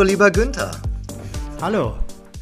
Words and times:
Hallo, 0.00 0.08
lieber 0.08 0.30
Günther. 0.30 0.70
Hallo. 1.60 1.98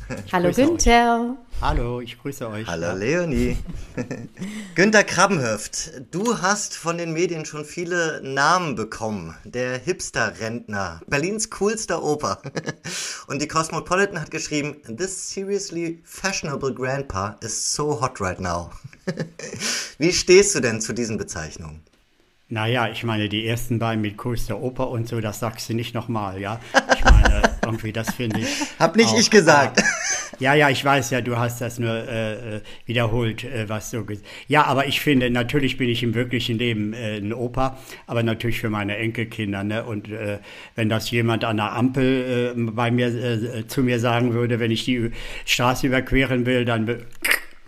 Hallo 0.32 0.52
Günther. 0.52 1.36
Hallo, 1.60 2.00
ich 2.00 2.16
grüße 2.16 2.48
euch. 2.48 2.68
Hallo 2.68 2.96
Leonie. 2.96 3.56
Günther 4.76 5.02
Krabbenhöft, 5.02 5.90
du 6.12 6.40
hast 6.40 6.76
von 6.76 6.98
den 6.98 7.12
Medien 7.12 7.44
schon 7.44 7.64
viele 7.64 8.20
Namen 8.22 8.76
bekommen. 8.76 9.34
Der 9.42 9.76
Hipster-Rentner, 9.76 11.00
Berlins 11.08 11.50
coolster 11.50 12.00
Oper. 12.00 12.40
Und 13.26 13.42
die 13.42 13.48
Cosmopolitan 13.48 14.20
hat 14.20 14.30
geschrieben, 14.30 14.76
This 14.96 15.30
seriously 15.30 16.00
fashionable 16.04 16.72
grandpa 16.72 17.38
is 17.40 17.74
so 17.74 18.00
hot 18.00 18.20
right 18.20 18.38
now. 18.38 18.70
Wie 19.98 20.12
stehst 20.12 20.54
du 20.54 20.60
denn 20.60 20.80
zu 20.80 20.92
diesen 20.92 21.18
Bezeichnungen? 21.18 21.82
Naja, 22.50 22.88
ich 22.88 23.04
meine, 23.04 23.28
die 23.28 23.46
ersten 23.46 23.78
beiden 23.78 24.00
mit 24.00 24.16
coolster 24.16 24.58
Oper 24.58 24.88
und 24.88 25.06
so, 25.06 25.20
das 25.20 25.38
sagst 25.38 25.68
du 25.68 25.74
nicht 25.74 25.94
nochmal, 25.94 26.40
ja? 26.40 26.58
Ich 26.96 27.04
meine, 27.04 27.42
irgendwie, 27.64 27.92
das 27.92 28.14
finde 28.14 28.40
ich. 28.40 28.46
Hab 28.78 28.96
nicht 28.96 29.10
auch, 29.10 29.18
ich 29.18 29.30
gesagt. 29.30 29.82
Ja, 30.38 30.54
ja, 30.54 30.70
ich 30.70 30.82
weiß 30.82 31.10
ja, 31.10 31.20
du 31.20 31.36
hast 31.36 31.60
das 31.60 31.78
nur 31.78 31.90
äh, 31.90 32.56
äh 32.56 32.60
wiederholt, 32.86 33.44
äh, 33.44 33.68
was 33.68 33.90
so. 33.90 34.06
Ja, 34.46 34.64
aber 34.64 34.86
ich 34.86 35.00
finde, 35.00 35.28
natürlich 35.28 35.76
bin 35.76 35.90
ich 35.90 36.02
im 36.02 36.14
wirklichen 36.14 36.56
Leben 36.56 36.94
äh, 36.94 37.18
ein 37.18 37.34
Opa, 37.34 37.76
aber 38.06 38.22
natürlich 38.22 38.60
für 38.60 38.70
meine 38.70 38.96
Enkelkinder. 38.96 39.62
Ne? 39.62 39.84
Und 39.84 40.08
äh, 40.08 40.38
wenn 40.74 40.88
das 40.88 41.10
jemand 41.10 41.44
an 41.44 41.58
der 41.58 41.72
Ampel 41.72 42.54
äh, 42.56 42.60
bei 42.70 42.90
mir 42.90 43.08
äh, 43.08 43.66
zu 43.66 43.82
mir 43.82 44.00
sagen 44.00 44.32
würde, 44.32 44.58
wenn 44.58 44.70
ich 44.70 44.86
die 44.86 45.10
Straße 45.44 45.86
überqueren 45.86 46.46
will, 46.46 46.64
dann 46.64 46.86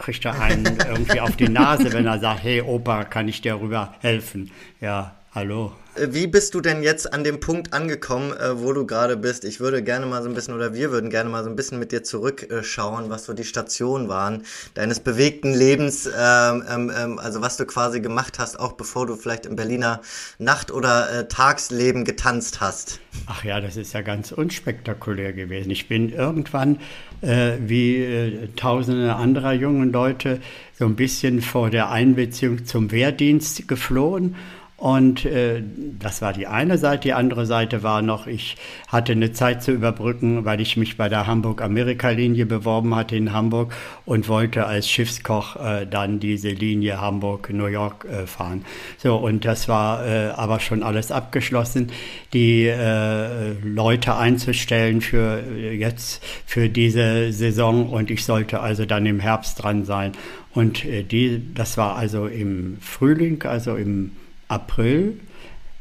kriegt 0.01 0.25
er 0.25 0.41
einen 0.41 0.65
irgendwie 0.65 1.21
auf 1.21 1.37
die 1.37 1.49
Nase, 1.49 1.93
wenn 1.93 2.07
er 2.07 2.19
sagt, 2.19 2.43
hey 2.43 2.63
Opa, 2.63 3.05
kann 3.05 3.29
ich 3.29 3.41
dir 3.41 3.61
rüber 3.61 3.95
helfen? 4.01 4.51
Ja, 4.81 5.15
hallo. 5.35 5.73
Äh, 5.95 6.09
wie 6.11 6.27
bist 6.27 6.55
du 6.55 6.61
denn 6.61 6.83
jetzt 6.83 7.13
an 7.13 7.25
dem 7.25 7.41
Punkt 7.41 7.73
angekommen, 7.73 8.33
äh, 8.33 8.61
wo 8.61 8.73
du 8.73 8.87
gerade 8.87 9.17
bist? 9.17 9.45
Ich 9.45 9.61
würde 9.61 9.83
gerne 9.83 10.07
mal 10.07 10.23
so 10.23 10.29
ein 10.29 10.35
bisschen, 10.35 10.55
oder 10.55 10.75
wir 10.75 10.91
würden 10.91 11.11
gerne 11.11 11.31
mal 11.31 11.45
so 11.45 11.51
ein 11.51 11.57
bisschen 11.57 11.79
mit 11.79 11.93
dir 11.93 12.03
zurückschauen, 12.03 13.11
was 13.11 13.25
so 13.25 13.33
die 13.33 13.45
Stationen 13.45 14.09
waren 14.09 14.45
deines 14.75 15.01
bewegten 15.01 15.55
Lebens, 15.55 16.07
ähm, 16.07 16.65
ähm, 16.69 16.93
ähm, 16.97 17.19
also 17.19 17.41
was 17.41 17.57
du 17.57 17.67
quasi 17.67 18.01
gemacht 18.01 18.39
hast, 18.39 18.59
auch 18.59 18.73
bevor 18.73 19.07
du 19.07 19.17
vielleicht 19.17 19.47
im 19.47 19.57
Berliner 19.57 20.01
Nacht- 20.39 20.71
oder 20.71 21.11
äh, 21.11 21.29
Tagsleben 21.29 22.05
getanzt 22.05 22.61
hast. 22.61 23.01
Ach 23.27 23.45
ja, 23.45 23.61
das 23.61 23.77
ist 23.77 23.93
ja 23.93 24.03
ganz 24.03 24.33
unspektakulär 24.33 25.33
gewesen. 25.33 25.71
Ich 25.71 25.89
bin 25.89 26.11
irgendwann, 26.11 26.79
äh, 27.21 27.53
wie 27.61 27.97
äh, 27.97 28.49
tausende 28.57 29.15
anderer 29.15 29.53
jungen 29.53 29.93
Leute, 29.93 30.41
so 30.79 30.87
ein 30.87 30.97
bisschen 30.97 31.43
vor 31.43 31.71
der 31.71 31.91
Einbeziehung 31.91 32.65
zum 32.65 32.91
Wehrdienst 32.91 33.69
geflohen 33.69 34.37
und 34.81 35.27
äh, 35.27 35.63
das 35.99 36.23
war 36.23 36.33
die 36.33 36.47
eine 36.47 36.79
Seite. 36.79 37.03
Die 37.03 37.13
andere 37.13 37.45
Seite 37.45 37.83
war 37.83 38.01
noch, 38.01 38.27
ich 38.27 38.57
hatte 38.89 39.13
eine 39.13 39.31
Zeit 39.31 39.63
zu 39.63 39.73
überbrücken, 39.73 40.47
weil 40.47 40.59
ich 40.63 40.79
mich 40.79 40.97
bei 40.97 41.11
der 41.11 41.27
Hamburg-Amerika-Linie 41.27 42.47
beworben 42.47 42.95
hatte 42.95 43.15
in 43.15 43.35
Hamburg 43.35 43.75
und 44.07 44.27
wollte 44.27 44.65
als 44.65 44.89
Schiffskoch 44.89 45.57
äh, 45.57 45.87
dann 45.87 46.19
diese 46.19 46.49
Linie 46.49 46.99
Hamburg-New 46.99 47.67
York 47.67 48.07
äh, 48.07 48.27
fahren. 48.27 48.65
So, 48.97 49.17
und 49.17 49.45
das 49.45 49.69
war 49.69 50.07
äh, 50.07 50.31
aber 50.31 50.61
schon 50.61 50.83
alles 50.83 51.13
abgeschlossen, 51.13 51.93
die 52.33 52.65
äh, 52.65 53.53
Leute 53.63 54.17
einzustellen 54.17 55.03
für 55.03 55.43
äh, 55.43 55.75
jetzt, 55.77 56.25
für 56.47 56.71
diese 56.71 57.35
Saison. 57.35 57.91
Und 57.91 58.11
ich 58.11 58.25
sollte 58.25 58.61
also 58.61 58.87
dann 58.87 59.05
im 59.05 59.21
Herbst 59.21 59.63
dran 59.63 59.85
sein. 59.85 60.13
Und 60.55 60.87
äh, 60.87 61.03
die, 61.03 61.53
das 61.55 61.77
war 61.77 61.97
also 61.97 62.27
im 62.27 62.79
Frühling, 62.81 63.43
also 63.43 63.77
im 63.77 64.13
April, 64.51 65.21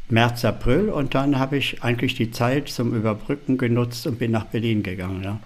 März, 0.10 0.46
April 0.46 0.90
und 0.90 1.16
dann 1.16 1.40
habe 1.40 1.58
ich 1.58 1.84
eigentlich 1.84 2.16
die 2.16 2.32
Zeit 2.32 2.70
zum 2.70 2.96
Überbrücken 2.96 3.58
genutzt 3.58 4.08
und 4.08 4.20
bin 4.20 4.32
nach 4.32 4.46
Berlin 4.46 4.84
gegangen. 4.84 5.24
Ja. 5.24 5.40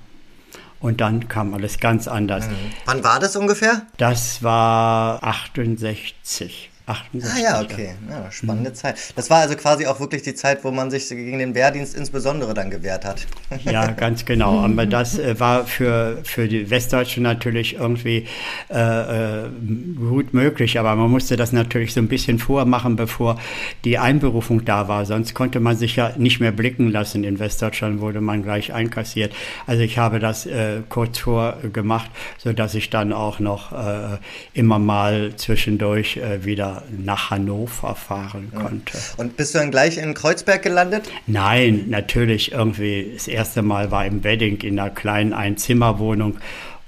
Und 0.79 0.99
dann 0.99 1.29
kam 1.29 1.53
alles 1.53 1.79
ganz 1.79 2.07
anders. 2.07 2.47
Mhm. 2.47 2.55
Wann 2.85 3.03
war 3.03 3.19
das 3.19 3.35
ungefähr? 3.37 3.83
Das 3.97 4.43
war 4.43 5.23
68. 5.23 6.69
68. 6.85 7.31
Ah 7.33 7.39
ja, 7.41 7.61
okay. 7.61 7.91
Ja, 8.09 8.29
spannende 8.29 8.71
mhm. 8.71 8.75
Zeit. 8.75 8.97
Das 9.15 9.29
war 9.29 9.39
also 9.39 9.55
quasi 9.55 9.85
auch 9.85 10.01
wirklich 10.01 10.21
die 10.21 10.35
Zeit, 10.35 10.65
wo 10.65 10.71
man 10.71 10.91
sich 10.91 11.07
gegen 11.07 11.39
den 11.39 11.55
Wehrdienst 11.55 11.95
insbesondere 11.95 12.53
dann 12.53 12.69
gewehrt 12.69 13.05
hat. 13.05 13.25
Ja, 13.63 13.87
ganz 13.91 14.25
genau. 14.25 14.59
Aber 14.59 14.85
das 14.85 15.17
äh, 15.17 15.39
war 15.39 15.65
für, 15.65 16.19
für 16.23 16.47
die 16.47 16.69
Westdeutschen 16.69 17.23
natürlich 17.23 17.75
irgendwie 17.75 18.27
äh, 18.69 19.45
äh, 19.45 19.49
gut 19.95 20.33
möglich. 20.33 20.77
Aber 20.79 20.95
man 20.95 21.09
musste 21.09 21.37
das 21.37 21.53
natürlich 21.53 21.93
so 21.93 22.01
ein 22.01 22.09
bisschen 22.09 22.39
vormachen, 22.39 22.95
bevor 22.97 23.39
die 23.85 23.97
Einberufung 23.97 24.65
da 24.65 24.87
war. 24.87 25.05
Sonst 25.05 25.33
konnte 25.33 25.59
man 25.61 25.77
sich 25.77 25.95
ja 25.95 26.11
nicht 26.17 26.41
mehr 26.41 26.51
blicken 26.51 26.91
lassen. 26.91 27.23
In 27.23 27.39
Westdeutschland 27.39 28.01
wurde 28.01 28.19
man 28.19 28.43
gleich 28.43 28.73
einkassiert. 28.73 29.33
Also 29.65 29.83
ich 29.83 29.97
habe 29.97 30.19
das 30.19 30.45
äh, 30.45 30.81
kurz 30.89 31.19
vor 31.19 31.57
gemacht, 31.71 32.09
sodass 32.37 32.75
ich 32.75 32.89
dann 32.89 33.13
auch 33.13 33.39
noch 33.39 33.71
äh, 33.71 34.17
immer 34.53 34.79
mal 34.79 35.35
zwischendurch 35.37 36.17
äh, 36.17 36.43
wieder 36.73 36.83
nach 37.03 37.29
Hannover 37.29 37.95
fahren 37.95 38.51
konnte. 38.55 38.97
Und 39.17 39.37
bist 39.37 39.53
du 39.53 39.59
dann 39.59 39.71
gleich 39.71 39.97
in 39.97 40.13
Kreuzberg 40.13 40.61
gelandet? 40.61 41.09
Nein, 41.27 41.85
natürlich 41.87 42.51
irgendwie. 42.51 43.11
Das 43.13 43.27
erste 43.27 43.61
Mal 43.61 43.91
war 43.91 44.05
im 44.05 44.23
Wedding 44.23 44.61
in 44.61 44.79
einer 44.79 44.89
kleinen 44.89 45.33
Einzimmerwohnung. 45.33 46.37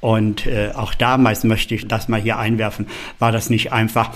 Und 0.02 0.46
äh, 0.46 0.72
auch 0.76 0.94
damals 0.94 1.44
möchte 1.44 1.76
ich 1.76 1.88
das 1.88 2.08
mal 2.08 2.22
hier 2.22 2.38
einwerfen, 2.38 2.88
war 3.18 3.32
das 3.32 3.50
nicht 3.50 3.74
einfach 3.74 4.12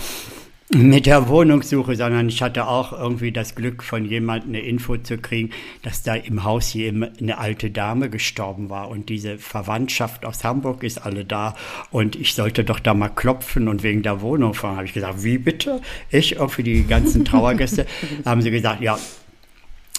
mit 0.72 1.07
der 1.07 1.28
Wohnungssuche, 1.28 1.96
sondern 1.96 2.30
ich 2.30 2.44
hatte 2.44 2.68
auch 2.68 2.94
irgendwie 2.94 3.31
das 3.31 3.56
Glück, 3.56 3.81
von 3.81 4.06
jemandem 4.06 4.50
eine 4.50 4.62
Info 4.62 4.97
zu 4.97 5.18
kriegen, 5.18 5.50
dass 5.81 6.03
da 6.03 6.13
im 6.13 6.44
Haus 6.44 6.68
hier 6.69 6.90
eine 6.91 7.38
alte 7.40 7.72
Dame 7.72 8.09
gestorben 8.09 8.69
war 8.69 8.90
und 8.90 9.09
diese 9.09 9.40
Verwandtschaft 9.40 10.25
aus 10.25 10.44
Hamburg 10.44 10.84
ist 10.84 11.00
alle 11.00 11.25
da 11.25 11.56
und 11.90 12.16
ich 12.16 12.35
sollte 12.35 12.63
doch 12.63 12.80
da 12.80 12.94
mal 12.94 13.09
klopfen 13.09 13.68
und 13.68 13.81
wegen 13.81 14.03
der 14.03 14.22
Wohnung 14.22 14.53
fahren. 14.53 14.75
Habe 14.75 14.85
ich 14.85 14.94
gesagt, 14.94 15.24
wie 15.24 15.40
bitte? 15.40 15.81
Ich 16.12 16.40
auch 16.40 16.52
für 16.52 16.63
die 16.63 16.86
ganzen 16.86 17.25
Trauergäste. 17.25 17.88
haben 18.25 18.44
sie 18.44 18.51
gesagt, 18.51 18.81
ja, 18.81 19.00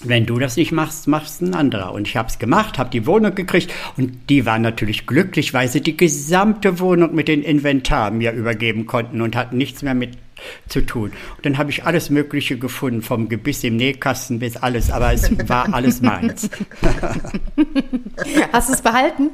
wenn 0.02 0.24
du 0.24 0.38
das 0.38 0.56
nicht 0.56 0.72
machst, 0.72 1.08
machst 1.08 1.42
ein 1.42 1.54
anderer. 1.54 1.92
Und 1.92 2.06
ich 2.06 2.16
habe 2.16 2.28
es 2.28 2.38
gemacht, 2.38 2.78
habe 2.78 2.90
die 2.90 3.06
Wohnung 3.06 3.34
gekriegt 3.34 3.72
und 3.96 4.30
die 4.30 4.46
waren 4.46 4.62
natürlich 4.62 5.06
glücklich, 5.06 5.52
weil 5.52 5.68
sie 5.68 5.80
die 5.80 5.96
gesamte 5.96 6.78
Wohnung 6.78 7.14
mit 7.14 7.28
dem 7.28 7.42
Inventar 7.42 8.10
mir 8.10 8.32
übergeben 8.32 8.86
konnten 8.86 9.20
und 9.20 9.36
hatten 9.36 9.58
nichts 9.58 9.82
mehr 9.82 9.94
mit 9.94 10.16
zu 10.68 10.84
tun. 10.84 11.12
Und 11.36 11.46
dann 11.46 11.58
habe 11.58 11.70
ich 11.70 11.84
alles 11.84 12.10
Mögliche 12.10 12.58
gefunden, 12.58 13.02
vom 13.02 13.28
Gebiss 13.28 13.64
im 13.64 13.76
Nähkasten 13.76 14.38
bis 14.38 14.56
alles, 14.56 14.90
aber 14.90 15.12
es 15.12 15.30
war 15.48 15.72
alles 15.72 16.00
meins. 16.00 16.50
Hast 18.52 18.68
du 18.68 18.74
es 18.74 18.82
behalten? 18.82 19.30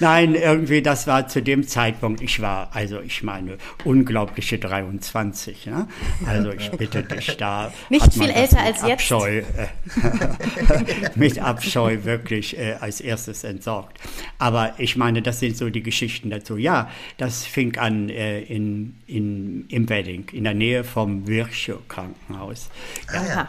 Nein, 0.00 0.34
irgendwie, 0.34 0.82
das 0.82 1.06
war 1.06 1.28
zu 1.28 1.42
dem 1.42 1.66
Zeitpunkt, 1.66 2.20
ich 2.20 2.40
war, 2.40 2.70
also 2.74 3.00
ich 3.00 3.22
meine, 3.22 3.58
unglaubliche 3.84 4.58
23. 4.58 5.66
Ja? 5.66 5.88
Also 6.26 6.52
ich 6.52 6.70
bitte 6.70 7.02
dich, 7.02 7.36
da. 7.36 7.72
Nicht 7.90 8.12
viel 8.12 8.30
älter 8.30 8.60
als 8.60 8.82
Abscheu, 8.82 9.36
jetzt. 9.36 9.58
Äh, 9.58 9.68
mit 11.14 11.38
Abscheu 11.38 12.04
wirklich 12.04 12.58
äh, 12.58 12.76
als 12.80 13.00
erstes 13.00 13.44
entsorgt. 13.44 13.98
Aber 14.38 14.74
ich 14.78 14.96
meine, 14.96 15.22
das 15.22 15.40
sind 15.40 15.56
so 15.56 15.70
die 15.70 15.82
Geschichten 15.82 16.30
dazu. 16.30 16.56
Ja, 16.56 16.90
das 17.16 17.44
fing 17.44 17.76
an 17.76 18.08
äh, 18.08 18.40
in, 18.40 18.96
in 19.06 19.63
im 19.68 19.88
Wedding, 19.88 20.28
in 20.32 20.44
der 20.44 20.54
Nähe 20.54 20.84
vom 20.84 21.26
Virchow-Krankenhaus. 21.26 22.68
Ja. 23.12 23.26
ja. 23.26 23.48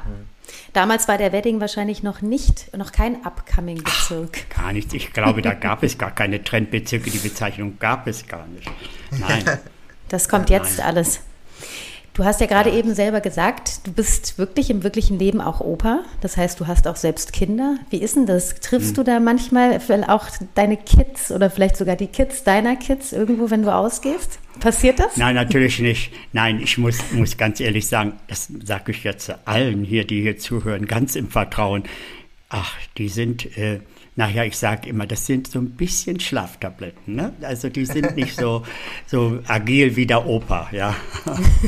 Damals 0.74 1.08
war 1.08 1.18
der 1.18 1.32
Wedding 1.32 1.60
wahrscheinlich 1.60 2.04
noch 2.04 2.22
nicht, 2.22 2.76
noch 2.76 2.92
kein 2.92 3.26
Upcoming-Bezirk. 3.26 4.50
Gar 4.50 4.74
nichts. 4.74 4.94
Ich 4.94 5.14
glaube, 5.14 5.42
da 5.42 5.54
gab 5.54 5.84
es 5.84 5.98
gar 5.98 6.12
keine 6.12 6.44
Trendbezirke. 6.44 7.10
Die 7.10 7.18
Bezeichnung 7.18 7.80
gab 7.80 8.08
es 8.08 8.28
gar 8.28 8.46
nicht. 8.48 8.70
Nein. 9.12 9.44
Das 10.10 10.30
kommt 10.30 10.50
jetzt 10.50 10.78
Nein. 10.78 10.88
alles. 10.88 11.22
Du 12.16 12.24
hast 12.24 12.40
ja 12.40 12.48
gerade 12.48 12.72
eben 12.72 12.96
selber 12.96 13.20
gesagt, 13.20 13.86
du 13.86 13.92
bist 13.92 14.38
wirklich 14.38 14.70
im 14.70 14.84
wirklichen 14.84 15.20
Leben 15.20 15.42
auch 15.42 15.60
Opa. 15.60 16.00
Das 16.22 16.38
heißt, 16.38 16.58
du 16.62 16.66
hast 16.66 16.88
auch 16.88 16.96
selbst 16.96 17.34
Kinder. 17.34 17.78
Wie 17.90 17.98
ist 17.98 18.16
denn 18.16 18.26
das? 18.26 18.56
Triffst 18.56 18.90
hm. 18.90 18.96
du 18.96 19.04
da 19.04 19.20
manchmal 19.20 19.82
auch 20.08 20.28
deine 20.56 20.78
Kids 20.78 21.30
oder 21.30 21.50
vielleicht 21.50 21.76
sogar 21.76 21.98
die 21.98 22.08
Kids 22.08 22.46
deiner 22.46 22.78
Kids 22.78 23.12
irgendwo, 23.12 23.52
wenn 23.52 23.64
du 23.64 23.74
ausgehst? 23.74 24.40
Passiert 24.62 25.00
das? 25.00 25.18
Nein, 25.18 25.36
natürlich 25.36 25.80
nicht. 25.80 26.14
Nein, 26.32 26.62
ich 26.64 26.78
muss, 26.78 27.00
muss 27.12 27.36
ganz 27.36 27.60
ehrlich 27.60 27.88
sagen, 27.88 28.14
das 28.30 28.50
sage 28.64 28.94
ich 28.94 29.04
jetzt 29.04 29.34
allen 29.44 29.84
hier, 29.84 30.08
die 30.08 30.22
hier 30.22 30.38
zuhören, 30.38 30.86
ganz 30.86 31.18
im 31.18 31.28
Vertrauen. 31.28 31.84
Ach, 32.48 32.72
die 32.98 33.10
sind 33.10 33.58
äh, 33.58 33.82
Naja, 34.18 34.46
ich 34.46 34.58
sage 34.58 34.88
immer, 34.88 35.06
das 35.06 35.26
sind 35.26 35.48
so 35.50 35.60
ein 35.60 35.72
bisschen 35.72 36.22
Schlaftabletten. 36.22 37.16
Ne? 37.16 37.34
Also 37.42 37.68
die 37.68 37.86
sind 37.86 38.16
nicht 38.16 38.38
so, 38.38 38.64
so 39.08 39.40
agil 39.46 39.98
wie 39.98 40.06
der 40.06 40.26
Opa, 40.26 40.70
ja. 40.72 40.96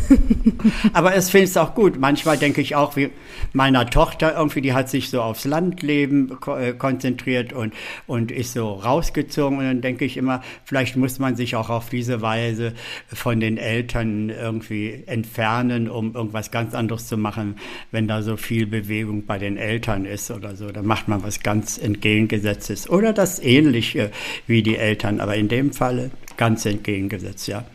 Aber 0.94 1.14
es 1.14 1.30
finde 1.30 1.48
ich 1.48 1.58
auch 1.58 1.76
gut. 1.76 2.00
Manchmal 2.00 2.38
denke 2.38 2.62
ich 2.62 2.74
auch, 2.74 2.96
wie 2.96 3.10
meiner 3.52 3.90
Tochter 3.90 4.38
irgendwie, 4.38 4.62
die 4.62 4.72
hat 4.72 4.90
sich 4.90 5.10
so 5.10 5.22
aufs 5.22 5.44
Landleben 5.44 6.38
äh, 6.48 6.72
konzentriert 6.72 7.52
und, 7.52 7.74
und 8.08 8.32
ist 8.32 8.54
so 8.54 8.76
rausgezogen. 8.76 9.58
Und 9.58 9.66
dann 9.66 9.82
denke 9.82 10.06
ich 10.06 10.16
immer, 10.16 10.42
vielleicht 10.64 10.96
muss 10.96 11.20
man 11.20 11.36
sich 11.36 11.58
auch 11.58 11.70
auf 11.70 11.90
diese 11.90 12.22
Weise 12.22 12.72
von 13.10 13.42
den 13.42 13.58
Eltern 13.58 14.30
irgendwie 14.30 15.04
entfernen, 15.06 15.90
um 15.90 16.16
irgendwas 16.16 16.50
ganz 16.52 16.74
anderes 16.74 17.08
zu 17.08 17.18
machen, 17.18 17.58
wenn 17.92 18.08
da 18.08 18.22
so 18.22 18.38
viel 18.38 18.68
Bewegung 18.68 19.26
bei 19.26 19.38
den 19.38 19.58
Eltern 19.58 20.06
ist 20.06 20.32
oder 20.32 20.56
so. 20.56 20.72
Dann 20.72 20.86
macht 20.86 21.10
man 21.10 21.24
was 21.24 21.42
ganz 21.42 21.78
entgegengesetztes 21.78 22.37
entgegengesetztes 22.38 22.90
oder 22.90 23.14
das 23.14 23.40
ähnliche 23.40 24.12
wie 24.46 24.64
die 24.64 24.78
Eltern, 24.78 25.20
aber 25.20 25.36
in 25.36 25.48
dem 25.48 25.74
Falle 25.74 26.12
ganz 26.38 26.66
entgegengesetzt, 26.66 27.48
ja. 27.48 27.66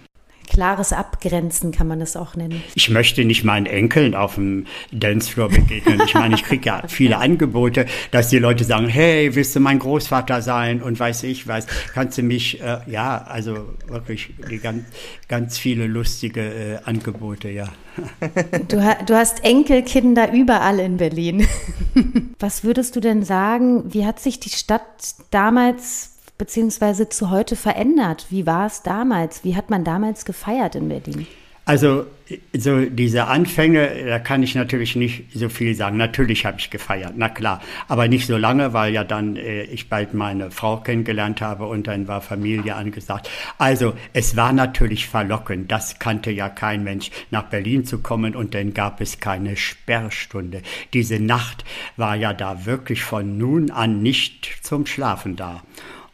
Klares 0.53 0.93
Abgrenzen 0.93 1.73
kann 1.73 1.89
man 1.89 1.99
das 1.99 2.15
auch 2.15 2.37
nennen. 2.37 2.63
Ich 2.75 2.91
möchte 2.91 3.25
nicht 3.25 3.43
meinen 3.43 3.65
Enkeln 3.65 4.15
auf 4.15 4.35
dem 4.35 4.67
Dancefloor 4.93 5.49
begegnen. 5.49 6.03
Ich 6.05 6.13
meine, 6.13 6.35
ich 6.35 6.43
kriege 6.43 6.67
ja 6.67 6.83
viele 6.89 7.17
Angebote, 7.17 7.87
dass 8.11 8.29
die 8.29 8.39
Leute 8.39 8.65
sagen, 8.65 8.87
hey, 8.87 9.35
willst 9.35 9.57
du 9.57 9.61
mein 9.61 9.79
Großvater 9.79 10.43
sein 10.43 10.83
und 10.83 11.01
weiß 11.01 11.23
ich 11.23 11.49
was, 11.49 11.67
kannst 11.95 12.19
du 12.19 12.23
mich, 12.23 12.61
äh, 12.61 12.81
ja, 12.87 13.23
also 13.23 13.67
wirklich 13.87 14.35
ganz, 14.63 14.85
ganz 15.27 15.57
viele 15.57 15.87
lustige 15.87 16.43
äh, 16.43 16.79
Angebote, 16.85 17.49
ja. 17.49 17.69
Du, 18.69 18.77
du 19.07 19.15
hast 19.15 19.45
Enkelkinder 19.45 20.33
überall 20.33 20.79
in 20.81 20.99
Berlin. 20.99 21.47
Was 22.39 22.65
würdest 22.65 22.97
du 22.97 23.01
denn 23.01 23.23
sagen, 23.23 23.93
wie 23.93 24.07
hat 24.07 24.19
sich 24.19 24.41
die 24.41 24.51
Stadt 24.51 25.15
damals 25.31 26.12
beziehungsweise 26.43 27.09
zu 27.09 27.31
heute 27.31 27.55
verändert? 27.55 28.27
Wie 28.31 28.47
war 28.47 28.67
es 28.67 28.83
damals? 28.83 29.45
Wie 29.45 29.55
hat 29.55 29.71
man 29.71 29.85
damals 29.85 30.25
gefeiert 30.25 30.75
in 30.75 30.89
Berlin? 30.89 31.25
Also 31.65 32.07
so 32.53 32.81
diese 32.87 33.29
Anfänge, 33.29 34.07
da 34.07 34.19
kann 34.19 34.43
ich 34.43 34.57
natürlich 34.57 34.97
nicht 34.97 35.27
so 35.33 35.49
viel 35.49 35.77
sagen. 35.77 35.97
Natürlich 35.97 36.45
habe 36.45 36.57
ich 36.59 36.71
gefeiert, 36.71 37.13
na 37.15 37.29
klar, 37.29 37.63
aber 37.87 38.09
nicht 38.09 38.27
so 38.27 38.37
lange, 38.37 38.73
weil 38.73 38.93
ja 38.93 39.05
dann 39.05 39.37
äh, 39.37 39.63
ich 39.65 39.89
bald 39.89 40.15
meine 40.15 40.51
Frau 40.51 40.79
kennengelernt 40.79 41.41
habe 41.41 41.67
und 41.67 41.87
dann 41.87 42.09
war 42.09 42.21
Familie 42.23 42.75
angesagt. 42.75 43.31
Also 43.59 43.95
es 44.13 44.35
war 44.37 44.53
natürlich 44.53 45.07
verlockend, 45.07 45.71
das 45.71 46.01
kannte 46.01 46.33
ja 46.33 46.49
kein 46.49 46.83
Mensch, 46.83 47.13
nach 47.31 47.45
Berlin 47.45 47.85
zu 47.85 47.99
kommen 47.99 48.35
und 48.35 48.55
dann 48.55 48.75
gab 48.75 49.01
es 49.01 49.21
keine 49.21 49.57
Sperrstunde. 49.57 50.63
Diese 50.93 51.21
Nacht 51.21 51.65
war 51.97 52.17
ja 52.17 52.33
da 52.33 52.67
wirklich 52.67 53.05
von 53.05 53.39
nun 53.39 53.71
an 53.71 54.03
nicht 54.03 54.59
zum 54.63 54.87
Schlafen 54.87 55.37
da. 55.37 55.63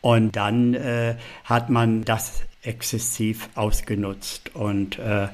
Und 0.08 0.36
dann 0.36 0.72
äh, 0.72 1.16
hat 1.44 1.68
man 1.68 2.02
das 2.02 2.40
exzessiv 2.62 3.50
ausgenutzt. 3.54 4.54
Und 4.54 4.98
äh, 4.98 5.28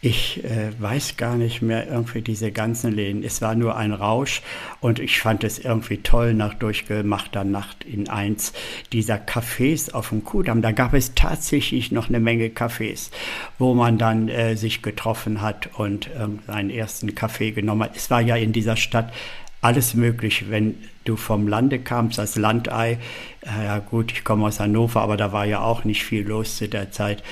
ich 0.00 0.44
äh, 0.44 0.70
weiß 0.78 1.16
gar 1.16 1.34
nicht 1.34 1.62
mehr 1.62 1.88
irgendwie 1.88 2.22
diese 2.22 2.52
ganzen 2.52 2.92
Läden. 2.92 3.24
Es 3.24 3.42
war 3.42 3.56
nur 3.56 3.76
ein 3.76 3.92
Rausch 3.92 4.42
und 4.78 5.00
ich 5.00 5.20
fand 5.20 5.42
es 5.42 5.58
irgendwie 5.58 5.96
toll 5.96 6.32
nach 6.32 6.54
durchgemachter 6.54 7.42
Nacht 7.42 7.82
in 7.82 8.08
eins 8.08 8.52
dieser 8.92 9.16
Cafés 9.16 9.92
auf 9.92 10.10
dem 10.10 10.22
Kudamm. 10.22 10.62
Da 10.62 10.70
gab 10.70 10.94
es 10.94 11.16
tatsächlich 11.16 11.90
noch 11.90 12.08
eine 12.08 12.20
Menge 12.20 12.50
Cafés, 12.50 13.10
wo 13.58 13.74
man 13.74 13.98
dann 13.98 14.28
äh, 14.28 14.54
sich 14.54 14.80
getroffen 14.80 15.40
hat 15.40 15.70
und 15.76 16.06
äh, 16.06 16.28
seinen 16.46 16.70
ersten 16.70 17.16
Kaffee 17.16 17.50
genommen 17.50 17.82
hat. 17.82 17.96
Es 17.96 18.12
war 18.12 18.20
ja 18.20 18.36
in 18.36 18.52
dieser 18.52 18.76
Stadt 18.76 19.12
alles 19.60 19.94
möglich, 19.94 20.46
wenn 20.50 20.76
du 21.04 21.16
vom 21.16 21.48
Lande 21.48 21.78
kamst 21.78 22.20
als 22.20 22.36
Landei, 22.36 22.98
äh, 23.42 23.64
ja 23.64 23.78
gut, 23.78 24.12
ich 24.12 24.24
komme 24.24 24.46
aus 24.46 24.60
Hannover, 24.60 25.00
aber 25.00 25.16
da 25.16 25.32
war 25.32 25.46
ja 25.46 25.60
auch 25.60 25.84
nicht 25.84 26.04
viel 26.04 26.26
los 26.26 26.56
zu 26.56 26.68
der 26.68 26.90
Zeit, 26.90 27.22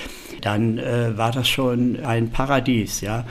dann 0.41 0.77
äh, 0.77 1.17
war 1.17 1.31
das 1.31 1.47
schon 1.47 2.03
ein 2.03 2.31
Paradies, 2.31 3.01
ja. 3.01 3.25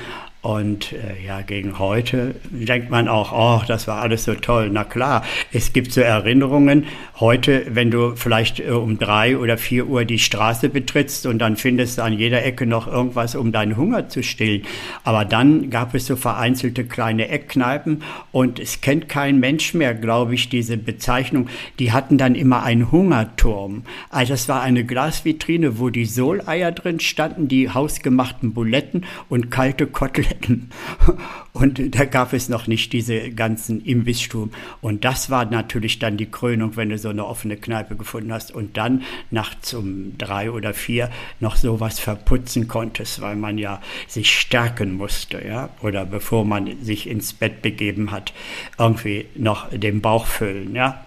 Und 0.46 0.92
äh, 0.92 1.26
ja, 1.26 1.40
gegen 1.40 1.80
heute 1.80 2.36
denkt 2.52 2.88
man 2.88 3.08
auch, 3.08 3.32
oh, 3.32 3.64
das 3.66 3.88
war 3.88 4.00
alles 4.00 4.22
so 4.22 4.34
toll. 4.34 4.70
Na 4.72 4.84
klar, 4.84 5.24
es 5.52 5.72
gibt 5.72 5.90
so 5.90 6.00
Erinnerungen. 6.00 6.84
Heute, 7.18 7.66
wenn 7.70 7.90
du 7.90 8.14
vielleicht 8.14 8.60
äh, 8.60 8.70
um 8.70 8.96
drei 8.96 9.38
oder 9.38 9.58
vier 9.58 9.88
Uhr 9.88 10.04
die 10.04 10.20
Straße 10.20 10.68
betrittst 10.68 11.26
und 11.26 11.40
dann 11.40 11.56
findest 11.56 11.98
du 11.98 12.02
an 12.04 12.12
jeder 12.12 12.44
Ecke 12.44 12.64
noch 12.64 12.86
irgendwas, 12.86 13.34
um 13.34 13.50
deinen 13.50 13.76
Hunger 13.76 14.08
zu 14.08 14.22
stillen. 14.22 14.62
Aber 15.02 15.24
dann 15.24 15.68
gab 15.68 15.96
es 15.96 16.06
so 16.06 16.14
vereinzelte 16.14 16.84
kleine 16.84 17.26
Eckkneipen 17.28 18.04
und 18.30 18.60
es 18.60 18.80
kennt 18.80 19.08
kein 19.08 19.40
Mensch 19.40 19.74
mehr, 19.74 19.94
glaube 19.94 20.36
ich, 20.36 20.48
diese 20.48 20.76
Bezeichnung. 20.76 21.48
Die 21.80 21.90
hatten 21.90 22.18
dann 22.18 22.36
immer 22.36 22.62
einen 22.62 22.92
Hungerturm. 22.92 23.82
Also 24.10 24.34
das 24.34 24.48
war 24.48 24.62
eine 24.62 24.84
Glasvitrine, 24.84 25.80
wo 25.80 25.90
die 25.90 26.06
Soleier 26.06 26.70
drin 26.70 27.00
standen, 27.00 27.48
die 27.48 27.68
hausgemachten 27.68 28.52
Buletten 28.52 29.06
und 29.28 29.50
kalte 29.50 29.88
Koteletten 29.88 30.35
hätten. 30.36 30.70
Und 31.52 31.94
da 31.94 32.04
gab 32.04 32.32
es 32.32 32.48
noch 32.48 32.66
nicht 32.66 32.92
diese 32.92 33.30
ganzen 33.30 33.80
Imbissstuben. 33.80 34.52
Und 34.82 35.04
das 35.04 35.30
war 35.30 35.46
natürlich 35.46 35.98
dann 35.98 36.18
die 36.18 36.30
Krönung, 36.30 36.76
wenn 36.76 36.90
du 36.90 36.98
so 36.98 37.08
eine 37.08 37.24
offene 37.24 37.56
Kneipe 37.56 37.96
gefunden 37.96 38.32
hast 38.32 38.54
und 38.54 38.76
dann 38.76 39.02
nachts 39.30 39.72
um 39.72 40.18
drei 40.18 40.50
oder 40.50 40.74
vier 40.74 41.10
noch 41.40 41.56
sowas 41.56 41.98
verputzen 41.98 42.68
konntest, 42.68 43.22
weil 43.22 43.36
man 43.36 43.56
ja 43.56 43.80
sich 44.06 44.30
stärken 44.38 44.94
musste, 44.94 45.42
ja, 45.46 45.70
oder 45.80 46.04
bevor 46.04 46.44
man 46.44 46.82
sich 46.82 47.08
ins 47.08 47.32
Bett 47.32 47.62
begeben 47.62 48.10
hat, 48.10 48.34
irgendwie 48.78 49.26
noch 49.34 49.70
den 49.70 50.02
Bauch 50.02 50.26
füllen, 50.26 50.74
ja. 50.74 51.06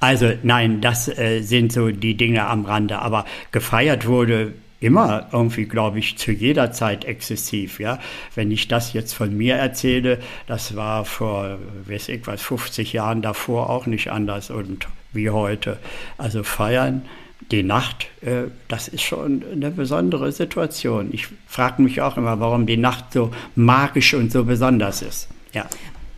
Also 0.00 0.32
nein, 0.42 0.80
das 0.80 1.08
äh, 1.08 1.40
sind 1.40 1.72
so 1.72 1.90
die 1.90 2.16
Dinge 2.16 2.46
am 2.46 2.64
Rande. 2.64 2.98
Aber 2.98 3.24
gefeiert 3.52 4.06
wurde 4.06 4.54
immer 4.84 5.28
irgendwie, 5.32 5.64
glaube 5.64 5.98
ich, 5.98 6.18
zu 6.18 6.30
jeder 6.30 6.70
Zeit 6.70 7.06
exzessiv. 7.06 7.80
Ja? 7.80 7.98
Wenn 8.34 8.50
ich 8.50 8.68
das 8.68 8.92
jetzt 8.92 9.14
von 9.14 9.34
mir 9.34 9.54
erzähle, 9.54 10.18
das 10.46 10.76
war 10.76 11.06
vor, 11.06 11.58
weiß 11.86 12.10
ich 12.10 12.26
was, 12.26 12.42
50 12.42 12.92
Jahren 12.92 13.22
davor 13.22 13.70
auch 13.70 13.86
nicht 13.86 14.10
anders 14.10 14.50
und 14.50 14.86
wie 15.14 15.30
heute. 15.30 15.78
Also 16.18 16.42
feiern, 16.42 17.02
die 17.50 17.62
Nacht, 17.62 18.08
äh, 18.20 18.44
das 18.68 18.88
ist 18.88 19.02
schon 19.02 19.42
eine 19.50 19.70
besondere 19.70 20.32
Situation. 20.32 21.08
Ich 21.12 21.28
frage 21.46 21.80
mich 21.80 22.02
auch 22.02 22.18
immer, 22.18 22.38
warum 22.38 22.66
die 22.66 22.76
Nacht 22.76 23.14
so 23.14 23.30
magisch 23.54 24.12
und 24.12 24.30
so 24.32 24.44
besonders 24.44 25.00
ist. 25.00 25.28
Ja. 25.54 25.66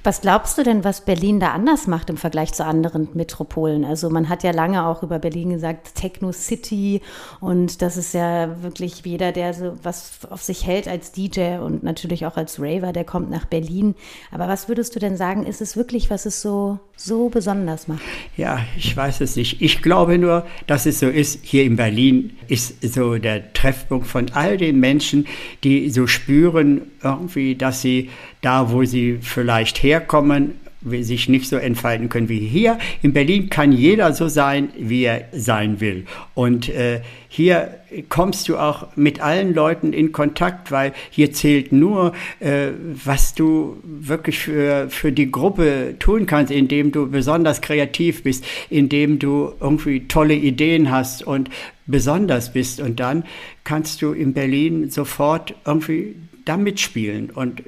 Was 0.07 0.21
glaubst 0.21 0.57
du 0.57 0.63
denn, 0.63 0.85
was 0.85 1.01
Berlin 1.01 1.41
da 1.41 1.49
anders 1.49 1.89
macht 1.89 2.11
im 2.11 2.17
Vergleich 2.17 2.53
zu 2.53 2.65
anderen 2.65 3.09
Metropolen? 3.15 3.85
Also 3.85 4.09
man 4.09 4.29
hat 4.29 4.45
ja 4.45 4.53
lange 4.53 4.87
auch 4.87 5.03
über 5.03 5.19
Berlin 5.19 5.51
gesagt, 5.51 5.97
Techno 5.97 6.31
City 6.31 7.01
und 7.41 7.83
das 7.83 7.97
ist 7.97 8.15
ja 8.15 8.63
wirklich 8.63 9.05
jeder, 9.05 9.33
der 9.33 9.53
so 9.53 9.77
was 9.83 10.21
auf 10.31 10.45
sich 10.45 10.65
hält 10.65 10.87
als 10.87 11.11
DJ 11.11 11.59
und 11.59 11.83
natürlich 11.83 12.25
auch 12.25 12.37
als 12.37 12.61
Raver, 12.61 12.93
der 12.93 13.03
kommt 13.03 13.31
nach 13.31 13.47
Berlin. 13.47 13.97
Aber 14.31 14.47
was 14.47 14.69
würdest 14.69 14.95
du 14.95 15.01
denn 15.01 15.17
sagen, 15.17 15.45
ist 15.45 15.61
es 15.61 15.77
wirklich, 15.77 16.09
was 16.09 16.25
es 16.25 16.41
so, 16.41 16.79
so 16.97 17.29
besonders 17.29 17.89
macht? 17.89 18.03
Ja, 18.37 18.61
ich 18.77 18.97
weiß 18.97 19.21
es 19.23 19.35
nicht. 19.35 19.61
Ich 19.61 19.83
glaube 19.83 20.19
nur, 20.19 20.47
dass 20.69 20.87
es 20.87 21.01
so 21.01 21.09
ist, 21.09 21.41
hier 21.43 21.65
in 21.65 21.75
Berlin 21.75 22.37
ist 22.47 22.81
so 22.95 23.17
der 23.17 23.53
Treffpunkt 23.55 24.07
von 24.07 24.31
all 24.35 24.57
den 24.57 24.79
Menschen, 24.79 25.27
die 25.65 25.91
so 25.91 26.07
spüren 26.07 26.93
irgendwie, 27.03 27.57
dass 27.57 27.81
sie 27.81 28.11
da, 28.47 28.71
wo 28.71 28.85
sie 28.85 29.19
vielleicht 29.21 29.83
herkommen, 29.83 30.55
sich 31.01 31.29
nicht 31.29 31.49
so 31.49 31.57
entfalten 31.57 32.09
können 32.09 32.29
wie 32.29 32.39
hier. 32.39 32.79
In 33.03 33.13
Berlin 33.13 33.51
kann 33.51 33.73
jeder 33.73 34.13
so 34.13 34.29
sein, 34.29 34.69
wie 34.79 35.03
er 35.03 35.25
sein 35.33 35.81
will. 35.81 36.05
Und 36.35 36.69
äh, 36.69 37.01
hier 37.29 37.81
kommst 38.09 38.49
du 38.49 38.57
auch 38.57 38.97
mit 38.97 39.21
allen 39.21 39.53
Leuten 39.53 39.93
in 39.93 40.13
Kontakt, 40.13 40.71
weil 40.71 40.93
hier 41.11 41.33
zählt 41.33 41.73
nur, 41.73 42.13
äh, 42.39 42.69
was 43.05 43.35
du 43.35 43.79
wirklich 43.83 44.39
für, 44.39 44.89
für 44.91 45.11
die 45.11 45.31
Gruppe 45.31 45.97
tun 45.99 46.27
kannst, 46.27 46.53
indem 46.53 46.93
du 46.93 47.11
besonders 47.11 47.61
kreativ 47.61 48.23
bist, 48.23 48.45
indem 48.71 49.19
du 49.19 49.55
irgendwie 49.61 50.07
tolle 50.07 50.35
Ideen 50.35 50.93
hast 50.93 51.25
und 51.25 51.51
besonders 51.87 52.53
bist. 52.53 52.81
Und 52.81 53.01
dann 53.01 53.25
kannst 53.65 54.03
du 54.03 54.13
in 54.13 54.35
Berlin 54.35 54.89
sofort 54.89 55.55
irgendwie 55.65 56.15
da 56.45 56.57
mitspielen 56.57 57.31
und 57.31 57.63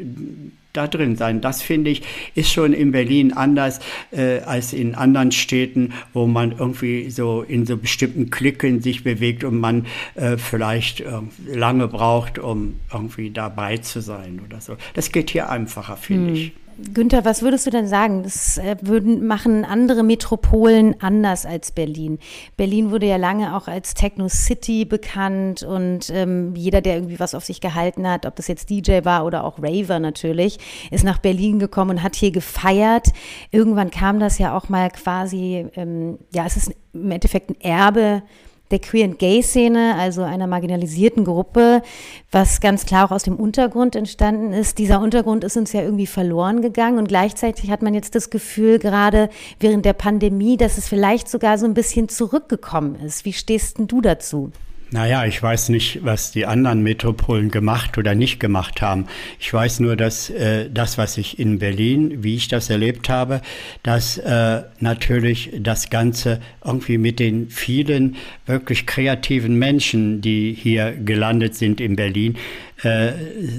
da 0.72 0.86
drin 0.86 1.16
sein. 1.16 1.40
Das 1.40 1.62
finde 1.62 1.90
ich 1.90 2.02
ist 2.34 2.52
schon 2.52 2.72
in 2.72 2.92
Berlin 2.92 3.32
anders 3.32 3.80
äh, 4.10 4.40
als 4.40 4.72
in 4.72 4.94
anderen 4.94 5.32
Städten, 5.32 5.92
wo 6.12 6.26
man 6.26 6.52
irgendwie 6.52 7.10
so 7.10 7.42
in 7.42 7.66
so 7.66 7.76
bestimmten 7.76 8.30
Klicken 8.30 8.80
sich 8.80 9.04
bewegt 9.04 9.44
und 9.44 9.58
man 9.58 9.86
äh, 10.14 10.36
vielleicht 10.36 11.00
äh, 11.00 11.20
lange 11.46 11.88
braucht, 11.88 12.38
um 12.38 12.76
irgendwie 12.92 13.30
dabei 13.30 13.78
zu 13.78 14.00
sein 14.00 14.40
oder 14.44 14.60
so. 14.60 14.76
Das 14.94 15.12
geht 15.12 15.30
hier 15.30 15.50
einfacher, 15.50 15.96
finde 15.96 16.28
hm. 16.28 16.34
ich. 16.34 16.52
Günther, 16.94 17.24
was 17.24 17.42
würdest 17.42 17.66
du 17.66 17.70
denn 17.70 17.88
sagen? 17.88 18.22
Das 18.22 18.56
äh, 18.56 18.76
würden, 18.82 19.26
machen 19.26 19.64
andere 19.64 20.04
Metropolen 20.04 20.94
anders 21.00 21.44
als 21.44 21.72
Berlin. 21.72 22.20
Berlin 22.56 22.92
wurde 22.92 23.06
ja 23.06 23.16
lange 23.16 23.56
auch 23.56 23.66
als 23.66 23.94
Techno 23.94 24.28
City 24.28 24.84
bekannt 24.84 25.64
und 25.64 26.08
ähm, 26.10 26.54
jeder, 26.54 26.80
der 26.80 26.94
irgendwie 26.94 27.18
was 27.18 27.34
auf 27.34 27.44
sich 27.44 27.60
gehalten 27.60 28.08
hat, 28.08 28.26
ob 28.26 28.36
das 28.36 28.46
jetzt 28.46 28.70
DJ 28.70 29.00
war 29.02 29.26
oder 29.26 29.42
auch 29.42 29.58
Raver 29.60 29.98
natürlich, 29.98 30.58
ist 30.92 31.02
nach 31.02 31.18
Berlin 31.18 31.58
gekommen 31.58 31.90
und 31.90 32.02
hat 32.04 32.14
hier 32.14 32.30
gefeiert. 32.30 33.08
Irgendwann 33.50 33.90
kam 33.90 34.20
das 34.20 34.38
ja 34.38 34.56
auch 34.56 34.68
mal 34.68 34.88
quasi, 34.90 35.66
ähm, 35.74 36.18
ja, 36.32 36.46
es 36.46 36.56
ist 36.56 36.72
im 36.92 37.10
Endeffekt 37.10 37.50
ein 37.50 37.60
Erbe 37.60 38.22
der 38.70 38.78
Queer 38.78 39.04
and 39.04 39.18
Gay 39.18 39.42
Szene, 39.42 39.96
also 39.98 40.22
einer 40.22 40.46
marginalisierten 40.46 41.24
Gruppe, 41.24 41.82
was 42.30 42.60
ganz 42.60 42.86
klar 42.86 43.06
auch 43.06 43.10
aus 43.10 43.22
dem 43.22 43.36
Untergrund 43.36 43.96
entstanden 43.96 44.52
ist. 44.52 44.78
Dieser 44.78 45.00
Untergrund 45.00 45.44
ist 45.44 45.56
uns 45.56 45.72
ja 45.72 45.82
irgendwie 45.82 46.06
verloren 46.06 46.62
gegangen 46.62 46.98
und 46.98 47.08
gleichzeitig 47.08 47.70
hat 47.70 47.82
man 47.82 47.94
jetzt 47.94 48.14
das 48.14 48.30
Gefühl, 48.30 48.78
gerade 48.78 49.30
während 49.60 49.84
der 49.84 49.94
Pandemie, 49.94 50.56
dass 50.56 50.78
es 50.78 50.88
vielleicht 50.88 51.28
sogar 51.28 51.58
so 51.58 51.66
ein 51.66 51.74
bisschen 51.74 52.08
zurückgekommen 52.08 52.96
ist. 52.96 53.24
Wie 53.24 53.32
stehst 53.32 53.78
denn 53.78 53.86
du 53.86 54.00
dazu? 54.00 54.52
Naja, 54.90 55.26
ich 55.26 55.42
weiß 55.42 55.68
nicht, 55.68 56.02
was 56.02 56.32
die 56.32 56.46
anderen 56.46 56.82
Metropolen 56.82 57.50
gemacht 57.50 57.98
oder 57.98 58.14
nicht 58.14 58.40
gemacht 58.40 58.80
haben. 58.80 59.04
Ich 59.38 59.52
weiß 59.52 59.80
nur, 59.80 59.96
dass 59.96 60.30
äh, 60.30 60.70
das, 60.70 60.96
was 60.96 61.18
ich 61.18 61.38
in 61.38 61.58
Berlin, 61.58 62.22
wie 62.24 62.36
ich 62.36 62.48
das 62.48 62.70
erlebt 62.70 63.10
habe, 63.10 63.42
dass 63.82 64.16
äh, 64.16 64.62
natürlich 64.80 65.50
das 65.60 65.90
Ganze 65.90 66.40
irgendwie 66.64 66.96
mit 66.96 67.18
den 67.20 67.50
vielen 67.50 68.16
wirklich 68.46 68.86
kreativen 68.86 69.56
Menschen, 69.56 70.22
die 70.22 70.56
hier 70.58 70.92
gelandet 70.92 71.54
sind 71.54 71.82
in 71.82 71.94
Berlin, 71.94 72.38
äh, 72.82 73.12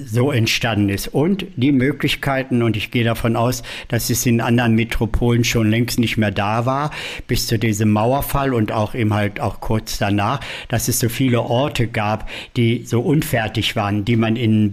so 0.05 0.31
entstanden 0.31 0.89
ist. 0.89 1.09
Und 1.09 1.45
die 1.55 1.71
Möglichkeiten, 1.71 2.63
und 2.63 2.77
ich 2.77 2.91
gehe 2.91 3.03
davon 3.03 3.35
aus, 3.35 3.63
dass 3.89 4.09
es 4.09 4.25
in 4.25 4.41
anderen 4.41 4.75
Metropolen 4.75 5.43
schon 5.43 5.69
längst 5.69 5.99
nicht 5.99 6.17
mehr 6.17 6.31
da 6.31 6.65
war, 6.65 6.91
bis 7.27 7.47
zu 7.47 7.59
diesem 7.59 7.91
Mauerfall 7.91 8.53
und 8.53 8.71
auch 8.71 8.95
eben 8.95 9.13
halt 9.13 9.39
auch 9.39 9.59
kurz 9.59 9.97
danach, 9.97 10.39
dass 10.69 10.87
es 10.87 10.99
so 10.99 11.09
viele 11.09 11.41
Orte 11.41 11.87
gab, 11.87 12.29
die 12.55 12.85
so 12.85 13.01
unfertig 13.01 13.75
waren, 13.75 14.05
die 14.05 14.15
man 14.15 14.35
in, 14.35 14.71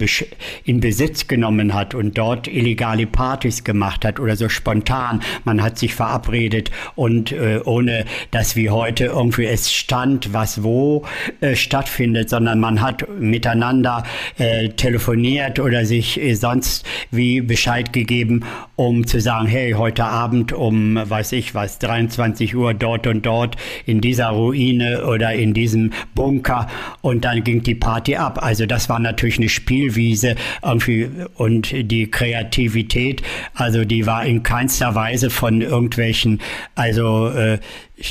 in 0.64 0.80
Besitz 0.80 1.26
genommen 1.26 1.74
hat 1.74 1.94
und 1.94 2.16
dort 2.16 2.46
illegale 2.48 3.06
Partys 3.06 3.64
gemacht 3.64 4.04
hat 4.04 4.20
oder 4.20 4.36
so 4.36 4.48
spontan. 4.48 5.22
Man 5.44 5.62
hat 5.62 5.78
sich 5.78 5.94
verabredet 5.94 6.70
und 6.94 7.32
äh, 7.32 7.60
ohne, 7.64 8.04
dass 8.30 8.56
wie 8.56 8.70
heute 8.70 9.06
irgendwie 9.06 9.46
es 9.46 9.72
stand, 9.72 10.32
was 10.32 10.62
wo 10.62 11.04
äh, 11.40 11.56
stattfindet, 11.56 12.30
sondern 12.30 12.60
man 12.60 12.80
hat 12.80 13.08
miteinander 13.18 14.04
äh, 14.38 14.68
telefoniert 14.70 15.58
oder 15.58 15.84
sich 15.84 16.20
äh, 16.20 16.34
sonst 16.34 16.84
wie 17.10 17.40
Bescheid 17.40 17.92
gegeben, 17.92 18.44
um 18.76 19.06
zu 19.06 19.20
sagen, 19.20 19.46
hey, 19.46 19.72
heute 19.72 20.04
Abend 20.04 20.52
um, 20.52 20.96
weiß 21.02 21.32
ich 21.32 21.54
was, 21.54 21.78
23 21.78 22.54
Uhr 22.54 22.74
dort 22.74 23.06
und 23.06 23.24
dort 23.24 23.56
in 23.86 24.00
dieser 24.00 24.28
Ruine 24.28 25.06
oder 25.06 25.32
in 25.32 25.54
diesem 25.54 25.92
Bunker 26.14 26.68
und 27.00 27.24
dann 27.24 27.44
ging 27.44 27.62
die 27.62 27.74
Party 27.74 28.16
ab. 28.16 28.42
Also 28.42 28.66
das 28.66 28.88
war 28.88 28.98
natürlich 28.98 29.38
eine 29.38 29.48
Spielwiese 29.48 30.36
irgendwie 30.62 31.08
und 31.34 31.70
die 31.72 32.10
Kreativität, 32.10 33.22
also 33.54 33.84
die 33.84 34.06
war 34.06 34.26
in 34.26 34.42
keinster 34.42 34.94
Weise 34.94 35.30
von 35.30 35.62
irgendwelchen, 35.62 36.40
also 36.74 37.28
äh, 37.28 37.58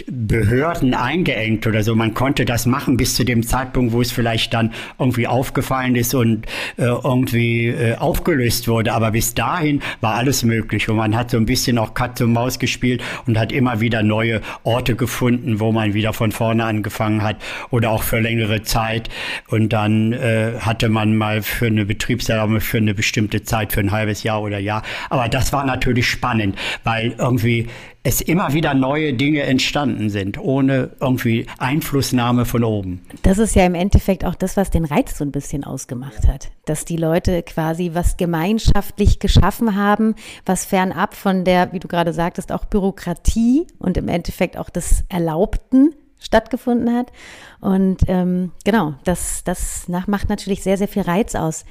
Behörden 0.07 0.95
eingeengt 0.95 1.67
oder 1.67 1.83
so. 1.83 1.93
Man 1.93 2.15
konnte 2.15 2.43
das 2.43 2.65
machen 2.65 2.97
bis 2.97 3.13
zu 3.13 3.23
dem 3.23 3.43
Zeitpunkt, 3.43 3.93
wo 3.93 4.01
es 4.01 4.11
vielleicht 4.11 4.53
dann 4.53 4.73
irgendwie 4.97 5.27
aufgefallen 5.27 5.95
ist 5.95 6.15
und 6.15 6.47
äh, 6.77 6.85
irgendwie 6.85 7.67
äh, 7.67 7.95
aufgelöst 7.95 8.67
wurde. 8.67 8.93
Aber 8.93 9.11
bis 9.11 9.35
dahin 9.35 9.81
war 10.01 10.15
alles 10.15 10.43
möglich 10.43 10.89
und 10.89 10.95
man 10.95 11.15
hat 11.15 11.29
so 11.29 11.37
ein 11.37 11.45
bisschen 11.45 11.77
auch 11.77 11.93
Katze 11.93 12.25
und 12.25 12.33
Maus 12.33 12.57
gespielt 12.57 13.03
und 13.27 13.37
hat 13.37 13.51
immer 13.51 13.79
wieder 13.79 14.01
neue 14.01 14.41
Orte 14.63 14.95
gefunden, 14.95 15.59
wo 15.59 15.71
man 15.71 15.93
wieder 15.93 16.13
von 16.13 16.31
vorne 16.31 16.65
angefangen 16.65 17.21
hat 17.21 17.37
oder 17.69 17.91
auch 17.91 18.01
für 18.01 18.19
längere 18.19 18.63
Zeit. 18.63 19.09
Und 19.49 19.69
dann 19.69 20.13
äh, 20.13 20.53
hatte 20.61 20.89
man 20.89 21.15
mal 21.15 21.43
für 21.43 21.67
eine 21.67 21.85
Betriebserlaubnis 21.85 22.63
für 22.63 22.77
eine 22.77 22.95
bestimmte 22.95 23.43
Zeit, 23.43 23.71
für 23.71 23.81
ein 23.81 23.91
halbes 23.91 24.23
Jahr 24.23 24.41
oder 24.41 24.57
Jahr. 24.57 24.81
Aber 25.11 25.29
das 25.29 25.53
war 25.53 25.63
natürlich 25.63 26.09
spannend, 26.09 26.55
weil 26.83 27.13
irgendwie 27.19 27.67
es 28.05 28.21
immer 28.21 28.53
wieder 28.53 28.75
neue 28.75 29.13
Dinge 29.13 29.41
entstanden 29.41 30.11
sind, 30.11 30.37
ohne 30.37 30.91
irgendwie 31.01 31.47
Einflussnahme 31.57 32.45
von 32.45 32.63
oben. 32.63 33.01
Das 33.23 33.39
ist 33.39 33.55
ja 33.55 33.65
im 33.65 33.73
Endeffekt 33.73 34.23
auch 34.25 34.35
das, 34.35 34.55
was 34.57 34.69
den 34.69 34.85
Reiz 34.85 35.17
so 35.17 35.25
ein 35.25 35.31
bisschen 35.31 35.63
ausgemacht 35.63 36.27
hat, 36.27 36.51
dass 36.65 36.85
die 36.85 36.97
Leute 36.97 37.41
quasi 37.41 37.91
was 37.93 38.15
gemeinschaftlich 38.15 39.17
geschaffen 39.17 39.75
haben, 39.75 40.13
was 40.45 40.65
fernab 40.65 41.15
von 41.15 41.45
der, 41.45 41.73
wie 41.73 41.79
du 41.79 41.87
gerade 41.87 42.13
sagtest, 42.13 42.51
auch 42.51 42.65
Bürokratie 42.65 43.65
und 43.79 43.97
im 43.97 44.07
Endeffekt 44.07 44.55
auch 44.55 44.69
des 44.69 45.03
Erlaubten 45.09 45.95
stattgefunden 46.19 46.95
hat. 46.95 47.11
Und 47.59 48.03
ähm, 48.07 48.51
genau, 48.63 48.93
das, 49.03 49.43
das 49.43 49.87
macht 49.87 50.29
natürlich 50.29 50.61
sehr, 50.61 50.77
sehr 50.77 50.87
viel 50.87 51.01
Reiz 51.01 51.33
aus. 51.33 51.65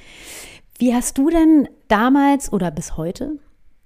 Wie 0.77 0.93
hast 0.93 1.17
du 1.17 1.29
denn 1.29 1.69
damals 1.87 2.51
oder 2.51 2.71
bis 2.71 2.97
heute 2.97 3.39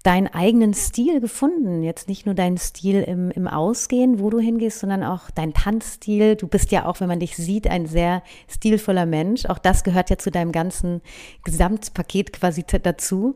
deinen 0.03 0.27
eigenen 0.27 0.74
Stil 0.74 1.20
gefunden. 1.20 1.84
Jetzt 1.84 2.08
nicht 2.08 2.25
nur 2.25 2.36
deinen 2.36 2.58
Stil 2.58 3.01
im, 3.01 3.32
im 3.32 3.48
Ausgehen, 3.48 4.20
wo 4.20 4.29
du 4.29 4.39
hingehst, 4.39 4.79
sondern 4.79 5.03
auch 5.03 5.29
dein 5.29 5.53
Tanzstil. 5.53 6.36
Du 6.36 6.48
bist 6.48 6.72
ja 6.72 6.86
auch, 6.86 7.01
wenn 7.01 7.10
man 7.10 7.20
dich 7.20 7.36
sieht, 7.36 7.68
ein 7.68 7.86
sehr 7.86 8.24
stilvoller 8.48 9.06
Mensch. 9.06 9.46
Auch 9.46 9.60
das 9.60 9.84
gehört 9.84 10.10
ja 10.10 10.18
zu 10.18 10.32
deinem 10.32 10.51
ganzen 10.51 11.01
Gesamtpaket 11.44 12.34
quasi 12.34 12.63
dazu. 12.63 13.36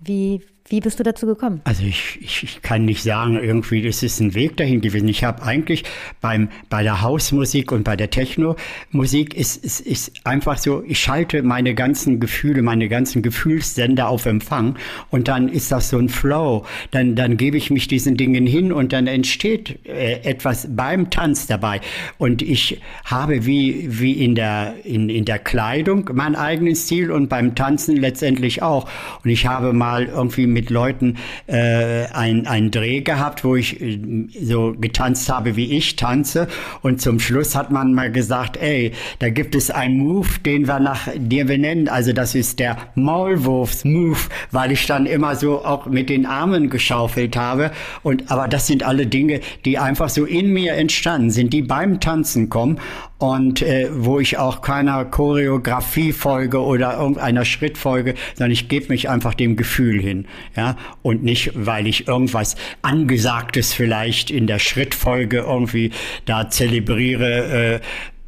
Wie, 0.00 0.42
wie 0.70 0.78
bist 0.78 1.00
du 1.00 1.02
dazu 1.02 1.26
gekommen? 1.26 1.60
Also 1.64 1.82
ich, 1.82 2.18
ich, 2.20 2.44
ich 2.44 2.62
kann 2.62 2.84
nicht 2.84 3.02
sagen, 3.02 3.34
irgendwie 3.34 3.80
ist 3.80 4.20
ein 4.20 4.34
Weg 4.34 4.56
dahin 4.56 4.80
gewesen. 4.80 5.08
Ich 5.08 5.24
habe 5.24 5.42
eigentlich 5.42 5.82
beim, 6.20 6.48
bei 6.68 6.84
der 6.84 7.02
Hausmusik 7.02 7.72
und 7.72 7.82
bei 7.82 7.96
der 7.96 8.10
Techno-Musik 8.10 9.34
ist, 9.34 9.64
ist, 9.64 9.80
ist 9.80 10.12
einfach 10.24 10.58
so, 10.58 10.84
ich 10.86 11.00
schalte 11.00 11.42
meine 11.42 11.74
ganzen 11.74 12.20
Gefühle, 12.20 12.62
meine 12.62 12.88
ganzen 12.88 13.20
Gefühlssender 13.20 14.08
auf 14.08 14.26
Empfang 14.26 14.76
und 15.10 15.26
dann 15.26 15.48
ist 15.48 15.72
das 15.72 15.88
so 15.88 15.98
ein 15.98 16.08
Flow. 16.08 16.64
Dann, 16.92 17.16
dann 17.16 17.36
gebe 17.36 17.56
ich 17.56 17.70
mich 17.70 17.88
diesen 17.88 18.16
Dingen 18.16 18.46
hin 18.46 18.72
und 18.72 18.92
dann 18.92 19.08
entsteht 19.08 19.84
äh, 19.86 20.20
etwas 20.22 20.68
beim 20.70 21.10
Tanz 21.10 21.48
dabei. 21.48 21.80
Und 22.18 22.42
ich 22.42 22.80
habe 23.04 23.44
wie, 23.44 23.86
wie 24.00 24.12
in, 24.24 24.36
der, 24.36 24.74
in, 24.84 25.08
in 25.08 25.24
der 25.24 25.40
Kleidung 25.40 26.08
meinen 26.12 26.36
eigenen 26.36 26.76
Stil 26.76 27.10
und 27.10 27.28
beim 27.28 27.56
Tanzen 27.56 27.96
letztendlich 27.96 28.62
auch. 28.62 28.88
Und 29.24 29.30
ich 29.30 29.46
habe 29.46 29.72
mal 29.72 30.04
irgendwie 30.04 30.46
mit 30.46 30.59
mit 30.60 30.68
Leuten 30.68 31.16
äh, 31.46 32.04
ein, 32.12 32.46
einen 32.46 32.70
Dreh 32.70 33.00
gehabt, 33.00 33.44
wo 33.44 33.56
ich 33.56 33.80
äh, 33.80 33.98
so 34.42 34.74
getanzt 34.78 35.30
habe, 35.30 35.56
wie 35.56 35.72
ich 35.74 35.96
tanze. 35.96 36.48
Und 36.82 37.00
zum 37.00 37.18
Schluss 37.18 37.54
hat 37.54 37.70
man 37.70 37.94
mal 37.94 38.12
gesagt, 38.12 38.58
ey, 38.58 38.92
da 39.20 39.30
gibt 39.30 39.54
es 39.54 39.70
einen 39.70 39.96
Move, 39.96 40.28
den 40.44 40.68
wir 40.68 40.78
nach 40.78 41.08
dir 41.16 41.46
benennen. 41.46 41.88
Also 41.88 42.12
das 42.12 42.34
ist 42.34 42.58
der 42.58 42.76
Maulwurfs-Move, 42.94 44.18
weil 44.50 44.72
ich 44.72 44.84
dann 44.86 45.06
immer 45.06 45.34
so 45.34 45.64
auch 45.64 45.86
mit 45.86 46.10
den 46.10 46.26
Armen 46.26 46.68
geschaufelt 46.68 47.38
habe. 47.38 47.70
Und 48.02 48.30
aber 48.30 48.46
das 48.46 48.66
sind 48.66 48.82
alle 48.82 49.06
Dinge, 49.06 49.40
die 49.64 49.78
einfach 49.78 50.10
so 50.10 50.26
in 50.26 50.52
mir 50.52 50.74
entstanden 50.74 51.30
sind, 51.30 51.54
die 51.54 51.62
beim 51.62 52.00
Tanzen 52.00 52.50
kommen 52.50 52.78
und 53.20 53.60
äh, 53.60 53.90
wo 53.92 54.18
ich 54.18 54.38
auch 54.38 54.62
keiner 54.62 55.04
Choreografie 55.04 56.12
folge 56.12 56.62
oder 56.62 56.98
irgendeiner 56.98 57.44
Schrittfolge, 57.44 58.14
sondern 58.34 58.50
ich 58.50 58.68
gebe 58.68 58.88
mich 58.88 59.10
einfach 59.10 59.34
dem 59.34 59.56
Gefühl 59.56 60.00
hin, 60.00 60.26
ja, 60.56 60.76
und 61.02 61.22
nicht, 61.22 61.52
weil 61.54 61.86
ich 61.86 62.08
irgendwas 62.08 62.56
Angesagtes 62.80 63.74
vielleicht 63.74 64.30
in 64.30 64.46
der 64.46 64.58
Schrittfolge 64.58 65.40
irgendwie 65.40 65.92
da 66.24 66.48
zelebriere, 66.48 67.74
äh, 67.74 67.80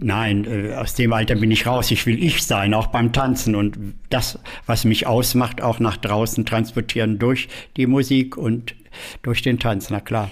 Nein, 0.05 0.45
äh, 0.47 0.75
aus 0.75 0.95
dem 0.95 1.13
Alter 1.13 1.37
bin 1.37 1.53
ich 1.53 1.65
raus. 1.65 1.93
Ich 1.93 2.07
will 2.07 2.21
ich 2.21 2.43
sein, 2.43 2.75
auch 2.75 2.89
beim 2.89 3.13
Tanzen 3.13 3.55
und 3.55 3.79
das, 4.11 4.37
was 4.67 4.85
mich 4.85 5.07
ausmacht, 5.07 5.63
auch 5.63 5.79
nach 5.79 5.97
draußen 5.97 6.45
transportieren 6.45 7.21
durch 7.21 7.49
die 7.77 7.87
Musik 7.87 8.37
und 8.37 8.75
durch 9.23 9.43
den 9.43 9.61
Tanz, 9.61 9.91
na 9.91 10.01
klar. 10.01 10.29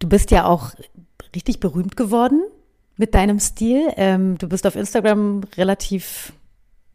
Du 0.00 0.08
bist 0.08 0.32
ja 0.32 0.44
auch 0.44 0.72
richtig 1.36 1.60
berühmt 1.60 1.96
geworden 1.96 2.42
mit 2.96 3.14
deinem 3.14 3.40
Stil. 3.40 3.92
Ähm, 3.96 4.38
du 4.38 4.48
bist 4.48 4.66
auf 4.66 4.76
Instagram 4.76 5.42
relativ 5.56 6.32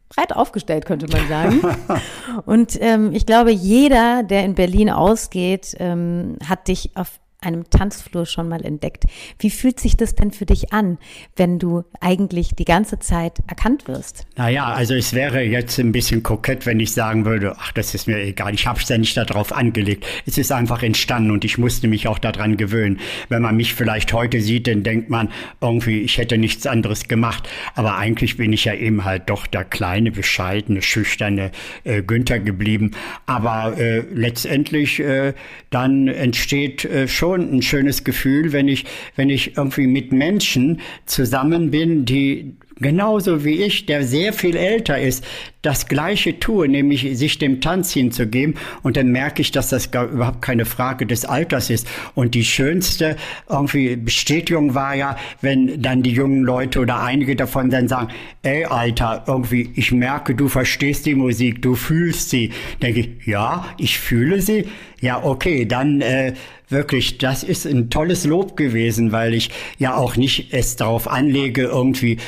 breit 0.08 0.34
aufgestellt, 0.34 0.86
könnte 0.86 1.06
man 1.08 1.28
sagen. 1.28 1.60
Und 2.46 2.78
ähm, 2.80 3.12
ich 3.12 3.26
glaube, 3.26 3.50
jeder, 3.50 4.22
der 4.22 4.44
in 4.44 4.54
Berlin 4.54 4.90
ausgeht, 4.90 5.76
ähm, 5.78 6.36
hat 6.46 6.68
dich 6.68 6.96
auf 6.96 7.20
einem 7.40 7.70
Tanzflur 7.70 8.26
schon 8.26 8.48
mal 8.48 8.64
entdeckt. 8.64 9.04
Wie 9.38 9.50
fühlt 9.50 9.78
sich 9.78 9.96
das 9.96 10.14
denn 10.16 10.32
für 10.32 10.44
dich 10.44 10.72
an, 10.72 10.98
wenn 11.36 11.58
du 11.58 11.84
eigentlich 12.00 12.54
die 12.56 12.64
ganze 12.64 12.98
Zeit 12.98 13.38
erkannt 13.46 13.86
wirst? 13.86 14.26
Naja, 14.36 14.66
also 14.66 14.94
es 14.94 15.12
wäre 15.12 15.42
jetzt 15.42 15.78
ein 15.78 15.92
bisschen 15.92 16.24
kokett, 16.24 16.66
wenn 16.66 16.80
ich 16.80 16.92
sagen 16.92 17.24
würde, 17.24 17.54
ach, 17.56 17.70
das 17.72 17.94
ist 17.94 18.08
mir 18.08 18.18
egal, 18.18 18.54
ich 18.54 18.66
habe 18.66 18.80
es 18.80 18.88
ja 18.88 18.98
nicht 18.98 19.16
darauf 19.16 19.52
angelegt. 19.52 20.04
Es 20.26 20.36
ist 20.36 20.50
einfach 20.50 20.82
entstanden 20.82 21.30
und 21.30 21.44
ich 21.44 21.58
musste 21.58 21.86
mich 21.86 22.08
auch 22.08 22.18
daran 22.18 22.56
gewöhnen. 22.56 22.98
Wenn 23.28 23.42
man 23.42 23.56
mich 23.56 23.74
vielleicht 23.74 24.12
heute 24.12 24.40
sieht, 24.40 24.66
dann 24.66 24.82
denkt 24.82 25.08
man 25.08 25.28
irgendwie, 25.60 26.00
ich 26.00 26.18
hätte 26.18 26.38
nichts 26.38 26.66
anderes 26.66 27.06
gemacht. 27.06 27.48
Aber 27.76 27.98
eigentlich 27.98 28.36
bin 28.36 28.52
ich 28.52 28.64
ja 28.64 28.74
eben 28.74 29.04
halt 29.04 29.30
doch 29.30 29.46
der 29.46 29.64
kleine, 29.64 30.10
bescheidene, 30.10 30.82
schüchterne 30.82 31.52
äh, 31.84 32.02
Günther 32.02 32.40
geblieben. 32.40 32.90
Aber 33.26 33.78
äh, 33.78 34.00
letztendlich 34.12 34.98
äh, 34.98 35.34
dann 35.70 36.08
entsteht 36.08 36.84
äh, 36.84 37.06
schon 37.06 37.27
schon 37.28 37.52
ein 37.52 37.62
schönes 37.62 38.04
Gefühl, 38.04 38.52
wenn 38.52 38.68
ich, 38.68 38.86
wenn 39.16 39.28
ich 39.28 39.56
irgendwie 39.56 39.86
mit 39.86 40.12
Menschen 40.12 40.80
zusammen 41.04 41.70
bin, 41.70 42.04
die 42.04 42.54
genauso 42.80 43.44
wie 43.44 43.62
ich, 43.62 43.86
der 43.86 44.04
sehr 44.04 44.32
viel 44.32 44.56
älter 44.56 45.00
ist, 45.00 45.24
das 45.62 45.88
Gleiche 45.88 46.38
tue, 46.38 46.68
nämlich 46.68 47.18
sich 47.18 47.38
dem 47.38 47.60
Tanz 47.60 47.92
hinzugeben. 47.92 48.54
Und 48.82 48.96
dann 48.96 49.08
merke 49.08 49.42
ich, 49.42 49.50
dass 49.50 49.70
das 49.70 49.86
überhaupt 49.86 50.40
keine 50.42 50.64
Frage 50.64 51.04
des 51.04 51.24
Alters 51.24 51.70
ist. 51.70 51.88
Und 52.14 52.34
die 52.34 52.44
schönste 52.44 53.16
irgendwie 53.48 53.96
Bestätigung 53.96 54.74
war 54.74 54.94
ja, 54.94 55.16
wenn 55.40 55.82
dann 55.82 56.02
die 56.02 56.12
jungen 56.12 56.44
Leute 56.44 56.80
oder 56.80 57.02
einige 57.02 57.34
davon 57.34 57.70
dann 57.70 57.88
sagen, 57.88 58.08
ey 58.42 58.64
Alter, 58.64 59.24
irgendwie, 59.26 59.70
ich 59.74 59.92
merke, 59.92 60.34
du 60.34 60.48
verstehst 60.48 61.06
die 61.06 61.14
Musik, 61.14 61.60
du 61.62 61.74
fühlst 61.74 62.30
sie. 62.30 62.52
Denke 62.80 63.00
ich, 63.00 63.26
ja, 63.26 63.66
ich 63.78 63.98
fühle 63.98 64.40
sie. 64.40 64.66
Ja, 65.00 65.22
okay, 65.22 65.64
dann 65.64 66.00
äh, 66.00 66.34
wirklich, 66.68 67.18
das 67.18 67.42
ist 67.42 67.66
ein 67.66 67.90
tolles 67.90 68.24
Lob 68.24 68.56
gewesen, 68.56 69.12
weil 69.12 69.34
ich 69.34 69.50
ja 69.78 69.96
auch 69.96 70.16
nicht 70.16 70.52
es 70.52 70.76
darauf 70.76 71.08
anlege, 71.08 71.62
irgendwie 71.62 72.18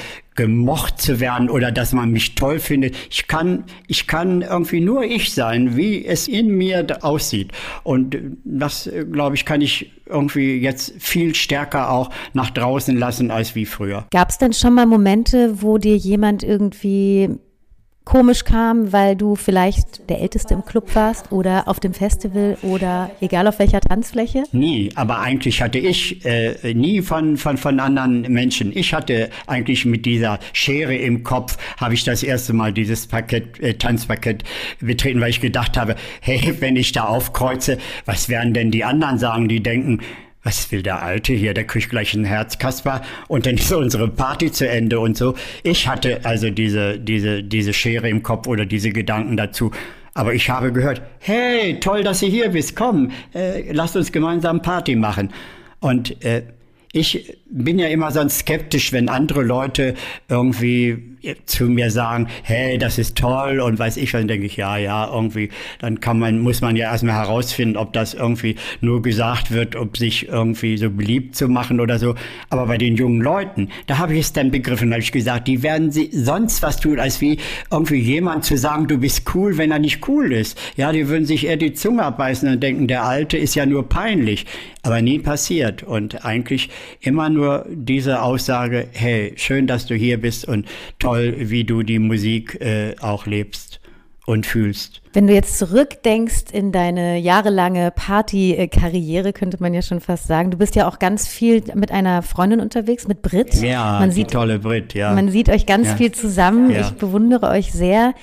gemocht 0.40 0.98
zu 0.98 1.20
werden 1.20 1.50
oder 1.50 1.70
dass 1.70 1.92
man 1.92 2.10
mich 2.12 2.34
toll 2.34 2.60
findet. 2.60 2.96
Ich 3.10 3.26
kann, 3.26 3.64
ich 3.88 4.06
kann 4.06 4.40
irgendwie 4.40 4.80
nur 4.80 5.04
ich 5.04 5.34
sein, 5.34 5.76
wie 5.76 6.06
es 6.06 6.28
in 6.28 6.56
mir 6.56 6.86
aussieht. 7.02 7.52
Und 7.82 8.16
das, 8.44 8.90
glaube 9.12 9.34
ich, 9.36 9.44
kann 9.44 9.60
ich 9.60 9.92
irgendwie 10.06 10.56
jetzt 10.56 10.94
viel 10.98 11.34
stärker 11.34 11.90
auch 11.90 12.08
nach 12.32 12.48
draußen 12.50 12.96
lassen 12.96 13.30
als 13.30 13.54
wie 13.54 13.66
früher. 13.66 14.06
Gab 14.10 14.30
es 14.30 14.38
denn 14.38 14.54
schon 14.54 14.72
mal 14.72 14.86
Momente, 14.86 15.60
wo 15.60 15.76
dir 15.76 15.96
jemand 15.96 16.42
irgendwie 16.42 17.28
komisch 18.04 18.44
kam, 18.44 18.92
weil 18.92 19.14
du 19.14 19.36
vielleicht 19.36 20.08
der 20.08 20.20
Älteste 20.20 20.54
im 20.54 20.64
Club 20.64 20.94
warst 20.94 21.30
oder 21.32 21.68
auf 21.68 21.80
dem 21.80 21.94
Festival 21.94 22.56
oder 22.62 23.10
egal 23.20 23.46
auf 23.46 23.58
welcher 23.58 23.80
Tanzfläche? 23.80 24.44
Nie, 24.52 24.90
aber 24.94 25.20
eigentlich 25.20 25.62
hatte 25.62 25.78
ich 25.78 26.24
äh, 26.24 26.74
nie 26.74 27.02
von, 27.02 27.36
von, 27.36 27.56
von 27.56 27.78
anderen 27.78 28.22
Menschen. 28.22 28.76
Ich 28.76 28.94
hatte 28.94 29.30
eigentlich 29.46 29.84
mit 29.84 30.06
dieser 30.06 30.38
Schere 30.52 30.96
im 30.96 31.22
Kopf, 31.22 31.56
habe 31.76 31.94
ich 31.94 32.04
das 32.04 32.22
erste 32.22 32.52
Mal 32.52 32.72
dieses 32.72 33.06
Parkett, 33.06 33.60
äh, 33.60 33.74
Tanzparkett 33.74 34.44
betreten, 34.80 35.20
weil 35.20 35.30
ich 35.30 35.40
gedacht 35.40 35.76
habe, 35.76 35.94
hey, 36.20 36.56
wenn 36.60 36.76
ich 36.76 36.92
da 36.92 37.04
aufkreuze, 37.04 37.78
was 38.06 38.28
werden 38.28 38.54
denn 38.54 38.70
die 38.70 38.84
anderen 38.84 39.18
sagen, 39.18 39.48
die 39.48 39.62
denken, 39.62 40.00
was 40.42 40.70
will 40.72 40.82
der 40.82 41.02
Alte 41.02 41.32
hier? 41.32 41.54
Der 41.54 41.64
kriegt 41.64 41.90
gleich 41.90 42.14
ein 42.14 42.24
Herzkasper 42.24 43.02
und 43.28 43.46
dann 43.46 43.56
ist 43.56 43.72
unsere 43.72 44.08
Party 44.08 44.50
zu 44.50 44.68
Ende 44.68 45.00
und 45.00 45.16
so. 45.16 45.34
Ich 45.62 45.86
hatte 45.86 46.24
also 46.24 46.50
diese, 46.50 46.98
diese, 46.98 47.42
diese 47.42 47.72
Schere 47.72 48.08
im 48.08 48.22
Kopf 48.22 48.46
oder 48.46 48.64
diese 48.64 48.90
Gedanken 48.90 49.36
dazu. 49.36 49.70
Aber 50.14 50.34
ich 50.34 50.50
habe 50.50 50.72
gehört, 50.72 51.02
hey, 51.20 51.78
toll, 51.80 52.02
dass 52.02 52.22
ihr 52.22 52.28
hier 52.30 52.48
bist, 52.50 52.74
komm, 52.74 53.12
äh, 53.34 53.70
lasst 53.72 53.96
uns 53.96 54.12
gemeinsam 54.12 54.60
Party 54.62 54.96
machen. 54.96 55.32
Und 55.78 56.24
äh, 56.24 56.42
ich 56.92 57.38
bin 57.48 57.78
ja 57.78 57.88
immer 57.88 58.10
sonst 58.10 58.40
skeptisch, 58.40 58.92
wenn 58.92 59.08
andere 59.08 59.42
Leute 59.42 59.94
irgendwie 60.28 61.09
zu 61.46 61.64
mir 61.64 61.90
sagen, 61.90 62.28
hey, 62.42 62.78
das 62.78 62.98
ist 62.98 63.16
toll 63.16 63.60
und 63.60 63.78
weiß 63.78 63.96
ich, 63.96 64.12
dann 64.12 64.28
denke 64.28 64.46
ich, 64.46 64.56
ja, 64.56 64.76
ja, 64.76 65.12
irgendwie, 65.12 65.50
dann 65.78 66.00
kann 66.00 66.18
man, 66.18 66.40
muss 66.40 66.60
man 66.60 66.76
ja 66.76 66.90
erstmal 66.90 67.14
herausfinden, 67.14 67.76
ob 67.76 67.92
das 67.92 68.14
irgendwie 68.14 68.56
nur 68.80 69.02
gesagt 69.02 69.50
wird, 69.50 69.76
ob 69.76 69.96
sich 69.96 70.28
irgendwie 70.28 70.76
so 70.76 70.90
beliebt 70.90 71.36
zu 71.36 71.48
machen 71.48 71.80
oder 71.80 71.98
so. 71.98 72.14
Aber 72.48 72.66
bei 72.66 72.78
den 72.78 72.96
jungen 72.96 73.20
Leuten, 73.20 73.68
da 73.86 73.98
habe 73.98 74.14
ich 74.14 74.20
es 74.20 74.32
dann 74.32 74.50
begriffen, 74.50 74.92
habe 74.92 75.02
ich 75.02 75.12
gesagt, 75.12 75.48
die 75.48 75.62
werden 75.62 75.90
sie 75.90 76.10
sonst 76.12 76.62
was 76.62 76.78
tun, 76.80 76.98
als 76.98 77.20
wie 77.20 77.38
irgendwie 77.70 77.98
jemand 77.98 78.44
zu 78.44 78.56
sagen, 78.56 78.86
du 78.86 78.98
bist 78.98 79.34
cool, 79.34 79.58
wenn 79.58 79.70
er 79.70 79.78
nicht 79.78 80.08
cool 80.08 80.32
ist. 80.32 80.58
Ja, 80.76 80.92
die 80.92 81.08
würden 81.08 81.26
sich 81.26 81.46
eher 81.46 81.56
die 81.56 81.74
Zunge 81.74 82.02
abbeißen 82.04 82.48
und 82.48 82.62
denken, 82.62 82.86
der 82.88 83.04
Alte 83.04 83.36
ist 83.36 83.54
ja 83.54 83.66
nur 83.66 83.88
peinlich. 83.88 84.46
Aber 84.82 85.02
nie 85.02 85.18
passiert. 85.18 85.82
Und 85.82 86.24
eigentlich 86.24 86.70
immer 87.00 87.28
nur 87.28 87.66
diese 87.68 88.22
Aussage, 88.22 88.88
hey, 88.92 89.34
schön, 89.36 89.66
dass 89.66 89.86
du 89.86 89.94
hier 89.94 90.18
bist 90.18 90.48
und 90.48 90.66
toll, 91.10 91.34
wie 91.38 91.64
du 91.64 91.82
die 91.82 91.98
Musik 91.98 92.60
äh, 92.60 92.94
auch 93.00 93.26
lebst 93.26 93.80
und 94.26 94.46
fühlst. 94.46 95.02
Wenn 95.12 95.26
du 95.26 95.34
jetzt 95.34 95.58
zurückdenkst 95.58 96.52
in 96.52 96.70
deine 96.70 97.18
jahrelange 97.18 97.90
Partykarriere, 97.90 99.32
könnte 99.32 99.56
man 99.60 99.74
ja 99.74 99.82
schon 99.82 100.00
fast 100.00 100.28
sagen, 100.28 100.52
du 100.52 100.58
bist 100.58 100.76
ja 100.76 100.86
auch 100.86 101.00
ganz 101.00 101.26
viel 101.26 101.64
mit 101.74 101.90
einer 101.90 102.22
Freundin 102.22 102.60
unterwegs, 102.60 103.08
mit 103.08 103.22
Brit. 103.22 103.54
Ja, 103.54 103.98
man 103.98 104.12
sieht, 104.12 104.30
tolle 104.30 104.60
Brit, 104.60 104.94
ja. 104.94 105.12
Man 105.14 105.30
sieht 105.30 105.48
euch 105.48 105.66
ganz 105.66 105.88
ja. 105.88 105.96
viel 105.96 106.12
zusammen. 106.12 106.70
Ja. 106.70 106.82
Ich 106.82 106.92
bewundere 106.92 107.48
euch 107.48 107.72
sehr. 107.72 108.14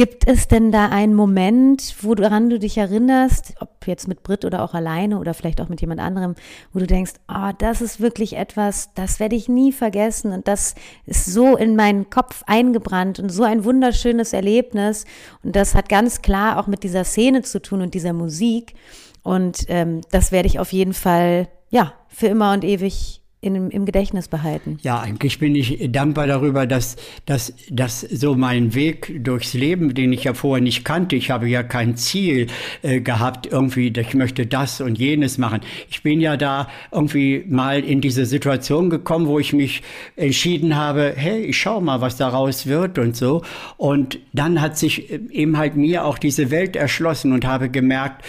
Gibt 0.00 0.26
es 0.26 0.48
denn 0.48 0.72
da 0.72 0.86
einen 0.86 1.14
Moment, 1.14 1.96
woran 2.00 2.48
du 2.48 2.58
dich 2.58 2.78
erinnerst, 2.78 3.52
ob 3.60 3.86
jetzt 3.86 4.08
mit 4.08 4.22
Brit 4.22 4.46
oder 4.46 4.64
auch 4.64 4.72
alleine 4.72 5.18
oder 5.18 5.34
vielleicht 5.34 5.60
auch 5.60 5.68
mit 5.68 5.82
jemand 5.82 6.00
anderem, 6.00 6.36
wo 6.72 6.78
du 6.78 6.86
denkst, 6.86 7.12
oh, 7.28 7.50
das 7.58 7.82
ist 7.82 8.00
wirklich 8.00 8.38
etwas, 8.38 8.94
das 8.94 9.20
werde 9.20 9.36
ich 9.36 9.50
nie 9.50 9.72
vergessen 9.72 10.32
und 10.32 10.48
das 10.48 10.74
ist 11.04 11.26
so 11.26 11.54
in 11.54 11.76
meinen 11.76 12.08
Kopf 12.08 12.44
eingebrannt 12.46 13.18
und 13.18 13.28
so 13.28 13.42
ein 13.42 13.62
wunderschönes 13.62 14.32
Erlebnis. 14.32 15.04
Und 15.42 15.54
das 15.54 15.74
hat 15.74 15.90
ganz 15.90 16.22
klar 16.22 16.58
auch 16.58 16.66
mit 16.66 16.82
dieser 16.82 17.04
Szene 17.04 17.42
zu 17.42 17.60
tun 17.60 17.82
und 17.82 17.92
dieser 17.92 18.14
Musik. 18.14 18.72
Und 19.22 19.66
ähm, 19.68 20.00
das 20.10 20.32
werde 20.32 20.48
ich 20.48 20.60
auf 20.60 20.72
jeden 20.72 20.94
Fall, 20.94 21.46
ja, 21.68 21.92
für 22.08 22.28
immer 22.28 22.54
und 22.54 22.64
ewig 22.64 23.20
in, 23.42 23.70
im 23.70 23.86
Gedächtnis 23.86 24.28
behalten? 24.28 24.76
Ja, 24.82 25.00
eigentlich 25.00 25.38
bin 25.38 25.54
ich 25.54 25.90
dankbar 25.90 26.26
darüber, 26.26 26.66
dass, 26.66 26.96
dass, 27.24 27.54
dass 27.70 28.00
so 28.00 28.34
mein 28.34 28.74
Weg 28.74 29.24
durchs 29.24 29.54
Leben, 29.54 29.94
den 29.94 30.12
ich 30.12 30.24
ja 30.24 30.34
vorher 30.34 30.62
nicht 30.62 30.84
kannte, 30.84 31.16
ich 31.16 31.30
habe 31.30 31.48
ja 31.48 31.62
kein 31.62 31.96
Ziel 31.96 32.48
äh, 32.82 33.00
gehabt, 33.00 33.46
irgendwie, 33.46 33.88
ich 33.96 34.14
möchte 34.14 34.46
das 34.46 34.82
und 34.82 34.98
jenes 34.98 35.38
machen. 35.38 35.60
Ich 35.88 36.02
bin 36.02 36.20
ja 36.20 36.36
da 36.36 36.68
irgendwie 36.92 37.44
mal 37.48 37.80
in 37.82 38.02
diese 38.02 38.26
Situation 38.26 38.90
gekommen, 38.90 39.26
wo 39.26 39.38
ich 39.38 39.54
mich 39.54 39.82
entschieden 40.16 40.76
habe, 40.76 41.14
hey, 41.16 41.40
ich 41.40 41.58
schau 41.58 41.80
mal, 41.80 42.02
was 42.02 42.18
daraus 42.18 42.66
wird 42.66 42.98
und 42.98 43.16
so. 43.16 43.42
Und 43.78 44.18
dann 44.34 44.60
hat 44.60 44.76
sich 44.76 45.10
eben 45.10 45.56
halt 45.56 45.76
mir 45.76 46.04
auch 46.04 46.18
diese 46.18 46.50
Welt 46.50 46.76
erschlossen 46.76 47.32
und 47.32 47.46
habe 47.46 47.70
gemerkt, 47.70 48.22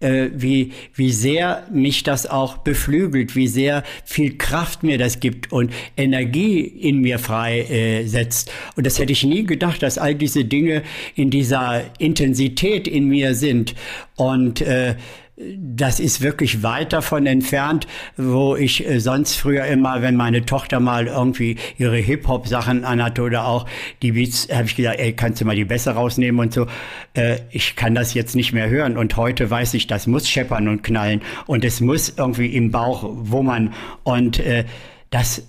äh, 0.00 0.28
wie, 0.34 0.72
wie 0.94 1.10
sehr 1.10 1.66
mich 1.72 2.02
das 2.02 2.26
auch 2.26 2.58
beflügelt, 2.58 3.34
wie 3.34 3.48
sehr 3.48 3.82
viel 4.04 4.36
Kraft 4.36 4.82
mir 4.82 4.98
das 4.98 5.20
gibt 5.20 5.52
und 5.52 5.72
Energie 5.96 6.60
in 6.60 7.00
mir 7.00 7.18
freisetzt. 7.18 8.48
Äh, 8.48 8.52
und 8.76 8.86
das 8.86 8.98
hätte 8.98 9.12
ich 9.12 9.24
nie 9.24 9.44
gedacht, 9.44 9.82
dass 9.82 9.98
all 9.98 10.14
diese 10.14 10.44
Dinge 10.44 10.82
in 11.14 11.30
dieser 11.30 11.84
Intensität 11.98 12.86
in 12.86 13.08
mir 13.08 13.34
sind. 13.34 13.74
Und 14.16 14.60
äh, 14.60 14.96
das 15.36 16.00
ist 16.00 16.22
wirklich 16.22 16.62
weit 16.62 16.94
davon 16.94 17.26
entfernt, 17.26 17.86
wo 18.16 18.56
ich 18.56 18.86
äh, 18.88 19.00
sonst 19.00 19.36
früher 19.36 19.66
immer, 19.66 20.00
wenn 20.00 20.16
meine 20.16 20.46
Tochter 20.46 20.80
mal 20.80 21.08
irgendwie 21.08 21.56
ihre 21.76 21.98
Hip-Hop-Sachen 21.98 22.84
anhatte 22.84 23.22
oder 23.22 23.46
auch 23.46 23.66
die 24.00 24.12
Beats, 24.12 24.48
habe 24.50 24.66
ich 24.66 24.76
gesagt, 24.76 24.98
ey, 24.98 25.12
kannst 25.12 25.40
du 25.40 25.44
mal 25.44 25.54
die 25.54 25.66
besser 25.66 25.92
rausnehmen 25.92 26.40
und 26.40 26.54
so. 26.54 26.66
Äh, 27.12 27.40
ich 27.50 27.76
kann 27.76 27.94
das 27.94 28.14
jetzt 28.14 28.34
nicht 28.34 28.54
mehr 28.54 28.70
hören. 28.70 28.96
Und 28.96 29.16
heute 29.18 29.50
weiß 29.50 29.74
ich, 29.74 29.86
das 29.86 30.06
muss 30.06 30.26
scheppern 30.26 30.68
und 30.68 30.82
knallen. 30.82 31.20
Und 31.46 31.64
es 31.66 31.80
muss 31.80 32.14
irgendwie 32.16 32.54
im 32.54 32.70
Bauch 32.70 33.04
wummern. 33.06 33.74
Und 34.04 34.38
äh, 34.38 34.64
das 35.10 35.42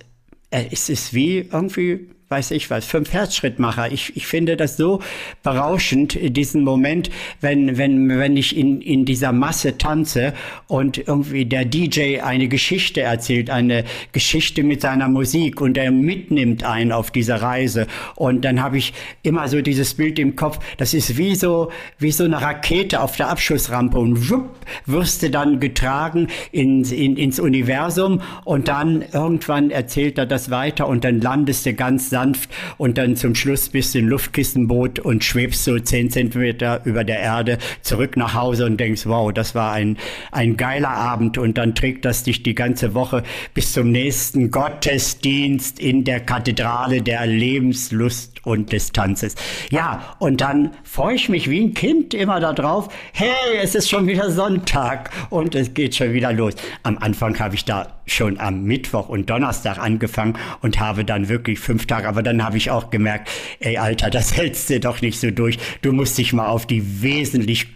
äh, 0.50 0.64
es 0.70 0.88
ist 0.88 1.14
wie 1.14 1.38
irgendwie 1.38 2.08
weiß 2.28 2.50
ich 2.50 2.68
was, 2.68 2.84
fünf 2.84 3.12
Herzschrittmacher. 3.12 3.90
Ich, 3.90 4.14
ich 4.16 4.26
finde 4.26 4.56
das 4.56 4.76
so 4.76 5.00
berauschend, 5.42 6.18
diesen 6.36 6.62
Moment, 6.62 7.10
wenn, 7.40 7.78
wenn, 7.78 8.08
wenn 8.08 8.36
ich 8.36 8.54
in, 8.54 8.82
in 8.82 9.06
dieser 9.06 9.32
Masse 9.32 9.78
tanze 9.78 10.34
und 10.66 10.98
irgendwie 11.08 11.46
der 11.46 11.64
DJ 11.64 12.20
eine 12.20 12.48
Geschichte 12.48 13.00
erzählt, 13.00 13.48
eine 13.48 13.84
Geschichte 14.12 14.62
mit 14.62 14.82
seiner 14.82 15.08
Musik 15.08 15.62
und 15.62 15.78
er 15.78 15.90
mitnimmt 15.90 16.64
einen 16.64 16.92
auf 16.92 17.10
diese 17.10 17.40
Reise. 17.40 17.86
Und 18.14 18.44
dann 18.44 18.62
habe 18.62 18.76
ich 18.76 18.92
immer 19.22 19.48
so 19.48 19.62
dieses 19.62 19.94
Bild 19.94 20.18
im 20.18 20.36
Kopf, 20.36 20.58
das 20.76 20.92
ist 20.92 21.16
wie 21.16 21.34
so, 21.34 21.70
wie 21.98 22.12
so 22.12 22.24
eine 22.24 22.42
Rakete 22.42 23.00
auf 23.00 23.16
der 23.16 23.28
Abschussrampe 23.28 23.98
und 23.98 24.30
wupp, 24.30 24.50
wirst 24.84 25.22
du 25.22 25.30
dann 25.30 25.60
getragen 25.60 26.28
ins, 26.52 26.92
in, 26.92 27.16
ins 27.16 27.40
Universum 27.40 28.20
und 28.44 28.68
dann 28.68 29.02
irgendwann 29.14 29.70
erzählt 29.70 30.18
er 30.18 30.26
das 30.26 30.50
weiter 30.50 30.88
und 30.88 31.04
dann 31.04 31.22
landest 31.22 31.64
du 31.64 31.72
ganz 31.72 32.10
sanft 32.18 32.50
und 32.78 32.98
dann 32.98 33.14
zum 33.14 33.34
Schluss 33.34 33.68
bist 33.68 33.94
du 33.94 34.00
in 34.00 34.08
Luftkissenboot 34.08 34.98
und 34.98 35.22
schwebst 35.22 35.64
so 35.64 35.78
zehn 35.78 36.10
Zentimeter 36.10 36.80
über 36.84 37.04
der 37.04 37.20
Erde 37.20 37.58
zurück 37.82 38.16
nach 38.16 38.34
Hause 38.34 38.66
und 38.66 38.78
denkst, 38.78 39.06
wow, 39.06 39.32
das 39.32 39.54
war 39.54 39.72
ein, 39.72 39.96
ein 40.32 40.56
geiler 40.56 40.90
Abend 40.90 41.38
und 41.38 41.58
dann 41.58 41.74
trägt 41.74 42.04
das 42.04 42.24
dich 42.24 42.42
die 42.42 42.54
ganze 42.54 42.94
Woche 42.94 43.22
bis 43.54 43.72
zum 43.72 43.92
nächsten 43.92 44.50
Gottesdienst 44.50 45.78
in 45.78 46.02
der 46.04 46.20
Kathedrale 46.20 47.02
der 47.02 47.26
Lebenslust 47.26 48.44
und 48.44 48.72
des 48.72 48.90
Tanzes. 48.92 49.36
Ja, 49.70 50.16
und 50.18 50.40
dann 50.40 50.72
freue 50.82 51.14
ich 51.14 51.28
mich 51.28 51.48
wie 51.48 51.60
ein 51.60 51.74
Kind 51.74 52.14
immer 52.14 52.40
darauf, 52.40 52.88
hey, 53.12 53.28
es 53.62 53.74
ist 53.74 53.88
schon 53.88 54.08
wieder 54.08 54.30
Sonntag 54.30 55.10
und 55.30 55.54
es 55.54 55.72
geht 55.74 55.94
schon 55.94 56.12
wieder 56.12 56.32
los. 56.32 56.54
Am 56.82 56.98
Anfang 56.98 57.38
habe 57.38 57.54
ich 57.54 57.64
da 57.64 57.97
schon 58.12 58.38
am 58.40 58.64
Mittwoch 58.64 59.08
und 59.08 59.30
Donnerstag 59.30 59.78
angefangen 59.78 60.34
und 60.62 60.80
habe 60.80 61.04
dann 61.04 61.28
wirklich 61.28 61.58
fünf 61.58 61.86
Tage, 61.86 62.08
aber 62.08 62.22
dann 62.22 62.44
habe 62.44 62.56
ich 62.56 62.70
auch 62.70 62.90
gemerkt, 62.90 63.30
ey 63.60 63.76
Alter, 63.76 64.10
das 64.18 64.36
hältst 64.36 64.70
du 64.70 64.80
doch 64.80 65.00
nicht 65.00 65.18
so 65.20 65.30
durch. 65.30 65.58
Du 65.82 65.92
musst 65.92 66.18
dich 66.18 66.32
mal 66.32 66.48
auf 66.48 66.66
die 66.66 67.02
wesentlich, 67.02 67.66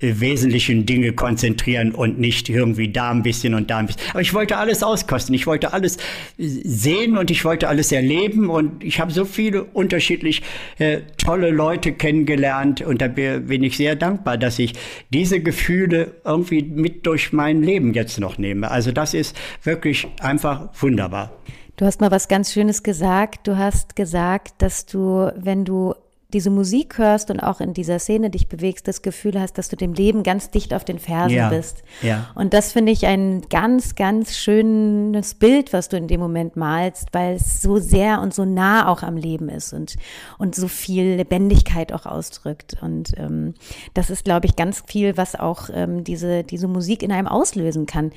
äh, 0.00 0.14
wesentlichen 0.16 0.86
Dinge 0.86 1.12
konzentrieren 1.12 1.92
und 1.92 2.18
nicht 2.18 2.48
irgendwie 2.48 2.88
da 2.88 3.10
ein 3.10 3.22
bisschen 3.22 3.54
und 3.54 3.70
da 3.70 3.78
ein 3.78 3.86
bisschen. 3.86 4.02
Aber 4.10 4.20
ich 4.20 4.34
wollte 4.34 4.56
alles 4.56 4.82
auskosten, 4.82 5.34
ich 5.34 5.46
wollte 5.46 5.72
alles 5.72 5.98
sehen 6.38 7.16
und 7.16 7.30
ich 7.30 7.44
wollte 7.44 7.68
alles 7.68 7.92
erleben 7.92 8.50
und 8.50 8.82
ich 8.82 9.00
habe 9.00 9.12
so 9.12 9.24
viele 9.24 9.64
unterschiedlich 9.64 10.42
äh, 10.78 11.00
tolle 11.18 11.50
Leute 11.50 11.92
kennengelernt 11.92 12.80
und 12.80 13.00
da 13.00 13.08
bin 13.08 13.62
ich 13.62 13.76
sehr 13.76 13.96
dankbar, 13.96 14.38
dass 14.38 14.58
ich 14.58 14.74
diese 15.12 15.40
Gefühle 15.40 16.14
irgendwie 16.24 16.62
mit 16.62 17.06
durch 17.06 17.32
mein 17.32 17.62
Leben 17.62 17.94
jetzt 17.94 18.18
noch 18.20 18.38
nehme. 18.38 18.70
Also 18.70 18.92
das 18.92 19.14
ist 19.14 19.36
wirklich 19.62 19.75
einfach 20.20 20.68
wunderbar. 20.80 21.30
Du 21.76 21.84
hast 21.84 22.00
mal 22.00 22.10
was 22.10 22.28
ganz 22.28 22.52
Schönes 22.52 22.82
gesagt. 22.82 23.46
Du 23.46 23.58
hast 23.58 23.96
gesagt, 23.96 24.54
dass 24.62 24.86
du, 24.86 25.30
wenn 25.36 25.64
du 25.64 25.94
diese 26.32 26.50
Musik 26.50 26.98
hörst 26.98 27.30
und 27.30 27.38
auch 27.40 27.60
in 27.60 27.72
dieser 27.72 28.00
Szene 28.00 28.30
dich 28.30 28.48
bewegst, 28.48 28.88
das 28.88 29.02
Gefühl 29.02 29.40
hast, 29.40 29.58
dass 29.58 29.68
du 29.68 29.76
dem 29.76 29.92
Leben 29.92 30.24
ganz 30.24 30.50
dicht 30.50 30.74
auf 30.74 30.84
den 30.84 30.98
Fersen 30.98 31.36
ja, 31.36 31.50
bist. 31.50 31.84
Ja. 32.02 32.30
Und 32.34 32.52
das 32.52 32.72
finde 32.72 32.90
ich 32.90 33.06
ein 33.06 33.42
ganz, 33.48 33.94
ganz 33.94 34.36
schönes 34.36 35.34
Bild, 35.34 35.72
was 35.72 35.88
du 35.88 35.96
in 35.96 36.08
dem 36.08 36.18
Moment 36.18 36.56
malst, 36.56 37.10
weil 37.12 37.36
es 37.36 37.62
so 37.62 37.78
sehr 37.78 38.20
und 38.20 38.34
so 38.34 38.44
nah 38.44 38.88
auch 38.88 39.04
am 39.04 39.16
Leben 39.16 39.48
ist 39.48 39.72
und, 39.72 39.94
und 40.36 40.56
so 40.56 40.66
viel 40.66 41.14
Lebendigkeit 41.14 41.92
auch 41.92 42.06
ausdrückt. 42.06 42.76
Und 42.80 43.12
ähm, 43.16 43.54
das 43.94 44.10
ist, 44.10 44.24
glaube 44.24 44.46
ich, 44.46 44.56
ganz 44.56 44.82
viel, 44.84 45.16
was 45.16 45.36
auch 45.36 45.70
ähm, 45.72 46.02
diese, 46.02 46.42
diese 46.42 46.66
Musik 46.66 47.04
in 47.04 47.12
einem 47.12 47.28
auslösen 47.28 47.86
kann. 47.86 48.10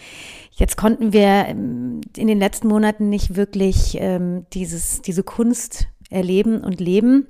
Jetzt 0.52 0.78
konnten 0.78 1.14
wir 1.14 1.46
ähm, 1.48 2.02
in 2.18 2.26
den 2.26 2.40
letzten 2.40 2.70
Monaten 2.70 3.10
nicht 3.10 3.36
wirklich 3.36 3.98
ähm, 4.00 4.48
dieses, 4.54 5.04
diese 5.04 5.22
Kunst 5.22 5.88
erleben 6.10 6.62
und 6.64 6.80
leben. 6.80 7.28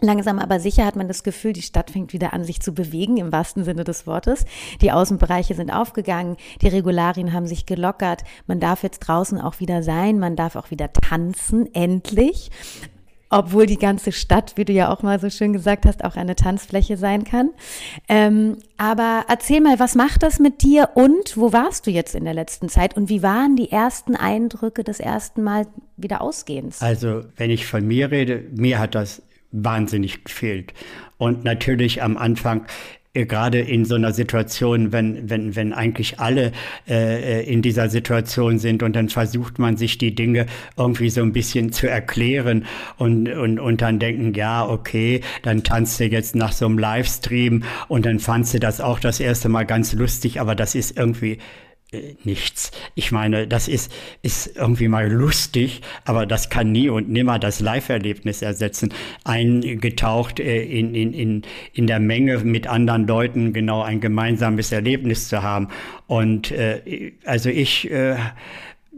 Langsam 0.00 0.40
aber 0.40 0.58
sicher 0.58 0.84
hat 0.84 0.96
man 0.96 1.06
das 1.06 1.22
Gefühl, 1.22 1.52
die 1.52 1.62
Stadt 1.62 1.90
fängt 1.90 2.12
wieder 2.12 2.32
an, 2.32 2.42
sich 2.44 2.60
zu 2.60 2.74
bewegen, 2.74 3.16
im 3.16 3.30
wahrsten 3.30 3.64
Sinne 3.64 3.84
des 3.84 4.06
Wortes. 4.06 4.44
Die 4.80 4.90
Außenbereiche 4.90 5.54
sind 5.54 5.70
aufgegangen, 5.70 6.36
die 6.62 6.68
Regularien 6.68 7.32
haben 7.32 7.46
sich 7.46 7.64
gelockert. 7.64 8.22
Man 8.46 8.58
darf 8.58 8.82
jetzt 8.82 9.00
draußen 9.00 9.40
auch 9.40 9.60
wieder 9.60 9.82
sein, 9.82 10.18
man 10.18 10.34
darf 10.34 10.56
auch 10.56 10.70
wieder 10.70 10.92
tanzen, 10.92 11.72
endlich. 11.74 12.50
Obwohl 13.30 13.66
die 13.66 13.78
ganze 13.78 14.12
Stadt, 14.12 14.52
wie 14.56 14.64
du 14.64 14.72
ja 14.72 14.92
auch 14.92 15.02
mal 15.02 15.18
so 15.18 15.30
schön 15.30 15.52
gesagt 15.52 15.86
hast, 15.86 16.04
auch 16.04 16.16
eine 16.16 16.36
Tanzfläche 16.36 16.96
sein 16.96 17.24
kann. 17.24 17.50
Ähm, 18.08 18.58
aber 18.76 19.24
erzähl 19.28 19.60
mal, 19.60 19.78
was 19.78 19.94
macht 19.94 20.22
das 20.22 20.38
mit 20.38 20.62
dir 20.62 20.90
und 20.94 21.36
wo 21.36 21.52
warst 21.52 21.86
du 21.86 21.90
jetzt 21.90 22.14
in 22.14 22.24
der 22.24 22.34
letzten 22.34 22.68
Zeit 22.68 22.96
und 22.96 23.08
wie 23.08 23.22
waren 23.22 23.56
die 23.56 23.72
ersten 23.72 24.14
Eindrücke 24.14 24.84
des 24.84 25.00
ersten 25.00 25.42
Mal 25.42 25.66
wieder 25.96 26.20
ausgehens? 26.20 26.80
Also, 26.80 27.22
wenn 27.36 27.50
ich 27.50 27.66
von 27.66 27.84
mir 27.86 28.10
rede, 28.10 28.44
mir 28.52 28.78
hat 28.78 28.94
das 28.94 29.22
wahnsinnig 29.54 30.24
gefehlt. 30.24 30.74
Und 31.16 31.44
natürlich 31.44 32.02
am 32.02 32.16
Anfang 32.16 32.66
äh, 33.14 33.26
gerade 33.26 33.60
in 33.60 33.84
so 33.84 33.94
einer 33.94 34.12
Situation, 34.12 34.92
wenn, 34.92 35.30
wenn, 35.30 35.54
wenn 35.54 35.72
eigentlich 35.72 36.18
alle 36.18 36.52
äh, 36.88 37.48
in 37.50 37.62
dieser 37.62 37.88
Situation 37.88 38.58
sind 38.58 38.82
und 38.82 38.94
dann 38.96 39.08
versucht 39.08 39.58
man 39.58 39.76
sich 39.76 39.98
die 39.98 40.14
Dinge 40.14 40.46
irgendwie 40.76 41.10
so 41.10 41.22
ein 41.22 41.32
bisschen 41.32 41.72
zu 41.72 41.88
erklären 41.88 42.66
und, 42.98 43.28
und, 43.28 43.60
und 43.60 43.80
dann 43.80 44.00
denken, 44.00 44.34
ja, 44.34 44.68
okay, 44.68 45.20
dann 45.42 45.62
tanzt 45.62 46.00
du 46.00 46.06
jetzt 46.06 46.34
nach 46.34 46.52
so 46.52 46.66
einem 46.66 46.78
Livestream 46.78 47.62
und 47.86 48.04
dann 48.04 48.18
fandst 48.18 48.54
du 48.54 48.58
das 48.58 48.80
auch 48.80 48.98
das 48.98 49.20
erste 49.20 49.48
Mal 49.48 49.64
ganz 49.64 49.92
lustig, 49.92 50.40
aber 50.40 50.56
das 50.56 50.74
ist 50.74 50.98
irgendwie 50.98 51.34
äh, 51.34 51.38
nichts. 52.24 52.70
Ich 52.94 53.12
meine, 53.12 53.46
das 53.46 53.68
ist, 53.68 53.92
ist 54.22 54.56
irgendwie 54.56 54.88
mal 54.88 55.10
lustig, 55.10 55.82
aber 56.04 56.26
das 56.26 56.50
kann 56.50 56.72
nie 56.72 56.88
und 56.88 57.08
nimmer 57.08 57.38
das 57.38 57.60
Live-Erlebnis 57.60 58.42
ersetzen. 58.42 58.92
Eingetaucht 59.24 60.40
äh, 60.40 60.62
in, 60.62 60.94
in, 60.94 61.12
in, 61.12 61.42
in 61.72 61.86
der 61.86 62.00
Menge 62.00 62.38
mit 62.38 62.66
anderen 62.66 63.06
Leuten 63.06 63.52
genau 63.52 63.82
ein 63.82 64.00
gemeinsames 64.00 64.72
Erlebnis 64.72 65.28
zu 65.28 65.42
haben. 65.42 65.68
Und 66.06 66.50
äh, 66.50 67.12
also 67.24 67.48
ich 67.50 67.90
äh, 67.90 68.16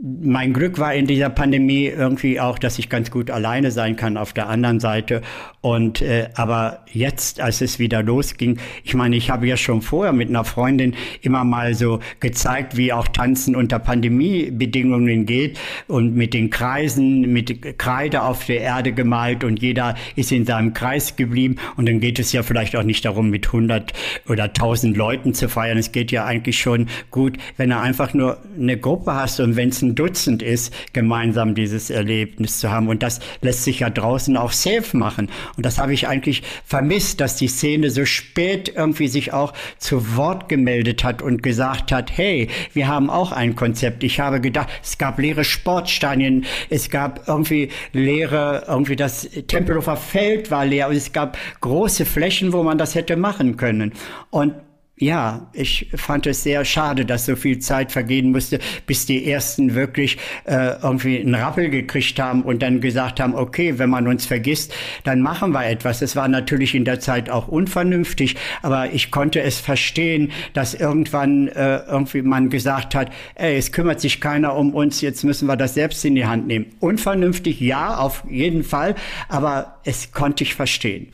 mein 0.02 0.52
Glück 0.52 0.78
war 0.78 0.94
in 0.94 1.06
dieser 1.06 1.30
Pandemie 1.30 1.86
irgendwie 1.86 2.38
auch, 2.38 2.58
dass 2.58 2.78
ich 2.78 2.90
ganz 2.90 3.10
gut 3.10 3.30
alleine 3.30 3.70
sein 3.70 3.96
kann 3.96 4.16
auf 4.16 4.32
der 4.32 4.48
anderen 4.48 4.78
Seite. 4.78 5.22
Und 5.62 6.02
äh, 6.02 6.28
aber 6.34 6.84
jetzt, 6.92 7.40
als 7.40 7.60
es 7.60 7.78
wieder 7.78 8.02
losging, 8.02 8.58
ich 8.84 8.94
meine, 8.94 9.16
ich 9.16 9.30
habe 9.30 9.46
ja 9.46 9.56
schon 9.56 9.82
vorher 9.82 10.12
mit 10.12 10.28
einer 10.28 10.44
Freundin 10.44 10.94
immer 11.22 11.44
mal 11.44 11.74
so 11.74 12.00
gezeigt, 12.20 12.76
wie 12.76 12.92
auch 12.92 13.08
Tanzen 13.08 13.56
unter 13.56 13.78
Pandemiebedingungen 13.78 15.24
geht 15.24 15.58
und 15.88 16.14
mit 16.14 16.34
den 16.34 16.50
Kreisen, 16.50 17.32
mit 17.32 17.78
Kreide 17.78 18.22
auf 18.22 18.44
der 18.44 18.60
Erde 18.60 18.92
gemalt 18.92 19.44
und 19.44 19.60
jeder 19.60 19.94
ist 20.14 20.30
in 20.30 20.44
seinem 20.44 20.74
Kreis 20.74 21.16
geblieben. 21.16 21.56
Und 21.76 21.88
dann 21.88 22.00
geht 22.00 22.18
es 22.18 22.32
ja 22.32 22.42
vielleicht 22.42 22.76
auch 22.76 22.84
nicht 22.84 23.04
darum, 23.04 23.30
mit 23.30 23.46
100 23.46 23.92
oder 24.28 24.44
1000 24.44 24.96
Leuten 24.96 25.32
zu 25.32 25.48
feiern. 25.48 25.78
Es 25.78 25.90
geht 25.90 26.12
ja 26.12 26.26
eigentlich 26.26 26.60
schon 26.60 26.86
gut, 27.10 27.38
wenn 27.56 27.70
du 27.70 27.78
einfach 27.78 28.12
nur 28.12 28.38
eine 28.60 28.76
Gruppe 28.76 29.14
hast 29.14 29.40
und 29.40 29.56
wenn 29.56 29.70
es 29.70 29.85
ein 29.86 29.94
Dutzend 29.94 30.42
ist, 30.42 30.72
gemeinsam 30.92 31.54
dieses 31.54 31.90
Erlebnis 31.90 32.60
zu 32.60 32.70
haben. 32.70 32.88
Und 32.88 33.02
das 33.02 33.20
lässt 33.40 33.64
sich 33.64 33.80
ja 33.80 33.90
draußen 33.90 34.36
auch 34.36 34.52
safe 34.52 34.96
machen. 34.96 35.30
Und 35.56 35.64
das 35.64 35.78
habe 35.78 35.94
ich 35.94 36.08
eigentlich 36.08 36.42
vermisst, 36.64 37.20
dass 37.20 37.36
die 37.36 37.48
Szene 37.48 37.90
so 37.90 38.04
spät 38.04 38.72
irgendwie 38.74 39.08
sich 39.08 39.32
auch 39.32 39.52
zu 39.78 40.16
Wort 40.16 40.48
gemeldet 40.48 41.04
hat 41.04 41.22
und 41.22 41.42
gesagt 41.42 41.92
hat, 41.92 42.16
hey, 42.16 42.48
wir 42.72 42.88
haben 42.88 43.10
auch 43.10 43.32
ein 43.32 43.56
Konzept. 43.56 44.04
Ich 44.04 44.20
habe 44.20 44.40
gedacht, 44.40 44.68
es 44.82 44.98
gab 44.98 45.18
leere 45.18 45.44
Sportstadien, 45.44 46.44
es 46.70 46.90
gab 46.90 47.28
irgendwie 47.28 47.70
leere, 47.92 48.64
irgendwie 48.68 48.96
das 48.96 49.28
Tempelhofer 49.46 49.96
Feld 49.96 50.50
war 50.50 50.66
leer 50.66 50.88
und 50.88 50.96
es 50.96 51.12
gab 51.12 51.38
große 51.60 52.04
Flächen, 52.04 52.52
wo 52.52 52.62
man 52.62 52.78
das 52.78 52.94
hätte 52.94 53.16
machen 53.16 53.56
können. 53.56 53.92
Und 54.30 54.54
ja, 54.98 55.50
ich 55.52 55.90
fand 55.94 56.26
es 56.26 56.42
sehr 56.42 56.64
schade, 56.64 57.04
dass 57.04 57.26
so 57.26 57.36
viel 57.36 57.58
Zeit 57.58 57.92
vergehen 57.92 58.32
musste, 58.32 58.58
bis 58.86 59.04
die 59.04 59.30
ersten 59.30 59.74
wirklich 59.74 60.16
äh, 60.44 60.80
irgendwie 60.82 61.20
einen 61.20 61.34
Rappel 61.34 61.68
gekriegt 61.68 62.18
haben 62.18 62.42
und 62.42 62.62
dann 62.62 62.80
gesagt 62.80 63.20
haben, 63.20 63.34
okay, 63.34 63.78
wenn 63.78 63.90
man 63.90 64.08
uns 64.08 64.24
vergisst, 64.24 64.72
dann 65.04 65.20
machen 65.20 65.52
wir 65.52 65.66
etwas. 65.66 66.00
Es 66.00 66.16
war 66.16 66.28
natürlich 66.28 66.74
in 66.74 66.86
der 66.86 66.98
Zeit 66.98 67.28
auch 67.28 67.48
unvernünftig, 67.48 68.36
aber 68.62 68.90
ich 68.90 69.10
konnte 69.10 69.42
es 69.42 69.60
verstehen, 69.60 70.32
dass 70.54 70.72
irgendwann 70.72 71.48
äh, 71.48 71.80
irgendwie 71.86 72.22
man 72.22 72.48
gesagt 72.48 72.94
hat, 72.94 73.10
ey, 73.34 73.58
es 73.58 73.72
kümmert 73.72 74.00
sich 74.00 74.22
keiner 74.22 74.56
um 74.56 74.72
uns, 74.72 75.02
jetzt 75.02 75.24
müssen 75.24 75.46
wir 75.46 75.56
das 75.56 75.74
selbst 75.74 76.06
in 76.06 76.14
die 76.14 76.24
Hand 76.24 76.46
nehmen. 76.46 76.66
Unvernünftig, 76.80 77.60
ja, 77.60 77.98
auf 77.98 78.24
jeden 78.30 78.64
Fall, 78.64 78.94
aber 79.28 79.78
es 79.84 80.12
konnte 80.12 80.42
ich 80.42 80.54
verstehen. 80.54 81.08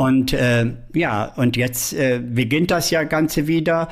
Und 0.00 0.32
äh, 0.32 0.64
ja, 0.94 1.24
und 1.34 1.56
jetzt 1.56 1.92
äh, 1.92 2.20
beginnt 2.20 2.70
das 2.70 2.90
ja 2.90 3.02
Ganze 3.02 3.48
wieder 3.48 3.88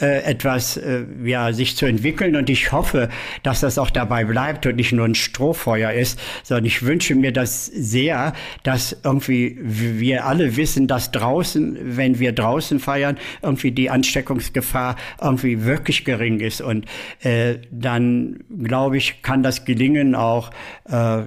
äh, 0.00 0.22
etwas 0.22 0.76
äh, 0.76 1.04
ja, 1.24 1.52
sich 1.52 1.76
zu 1.76 1.86
entwickeln. 1.86 2.36
Und 2.36 2.50
ich 2.50 2.72
hoffe, 2.72 3.08
dass 3.42 3.60
das 3.60 3.78
auch 3.78 3.90
dabei 3.90 4.24
bleibt 4.24 4.66
und 4.66 4.76
nicht 4.76 4.92
nur 4.92 5.04
ein 5.04 5.14
Strohfeuer 5.14 5.92
ist, 5.92 6.18
sondern 6.42 6.64
ich 6.64 6.82
wünsche 6.82 7.14
mir 7.14 7.32
das 7.32 7.66
sehr, 7.66 8.32
dass 8.62 8.96
irgendwie 9.04 9.58
wir 9.60 10.26
alle 10.26 10.56
wissen, 10.56 10.86
dass 10.86 11.10
draußen, 11.10 11.78
wenn 11.82 12.18
wir 12.18 12.32
draußen 12.32 12.80
feiern, 12.80 13.18
irgendwie 13.42 13.72
die 13.72 13.90
Ansteckungsgefahr 13.90 14.96
irgendwie 15.20 15.64
wirklich 15.64 16.04
gering 16.04 16.40
ist. 16.40 16.60
Und 16.60 16.86
äh, 17.20 17.58
dann, 17.70 18.40
glaube 18.62 18.96
ich, 18.96 19.22
kann 19.22 19.42
das 19.42 19.64
gelingen, 19.64 20.14
auch 20.14 20.50
äh, 20.88 21.22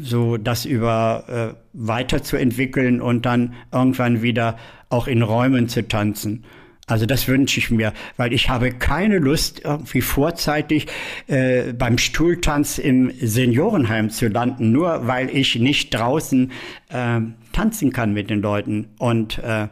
so 0.00 0.36
das 0.36 0.64
über 0.64 1.54
äh, 1.54 1.66
weiterzuentwickeln 1.72 3.00
und 3.00 3.26
dann 3.26 3.54
irgendwann 3.72 4.22
wieder 4.22 4.56
auch 4.88 5.06
in 5.06 5.22
Räumen 5.22 5.68
zu 5.68 5.86
tanzen. 5.86 6.44
Also 6.88 7.04
das 7.04 7.26
wünsche 7.26 7.58
ich 7.58 7.72
mir, 7.72 7.92
weil 8.16 8.32
ich 8.32 8.48
habe 8.48 8.70
keine 8.70 9.18
Lust, 9.18 9.62
irgendwie 9.64 10.00
vorzeitig 10.00 10.86
äh, 11.26 11.72
beim 11.72 11.98
Stuhltanz 11.98 12.78
im 12.78 13.12
Seniorenheim 13.20 14.08
zu 14.10 14.28
landen, 14.28 14.70
nur 14.70 15.08
weil 15.08 15.28
ich 15.36 15.56
nicht 15.56 15.92
draußen 15.92 16.52
äh, 16.90 17.20
tanzen 17.52 17.92
kann 17.92 18.12
mit 18.12 18.30
den 18.30 18.40
Leuten. 18.40 18.86
Und 18.98 19.38
äh, 19.38 19.66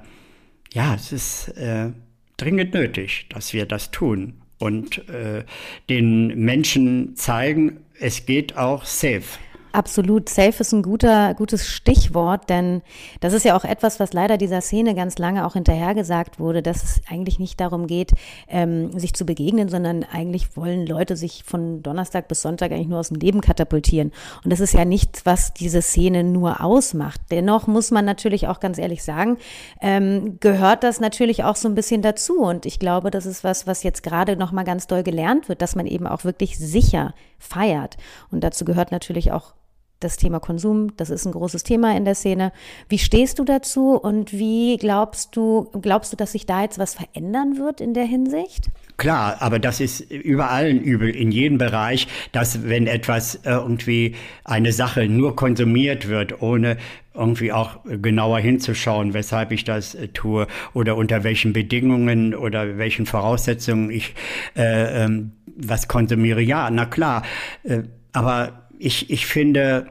ja, 0.73 0.95
es 0.97 1.13
ist 1.13 1.49
äh, 1.57 1.91
dringend 2.37 2.75
nötig, 2.75 3.27
dass 3.29 3.53
wir 3.53 3.67
das 3.67 3.93
tun 3.93 4.35
und 4.59 5.09
äh, 5.09 5.45
den 5.89 6.37
Menschen 6.37 7.15
zeigen, 7.15 7.79
es 8.01 8.27
geht 8.27 8.57
auch 8.57 8.85
safe. 8.85 9.39
Absolut. 9.75 10.29
Safe 10.29 10.61
ist 10.61 10.73
ein 10.73 10.83
guter, 10.83 11.35
gutes 11.35 11.67
Stichwort, 11.67 12.49
denn 12.49 12.83
das 13.19 13.33
ist 13.33 13.45
ja 13.45 13.57
auch 13.57 13.65
etwas, 13.65 13.99
was 13.99 14.13
leider 14.13 14.37
dieser 14.37 14.61
Szene 14.61 14.95
ganz 14.95 15.19
lange 15.19 15.45
auch 15.45 15.55
hinterhergesagt 15.55 16.39
wurde, 16.39 16.63
dass 16.63 16.85
es 16.85 17.01
eigentlich 17.11 17.41
nicht 17.41 17.59
darum 17.59 17.89
geht, 17.89 18.13
ähm, 18.47 18.97
sich 18.97 19.15
zu 19.15 19.27
begegnen, 19.27 19.69
sondern 19.69 20.05
eigentlich 20.05 20.57
wollen 20.57 20.87
Leute 20.87 21.17
sich 21.17 21.43
von 21.43 21.83
Donnerstag 21.83 22.29
bis 22.29 22.43
Sonntag 22.43 22.71
eigentlich 22.71 22.87
nur 22.87 23.01
aus 23.01 23.09
dem 23.09 23.19
Leben 23.19 23.41
katapultieren. 23.41 24.13
Und 24.45 24.53
das 24.53 24.61
ist 24.61 24.75
ja 24.75 24.85
nichts, 24.85 25.27
was 25.27 25.53
diese 25.55 25.83
Szene 25.83 26.23
nur 26.23 26.63
ausmacht. 26.63 27.21
Dennoch 27.33 27.67
muss 27.67 27.91
man 27.91 28.05
natürlich 28.05 28.47
auch 28.47 28.61
ganz 28.61 28.79
ehrlich 28.79 29.03
sagen, 29.03 29.39
ähm, 29.81 30.39
gehört 30.39 30.85
das 30.85 31.01
natürlich 31.01 31.43
auch 31.43 31.57
so 31.57 31.67
ein 31.67 31.75
bisschen 31.75 32.01
dazu. 32.01 32.39
Und 32.39 32.65
ich 32.65 32.79
glaube, 32.79 33.11
das 33.11 33.27
ist 33.27 33.43
was, 33.43 33.67
was 33.67 33.83
jetzt 33.83 34.05
gerade 34.05 34.37
nochmal 34.37 34.65
ganz 34.65 34.87
doll 34.87 35.03
gelernt 35.03 35.49
wird, 35.49 35.63
dass 35.63 35.75
man 35.75 35.89
eben 35.89 36.07
auch 36.07 36.23
wirklich 36.23 36.57
sicher 36.61 37.13
feiert. 37.41 37.97
Und 38.31 38.45
dazu 38.45 38.65
gehört 38.65 38.93
natürlich 38.93 39.33
auch 39.33 39.55
das 40.01 40.17
Thema 40.17 40.39
Konsum, 40.39 40.97
das 40.97 41.11
ist 41.11 41.25
ein 41.25 41.33
großes 41.33 41.63
Thema 41.63 41.97
in 41.97 42.05
der 42.05 42.15
Szene. 42.15 42.53
Wie 42.89 42.99
stehst 42.99 43.39
du 43.39 43.45
dazu 43.45 43.93
und 43.97 44.33
wie 44.33 44.77
glaubst 44.77 45.35
du, 45.37 45.71
glaubst 45.81 46.13
du, 46.13 46.17
dass 46.17 46.33
sich 46.33 46.47
da 46.47 46.63
jetzt 46.63 46.79
was 46.79 46.95
verändern 46.95 47.59
wird 47.59 47.81
in 47.81 47.95
der 47.95 48.05
Hinsicht? 48.05 48.71
Klar, 48.97 49.37
aber 49.41 49.59
das 49.59 49.81
ist 49.81 50.01
überall 50.11 50.67
ein 50.67 50.81
Übel, 50.81 51.11
in 51.11 51.33
jedem 51.33 51.59
Bereich, 51.59 52.07
dass 52.33 52.69
wenn 52.69 52.87
etwas 52.87 53.41
irgendwie 53.45 54.15
eine 54.45 54.73
Sache 54.73 55.09
nur 55.09 55.35
konsumiert 55.35 56.09
wird, 56.09 56.43
ohne 56.43 56.77
irgendwie 57.13 57.53
auch 57.53 57.79
genauer 57.85 58.41
hinzuschauen, 58.41 59.15
weshalb 59.15 59.53
ich 59.53 59.65
das 59.65 59.95
äh, 59.95 60.09
tue 60.09 60.47
oder 60.75 60.97
unter 60.97 61.25
welchen 61.25 61.53
Bedingungen 61.53 62.35
oder 62.35 62.77
welchen 62.77 63.07
Voraussetzungen 63.07 63.91
ich 63.91 64.15
äh, 64.57 65.05
ähm, 65.05 65.33
was 65.57 65.87
konsumiere. 65.87 66.43
Ja, 66.43 66.71
na 66.71 66.87
klar, 66.87 67.23
äh, 67.63 67.83
aber 68.13 68.64
ich, 68.85 69.11
ich 69.11 69.27
finde, 69.27 69.87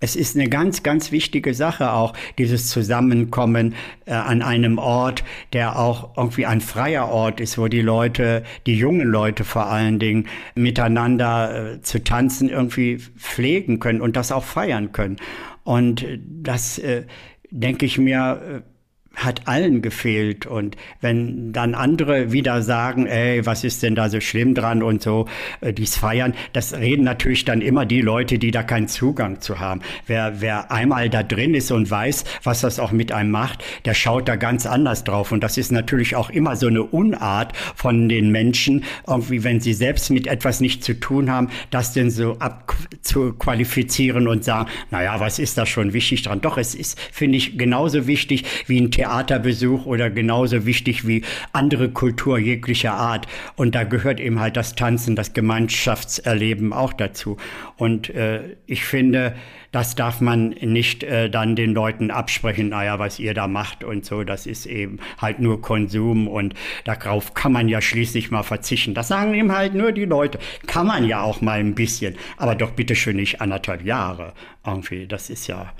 es 0.00 0.16
ist 0.16 0.34
eine 0.34 0.48
ganz, 0.48 0.82
ganz 0.82 1.12
wichtige 1.12 1.52
Sache 1.52 1.92
auch, 1.92 2.14
dieses 2.38 2.68
Zusammenkommen 2.68 3.74
äh, 4.06 4.12
an 4.12 4.40
einem 4.40 4.78
Ort, 4.78 5.22
der 5.52 5.78
auch 5.78 6.16
irgendwie 6.16 6.46
ein 6.46 6.62
freier 6.62 7.08
Ort 7.08 7.40
ist, 7.40 7.58
wo 7.58 7.68
die 7.68 7.82
Leute, 7.82 8.42
die 8.66 8.76
jungen 8.76 9.06
Leute 9.06 9.44
vor 9.44 9.66
allen 9.66 9.98
Dingen, 9.98 10.26
miteinander 10.54 11.74
äh, 11.74 11.82
zu 11.82 12.02
tanzen 12.02 12.48
irgendwie 12.48 12.98
pflegen 12.98 13.78
können 13.78 14.00
und 14.00 14.16
das 14.16 14.32
auch 14.32 14.44
feiern 14.44 14.92
können. 14.92 15.16
Und 15.64 16.06
das, 16.24 16.78
äh, 16.78 17.04
denke 17.50 17.84
ich 17.84 17.98
mir, 17.98 18.62
äh, 18.64 18.69
hat 19.14 19.48
allen 19.48 19.82
gefehlt. 19.82 20.46
Und 20.46 20.76
wenn 21.00 21.52
dann 21.52 21.74
andere 21.74 22.32
wieder 22.32 22.62
sagen, 22.62 23.06
ey, 23.06 23.44
was 23.44 23.64
ist 23.64 23.82
denn 23.82 23.94
da 23.94 24.08
so 24.08 24.20
schlimm 24.20 24.54
dran 24.54 24.82
und 24.82 25.02
so, 25.02 25.26
äh, 25.60 25.72
dies 25.72 25.96
feiern, 25.96 26.34
das 26.52 26.74
reden 26.74 27.04
natürlich 27.04 27.44
dann 27.44 27.60
immer 27.60 27.86
die 27.86 28.00
Leute, 28.00 28.38
die 28.38 28.50
da 28.50 28.62
keinen 28.62 28.88
Zugang 28.88 29.40
zu 29.40 29.58
haben. 29.58 29.80
Wer, 30.06 30.40
wer 30.40 30.70
einmal 30.70 31.10
da 31.10 31.22
drin 31.22 31.54
ist 31.54 31.70
und 31.70 31.90
weiß, 31.90 32.24
was 32.44 32.60
das 32.60 32.78
auch 32.78 32.92
mit 32.92 33.12
einem 33.12 33.30
macht, 33.30 33.64
der 33.84 33.94
schaut 33.94 34.28
da 34.28 34.36
ganz 34.36 34.66
anders 34.66 35.04
drauf. 35.04 35.32
Und 35.32 35.42
das 35.42 35.58
ist 35.58 35.72
natürlich 35.72 36.16
auch 36.16 36.30
immer 36.30 36.56
so 36.56 36.68
eine 36.68 36.82
Unart 36.82 37.56
von 37.74 38.08
den 38.08 38.30
Menschen, 38.30 38.84
irgendwie, 39.06 39.44
wenn 39.44 39.60
sie 39.60 39.74
selbst 39.74 40.10
mit 40.10 40.26
etwas 40.28 40.60
nicht 40.60 40.84
zu 40.84 40.98
tun 40.98 41.30
haben, 41.30 41.48
das 41.70 41.92
denn 41.92 42.10
so 42.10 42.38
abzuqualifizieren 42.38 44.28
und 44.28 44.44
sagen, 44.44 44.70
naja, 44.90 45.20
was 45.20 45.38
ist 45.38 45.58
da 45.58 45.66
schon 45.66 45.92
wichtig 45.92 46.22
dran? 46.22 46.40
Doch, 46.40 46.56
es 46.58 46.74
ist, 46.74 46.98
finde 47.12 47.36
ich, 47.38 47.58
genauso 47.58 48.06
wichtig 48.06 48.44
wie 48.66 48.80
ein 48.80 48.90
Theaterbesuch 49.00 49.86
oder 49.86 50.10
genauso 50.10 50.66
wichtig 50.66 51.06
wie 51.06 51.22
andere 51.52 51.88
Kultur 51.88 52.38
jeglicher 52.38 52.92
Art. 52.92 53.26
Und 53.56 53.74
da 53.74 53.84
gehört 53.84 54.20
eben 54.20 54.40
halt 54.40 54.58
das 54.58 54.74
Tanzen, 54.74 55.16
das 55.16 55.32
Gemeinschaftserleben 55.32 56.74
auch 56.74 56.92
dazu. 56.92 57.38
Und 57.78 58.10
äh, 58.10 58.56
ich 58.66 58.84
finde, 58.84 59.34
das 59.72 59.94
darf 59.94 60.20
man 60.20 60.50
nicht 60.50 61.02
äh, 61.02 61.30
dann 61.30 61.56
den 61.56 61.72
Leuten 61.72 62.10
absprechen, 62.10 62.68
naja, 62.68 62.98
was 62.98 63.18
ihr 63.18 63.32
da 63.32 63.46
macht 63.46 63.84
und 63.84 64.04
so, 64.04 64.22
das 64.22 64.46
ist 64.46 64.66
eben 64.66 64.98
halt 65.16 65.38
nur 65.38 65.62
Konsum 65.62 66.28
und 66.28 66.54
darauf 66.84 67.32
kann 67.32 67.52
man 67.52 67.68
ja 67.68 67.80
schließlich 67.80 68.30
mal 68.30 68.42
verzichten. 68.42 68.92
Das 68.92 69.08
sagen 69.08 69.32
eben 69.32 69.52
halt 69.52 69.74
nur 69.74 69.92
die 69.92 70.04
Leute. 70.04 70.38
Kann 70.66 70.86
man 70.86 71.06
ja 71.06 71.22
auch 71.22 71.40
mal 71.40 71.58
ein 71.58 71.74
bisschen, 71.74 72.16
aber 72.36 72.54
doch 72.54 72.72
bitte 72.72 72.94
schön 72.94 73.16
nicht 73.16 73.40
anderthalb 73.40 73.82
Jahre 73.82 74.34
irgendwie. 74.66 75.06
Das 75.06 75.30
ist 75.30 75.46
ja 75.46 75.72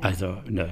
also 0.00 0.38
eine 0.48 0.70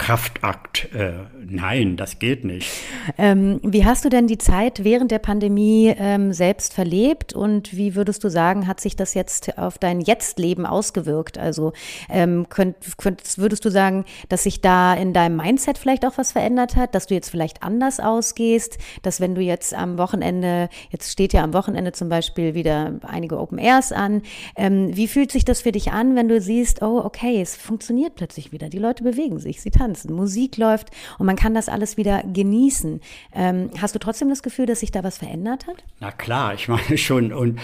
Kraftakt. 0.00 0.88
Äh, 0.94 1.12
nein, 1.46 1.98
das 1.98 2.18
geht 2.18 2.42
nicht. 2.42 2.70
Ähm, 3.18 3.60
wie 3.62 3.84
hast 3.84 4.02
du 4.02 4.08
denn 4.08 4.26
die 4.26 4.38
Zeit 4.38 4.82
während 4.82 5.10
der 5.10 5.18
Pandemie 5.18 5.94
ähm, 5.94 6.32
selbst 6.32 6.72
verlebt 6.72 7.34
und 7.34 7.76
wie 7.76 7.94
würdest 7.94 8.24
du 8.24 8.30
sagen, 8.30 8.66
hat 8.66 8.80
sich 8.80 8.96
das 8.96 9.12
jetzt 9.12 9.58
auf 9.58 9.76
dein 9.76 10.00
Jetztleben 10.00 10.64
ausgewirkt? 10.64 11.36
Also 11.36 11.74
ähm, 12.08 12.46
könnt, 12.48 12.76
könnt, 12.96 13.20
würdest 13.36 13.62
du 13.66 13.70
sagen, 13.70 14.06
dass 14.30 14.44
sich 14.44 14.62
da 14.62 14.94
in 14.94 15.12
deinem 15.12 15.36
Mindset 15.36 15.76
vielleicht 15.76 16.06
auch 16.06 16.16
was 16.16 16.32
verändert 16.32 16.76
hat, 16.76 16.94
dass 16.94 17.06
du 17.06 17.12
jetzt 17.12 17.28
vielleicht 17.28 17.62
anders 17.62 18.00
ausgehst, 18.00 18.78
dass 19.02 19.20
wenn 19.20 19.34
du 19.34 19.42
jetzt 19.42 19.74
am 19.74 19.98
Wochenende, 19.98 20.70
jetzt 20.88 21.12
steht 21.12 21.34
ja 21.34 21.44
am 21.44 21.52
Wochenende 21.52 21.92
zum 21.92 22.08
Beispiel 22.08 22.54
wieder 22.54 22.94
einige 23.06 23.38
Open 23.38 23.58
Airs 23.58 23.92
an, 23.92 24.22
ähm, 24.56 24.96
wie 24.96 25.08
fühlt 25.08 25.30
sich 25.30 25.44
das 25.44 25.60
für 25.60 25.72
dich 25.72 25.92
an, 25.92 26.16
wenn 26.16 26.28
du 26.28 26.40
siehst, 26.40 26.80
oh 26.80 27.02
okay, 27.04 27.42
es 27.42 27.54
funktioniert 27.54 28.14
plötzlich 28.14 28.50
wieder, 28.50 28.70
die 28.70 28.78
Leute 28.78 29.04
bewegen 29.04 29.38
sich, 29.38 29.60
sie 29.60 29.70
tanzen? 29.70 29.89
Tanzen, 29.90 30.14
Musik 30.14 30.56
läuft 30.56 30.88
und 31.18 31.26
man 31.26 31.36
kann 31.36 31.54
das 31.54 31.68
alles 31.68 31.96
wieder 31.96 32.22
genießen. 32.32 33.00
Ähm, 33.34 33.70
hast 33.80 33.94
du 33.94 33.98
trotzdem 33.98 34.28
das 34.28 34.42
Gefühl, 34.42 34.66
dass 34.66 34.80
sich 34.80 34.92
da 34.92 35.02
was 35.02 35.18
verändert 35.18 35.66
hat? 35.66 35.84
Na 36.00 36.10
klar, 36.12 36.54
ich 36.54 36.68
meine 36.68 36.96
schon. 36.98 37.32
Und 37.32 37.58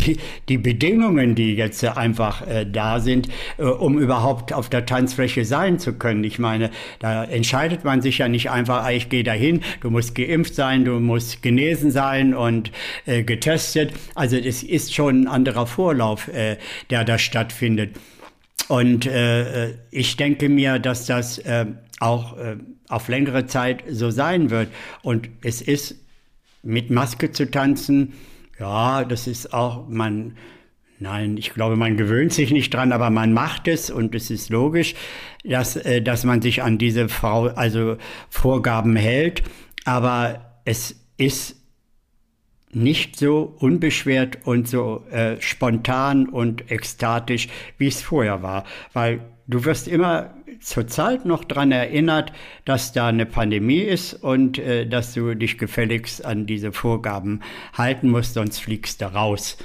die, 0.00 0.18
die 0.48 0.58
Bedingungen, 0.58 1.34
die 1.34 1.54
jetzt 1.54 1.84
einfach 1.84 2.46
äh, 2.46 2.64
da 2.64 3.00
sind, 3.00 3.28
äh, 3.58 3.62
um 3.64 3.98
überhaupt 3.98 4.52
auf 4.52 4.68
der 4.68 4.86
Tanzfläche 4.86 5.44
sein 5.44 5.78
zu 5.78 5.94
können. 5.94 6.24
Ich 6.24 6.38
meine, 6.38 6.70
da 7.00 7.24
entscheidet 7.24 7.84
man 7.84 8.02
sich 8.02 8.18
ja 8.18 8.28
nicht 8.28 8.50
einfach, 8.50 8.84
ah, 8.84 8.90
ich 8.90 9.08
gehe 9.08 9.24
dahin, 9.24 9.62
du 9.80 9.90
musst 9.90 10.14
geimpft 10.14 10.54
sein, 10.54 10.84
du 10.84 10.98
musst 11.00 11.42
genesen 11.42 11.90
sein 11.90 12.34
und 12.34 12.72
äh, 13.06 13.22
getestet. 13.22 13.92
Also 14.14 14.36
es 14.36 14.62
ist 14.62 14.94
schon 14.94 15.22
ein 15.22 15.28
anderer 15.28 15.66
Vorlauf, 15.66 16.28
äh, 16.28 16.56
der 16.90 17.04
da 17.04 17.18
stattfindet. 17.18 17.96
Und 18.68 19.06
äh, 19.06 19.74
ich 19.90 20.16
denke 20.16 20.48
mir, 20.48 20.78
dass 20.78 21.06
das 21.06 21.38
äh, 21.38 21.66
auch 22.00 22.36
äh, 22.36 22.56
auf 22.88 23.08
längere 23.08 23.46
Zeit 23.46 23.82
so 23.88 24.10
sein 24.10 24.50
wird. 24.50 24.68
Und 25.02 25.28
es 25.42 25.62
ist 25.62 25.96
mit 26.62 26.90
Maske 26.90 27.32
zu 27.32 27.50
tanzen, 27.50 28.12
ja, 28.58 29.04
das 29.04 29.26
ist 29.26 29.54
auch, 29.54 29.88
man, 29.88 30.36
nein, 30.98 31.36
ich 31.36 31.54
glaube, 31.54 31.76
man 31.76 31.96
gewöhnt 31.96 32.32
sich 32.32 32.50
nicht 32.50 32.74
dran, 32.74 32.92
aber 32.92 33.10
man 33.10 33.32
macht 33.32 33.68
es 33.68 33.90
und 33.90 34.14
es 34.14 34.30
ist 34.30 34.50
logisch, 34.50 34.94
dass, 35.44 35.76
äh, 35.76 36.02
dass 36.02 36.24
man 36.24 36.42
sich 36.42 36.62
an 36.62 36.78
diese 36.78 37.08
Frau, 37.08 37.46
also 37.46 37.96
Vorgaben 38.28 38.96
hält. 38.96 39.42
Aber 39.84 40.60
es 40.64 40.94
ist 41.16 41.57
nicht 42.72 43.16
so 43.16 43.54
unbeschwert 43.58 44.38
und 44.44 44.68
so 44.68 45.04
äh, 45.10 45.40
spontan 45.40 46.28
und 46.28 46.70
ekstatisch, 46.70 47.48
wie 47.78 47.88
es 47.88 48.02
vorher 48.02 48.42
war. 48.42 48.64
Weil 48.92 49.20
du 49.46 49.64
wirst 49.64 49.88
immer 49.88 50.34
zur 50.60 50.86
Zeit 50.86 51.24
noch 51.24 51.44
daran 51.44 51.72
erinnert, 51.72 52.32
dass 52.64 52.92
da 52.92 53.08
eine 53.08 53.26
Pandemie 53.26 53.80
ist 53.80 54.14
und 54.14 54.58
äh, 54.58 54.86
dass 54.86 55.14
du 55.14 55.34
dich 55.34 55.58
gefälligst 55.58 56.24
an 56.24 56.46
diese 56.46 56.72
Vorgaben 56.72 57.40
halten 57.72 58.10
musst, 58.10 58.34
sonst 58.34 58.58
fliegst 58.58 59.00
du 59.00 59.06
raus. 59.06 59.56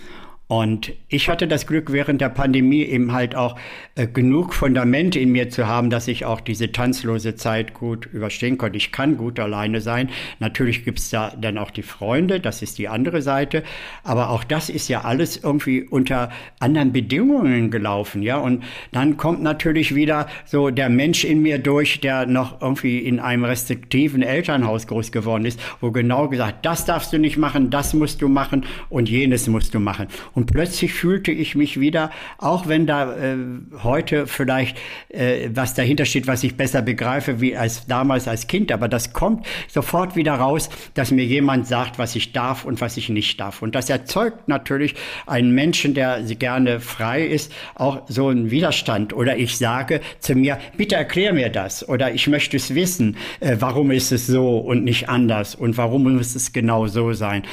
Und 0.47 0.91
ich 1.07 1.29
hatte 1.29 1.47
das 1.47 1.65
Glück, 1.65 1.91
während 1.93 2.19
der 2.19 2.29
Pandemie 2.29 2.83
eben 2.83 3.13
halt 3.13 3.33
auch 3.33 3.57
äh, 3.95 4.07
genug 4.07 4.53
Fundament 4.53 5.15
in 5.15 5.31
mir 5.31 5.49
zu 5.49 5.67
haben, 5.67 5.89
dass 5.89 6.07
ich 6.09 6.25
auch 6.25 6.41
diese 6.41 6.71
tanzlose 6.71 7.35
Zeit 7.35 7.73
gut 7.73 8.07
überstehen 8.07 8.57
konnte. 8.57 8.77
Ich 8.77 8.91
kann 8.91 9.17
gut 9.17 9.39
alleine 9.39 9.79
sein. 9.79 10.09
Natürlich 10.39 10.83
gibt's 10.83 11.09
da 11.09 11.33
dann 11.39 11.57
auch 11.57 11.71
die 11.71 11.81
Freunde, 11.81 12.41
das 12.41 12.61
ist 12.61 12.77
die 12.77 12.89
andere 12.89 13.21
Seite. 13.21 13.63
Aber 14.03 14.29
auch 14.29 14.43
das 14.43 14.69
ist 14.69 14.89
ja 14.89 15.01
alles 15.01 15.37
irgendwie 15.37 15.81
unter 15.81 16.29
anderen 16.59 16.91
Bedingungen 16.91 17.71
gelaufen, 17.71 18.21
ja. 18.21 18.37
Und 18.37 18.63
dann 18.91 19.15
kommt 19.15 19.41
natürlich 19.41 19.95
wieder 19.95 20.27
so 20.45 20.71
der 20.71 20.89
Mensch 20.89 21.23
in 21.23 21.41
mir 21.41 21.57
durch, 21.57 22.01
der 22.01 22.25
noch 22.25 22.61
irgendwie 22.61 22.99
in 22.99 23.21
einem 23.21 23.45
restriktiven 23.45 24.21
Elternhaus 24.21 24.87
groß 24.87 25.13
geworden 25.13 25.45
ist, 25.45 25.59
wo 25.79 25.91
genau 25.91 26.27
gesagt, 26.27 26.65
das 26.65 26.85
darfst 26.85 27.13
du 27.13 27.17
nicht 27.17 27.37
machen, 27.37 27.69
das 27.69 27.93
musst 27.93 28.21
du 28.21 28.27
machen 28.27 28.65
und 28.89 29.09
jenes 29.09 29.47
musst 29.47 29.73
du 29.73 29.79
machen. 29.79 30.07
Und 30.35 30.51
plötzlich 30.51 30.93
fühlte 30.93 31.31
ich 31.31 31.55
mich 31.55 31.79
wieder, 31.79 32.11
auch 32.37 32.67
wenn 32.67 32.87
da 32.87 33.15
äh, 33.15 33.37
heute 33.83 34.27
vielleicht 34.27 34.77
äh, 35.09 35.49
was 35.53 35.73
dahinter 35.73 36.05
steht, 36.05 36.27
was 36.27 36.43
ich 36.43 36.57
besser 36.57 36.81
begreife 36.81 37.39
wie 37.39 37.55
als 37.55 37.85
damals 37.85 38.27
als 38.27 38.47
Kind, 38.47 38.71
aber 38.71 38.87
das 38.87 39.13
kommt 39.13 39.45
sofort 39.67 40.15
wieder 40.15 40.33
raus, 40.33 40.69
dass 40.95 41.11
mir 41.11 41.25
jemand 41.25 41.67
sagt, 41.67 41.99
was 41.99 42.15
ich 42.15 42.31
darf 42.31 42.65
und 42.65 42.81
was 42.81 42.97
ich 42.97 43.09
nicht 43.09 43.39
darf. 43.39 43.61
Und 43.61 43.75
das 43.75 43.89
erzeugt 43.89 44.47
natürlich 44.47 44.95
einen 45.27 45.53
Menschen, 45.53 45.93
der 45.93 46.21
gerne 46.21 46.79
frei 46.79 47.23
ist, 47.25 47.51
auch 47.75 48.03
so 48.07 48.27
einen 48.27 48.51
Widerstand. 48.51 49.13
Oder 49.13 49.37
ich 49.37 49.57
sage 49.57 50.01
zu 50.19 50.35
mir, 50.35 50.57
bitte 50.77 50.95
erklär 50.95 51.33
mir 51.33 51.49
das. 51.49 51.87
Oder 51.87 52.13
ich 52.13 52.27
möchte 52.27 52.57
es 52.57 52.73
wissen, 52.73 53.17
äh, 53.39 53.57
warum 53.59 53.91
ist 53.91 54.11
es 54.11 54.27
so 54.27 54.57
und 54.57 54.83
nicht 54.83 55.09
anders 55.09 55.55
und 55.55 55.77
warum 55.77 56.15
muss 56.15 56.35
es 56.35 56.53
genau 56.53 56.87
so 56.87 57.13
sein. 57.13 57.43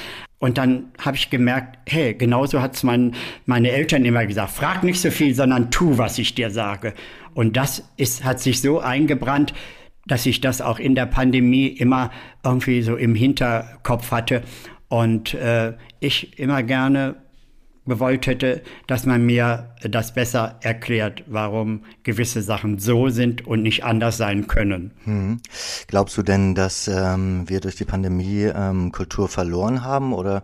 Und 0.41 0.57
dann 0.57 0.87
habe 0.99 1.19
ich 1.19 1.29
gemerkt, 1.29 1.79
hey, 1.87 2.15
genauso 2.15 2.63
hat's 2.63 2.83
mein, 2.83 3.15
meine 3.45 3.71
Eltern 3.71 4.07
immer 4.07 4.25
gesagt, 4.25 4.51
frag 4.53 4.83
nicht 4.83 5.01
so 5.01 5.11
viel, 5.11 5.35
sondern 5.35 5.71
tu, 5.71 5.99
was 5.99 6.19
ich 6.19 6.35
dir 6.35 6.51
sage. 6.51 6.95
Und 7.35 7.59
das 7.59 7.85
ist, 7.99 8.25
hat 8.25 8.41
sich 8.41 8.63
so 8.63 8.81
eingebrannt, 8.81 9.53
dass 10.07 10.25
ich 10.25 10.41
das 10.41 10.63
auch 10.63 10.79
in 10.79 10.95
der 10.95 11.05
Pandemie 11.05 11.67
immer 11.67 12.11
irgendwie 12.43 12.81
so 12.81 12.97
im 12.97 13.15
Hinterkopf 13.15 14.11
hatte 14.11 14.43
und 14.89 15.35
äh, 15.35 15.75
ich 16.01 16.39
immer 16.39 16.63
gerne 16.63 17.17
gewollt 17.91 18.27
hätte, 18.27 18.63
dass 18.87 19.05
man 19.05 19.27
mir 19.27 19.75
das 19.83 20.15
besser 20.15 20.57
erklärt, 20.63 21.25
warum 21.27 21.85
gewisse 22.03 22.41
Sachen 22.41 22.79
so 22.79 23.11
sind 23.11 23.47
und 23.47 23.63
nicht 23.63 23.85
anders 23.85 24.17
sein 24.17 24.47
können. 24.47 24.93
Hm. 25.05 25.41
Glaubst 25.89 26.17
du 26.17 26.23
denn, 26.23 26.55
dass 26.55 26.89
ähm, 26.89 27.45
wir 27.49 27.61
durch 27.61 27.77
die 27.77 27.85
Pandemie 27.85 28.45
ähm, 28.45 28.93
Kultur 28.93 29.29
verloren 29.29 29.85
haben 29.85 30.15
oder 30.15 30.43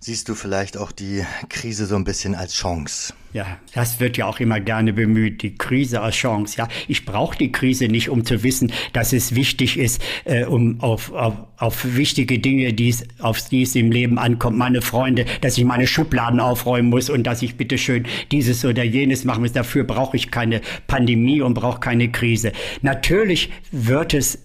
siehst 0.00 0.30
du 0.30 0.34
vielleicht 0.34 0.78
auch 0.78 0.92
die 0.92 1.24
Krise 1.50 1.84
so 1.84 1.94
ein 1.94 2.04
bisschen 2.04 2.34
als 2.34 2.54
Chance? 2.54 3.12
Ja, 3.32 3.58
das 3.74 4.00
wird 4.00 4.16
ja 4.16 4.26
auch 4.26 4.40
immer 4.40 4.58
gerne 4.58 4.92
bemüht, 4.92 5.42
die 5.42 5.54
Krise 5.54 6.00
als 6.00 6.16
Chance. 6.16 6.56
Ja, 6.56 6.68
ich 6.88 7.04
brauche 7.04 7.38
die 7.38 7.52
Krise 7.52 7.86
nicht, 7.86 8.08
um 8.08 8.24
zu 8.24 8.42
wissen, 8.42 8.72
dass 8.92 9.12
es 9.12 9.36
wichtig 9.36 9.78
ist, 9.78 10.02
äh, 10.24 10.46
um 10.46 10.80
auf, 10.80 11.12
auf, 11.12 11.34
auf 11.58 11.84
wichtige 11.96 12.40
Dinge, 12.40 12.72
die's, 12.72 13.04
auf 13.20 13.46
die 13.48 13.62
es 13.62 13.76
im 13.76 13.92
Leben 13.92 14.18
ankommt, 14.18 14.56
meine 14.56 14.82
Freunde, 14.82 15.26
dass 15.42 15.58
ich 15.58 15.64
meine 15.64 15.86
Schubladen 15.86 16.40
aufräumen 16.40 16.88
muss 16.88 17.08
und 17.08 17.24
dass 17.24 17.42
ich 17.42 17.56
bitteschön 17.56 18.06
dieses 18.32 18.64
oder 18.64 18.82
jenes 18.82 19.24
machen 19.24 19.42
muss. 19.42 19.52
Dafür 19.52 19.84
brauche 19.84 20.16
ich 20.16 20.32
keine 20.32 20.60
Pandemie 20.88 21.40
und 21.40 21.54
brauche 21.54 21.78
keine 21.78 22.10
Krise. 22.10 22.50
Natürlich 22.82 23.52
wird 23.70 24.14
es 24.14 24.38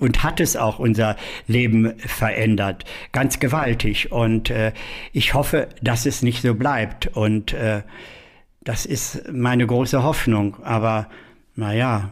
und 0.00 0.24
hat 0.24 0.40
es 0.40 0.56
auch 0.56 0.78
unser 0.78 1.16
Leben 1.46 1.96
verändert, 1.98 2.84
ganz 3.12 3.38
gewaltig. 3.38 4.10
Und 4.10 4.50
äh, 4.50 4.72
ich 5.12 5.34
hoffe, 5.34 5.68
dass 5.82 6.06
es 6.06 6.22
nicht 6.22 6.42
so 6.42 6.54
bleibt. 6.54 7.06
Und 7.06 7.52
äh, 7.52 7.82
das 8.62 8.86
ist 8.86 9.30
meine 9.30 9.66
große 9.66 10.02
Hoffnung. 10.02 10.56
Aber 10.64 11.08
naja, 11.54 12.10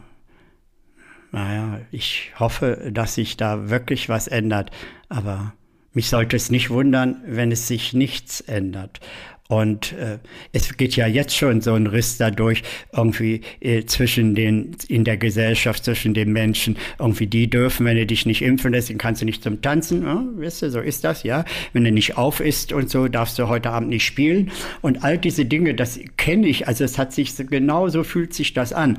naja, 1.33 1.81
ich 1.90 2.33
hoffe, 2.38 2.90
dass 2.92 3.14
sich 3.14 3.37
da 3.37 3.70
wirklich 3.70 4.09
was 4.09 4.29
ändert. 4.29 4.70
Aber 5.09 5.55
mich 5.92 6.09
sollte 6.09 6.37
es 6.37 6.51
nicht 6.51 6.70
wundern, 6.70 7.22
wenn 7.27 7.51
es 7.51 7.66
sich 7.66 7.94
nichts 7.94 8.40
ändert. 8.42 9.01
Und 9.49 9.95
äh, 9.95 10.19
es 10.53 10.77
geht 10.77 10.95
ja 10.95 11.07
jetzt 11.07 11.35
schon 11.35 11.63
so 11.63 11.73
ein 11.73 11.87
Riss 11.87 12.19
dadurch, 12.19 12.63
irgendwie 12.95 13.41
äh, 13.61 13.85
zwischen 13.87 14.35
den, 14.35 14.77
in 14.89 15.05
der 15.05 15.17
Gesellschaft, 15.17 15.85
zwischen 15.85 16.13
den 16.13 16.33
Menschen. 16.33 16.77
Irgendwie 16.99 17.27
die 17.27 17.49
dürfen, 17.49 17.87
wenn 17.87 17.97
du 17.97 18.05
dich 18.05 18.27
nicht 18.27 18.43
impfen 18.43 18.73
lässt, 18.73 18.91
dann 18.91 18.99
kannst 18.99 19.23
du 19.23 19.25
nicht 19.25 19.43
zum 19.43 19.63
Tanzen. 19.63 20.03
Ja, 20.03 20.23
weißt 20.37 20.63
du, 20.63 20.71
so 20.71 20.81
ist 20.81 21.03
das, 21.03 21.23
ja. 21.23 21.47
Wenn 21.73 21.85
du 21.85 21.91
nicht 21.91 22.19
auf 22.19 22.41
isst 22.41 22.75
und 22.75 22.91
so, 22.91 23.09
darfst 23.09 23.39
du 23.39 23.49
heute 23.49 23.71
Abend 23.71 23.89
nicht 23.89 24.05
spielen. 24.05 24.51
Und 24.83 25.03
all 25.03 25.17
diese 25.17 25.47
Dinge, 25.47 25.75
das 25.75 25.99
kenne 26.19 26.47
ich. 26.47 26.69
Also 26.69 26.85
es 26.85 26.99
hat 26.99 27.15
sich, 27.15 27.35
genau 27.37 27.89
so 27.89 28.05
fühlt 28.05 28.35
sich 28.35 28.53
das 28.53 28.75
an. 28.75 28.99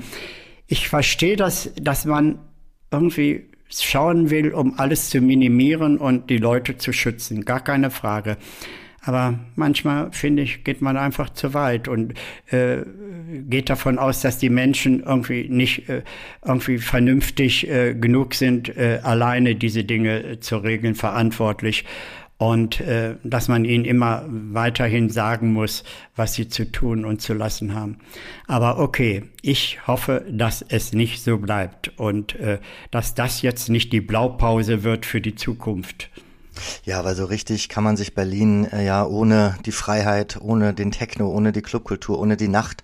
Ich 0.66 0.90
verstehe 0.90 1.36
das, 1.36 1.72
dass 1.80 2.06
man 2.06 2.40
irgendwie 2.92 3.50
schauen 3.70 4.32
will, 4.32 4.52
um 4.52 4.80
alles 4.80 5.12
zu 5.12 5.22
minimieren 5.22 6.00
und 6.00 6.32
die 6.32 6.38
Leute 6.38 6.78
zu 6.78 6.92
schützen. 6.92 7.46
Gar 7.46 7.64
keine 7.64 7.92
Frage. 7.92 8.38
Aber 9.02 9.40
manchmal, 9.56 10.12
finde 10.12 10.44
ich, 10.44 10.64
geht 10.64 10.82
man 10.82 10.98
einfach 10.98 11.30
zu 11.30 11.54
weit 11.54 11.88
und 11.88 12.14
äh, 12.52 12.80
geht 13.50 13.70
davon 13.70 13.98
aus, 13.98 14.22
dass 14.22 14.38
die 14.38 14.50
Menschen 14.50 15.04
irgendwie 15.04 15.48
nicht 15.50 15.88
äh, 15.90 16.04
irgendwie 16.46 16.80
vernünftig 16.80 17.70
äh, 17.70 17.94
genug 17.94 18.34
sind, 18.34 18.76
äh, 18.76 19.00
alleine 19.04 19.56
diese 19.56 19.84
Dinge 19.84 20.24
äh, 20.24 20.40
zu 20.40 20.58
regeln, 20.58 20.96
verantwortlich. 20.96 21.86
Und 22.38 22.80
äh, 22.80 23.16
dass 23.24 23.50
man 23.50 23.66
ihnen 23.66 23.84
immer 23.84 24.24
weiterhin 24.30 25.10
sagen 25.10 25.52
muss, 25.52 25.84
was 26.16 26.36
sie 26.36 26.48
zu 26.48 26.72
tun 26.72 27.04
und 27.04 27.22
zu 27.22 27.34
lassen 27.34 27.76
haben. 27.76 27.98
Aber 28.48 28.80
okay, 28.80 29.24
ich 29.42 29.86
hoffe, 29.88 30.26
dass 30.30 30.62
es 30.62 30.94
nicht 30.94 31.22
so 31.22 31.38
bleibt 31.38 31.92
und 31.98 32.36
äh, 32.36 32.60
dass 32.92 33.14
das 33.14 33.42
jetzt 33.42 33.68
nicht 33.68 33.92
die 33.92 34.00
Blaupause 34.00 34.84
wird 34.84 35.06
für 35.06 35.20
die 35.20 35.36
Zukunft. 35.36 36.10
Ja, 36.84 37.04
weil 37.04 37.16
so 37.16 37.26
richtig 37.26 37.70
kann 37.70 37.84
man 37.84 37.98
sich 37.98 38.14
Berlin 38.14 38.66
äh, 38.66 38.86
ja 38.86 39.06
ohne 39.06 39.58
die 39.66 39.72
Freiheit, 39.72 40.40
ohne 40.42 40.74
den 40.74 40.92
Techno, 40.92 41.30
ohne 41.30 41.52
die 41.52 41.62
Clubkultur, 41.62 42.20
ohne 42.20 42.38
die 42.38 42.48
Nacht 42.48 42.84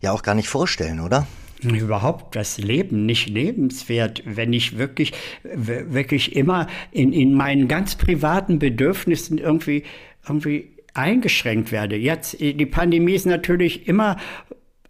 ja 0.00 0.12
auch 0.12 0.22
gar 0.22 0.34
nicht 0.34 0.48
vorstellen, 0.48 1.00
oder? 1.00 1.26
überhaupt 1.62 2.36
das 2.36 2.58
Leben 2.58 3.04
nicht 3.04 3.28
lebenswert, 3.28 4.22
wenn 4.24 4.52
ich 4.52 4.78
wirklich, 4.78 5.12
wirklich 5.42 6.36
immer 6.36 6.68
in, 6.92 7.12
in 7.12 7.34
meinen 7.34 7.66
ganz 7.66 7.96
privaten 7.96 8.58
Bedürfnissen 8.60 9.38
irgendwie, 9.38 9.82
irgendwie 10.26 10.76
eingeschränkt 10.94 11.72
werde. 11.72 11.96
Jetzt, 11.96 12.40
die 12.40 12.66
Pandemie 12.66 13.14
ist 13.14 13.26
natürlich 13.26 13.88
immer, 13.88 14.18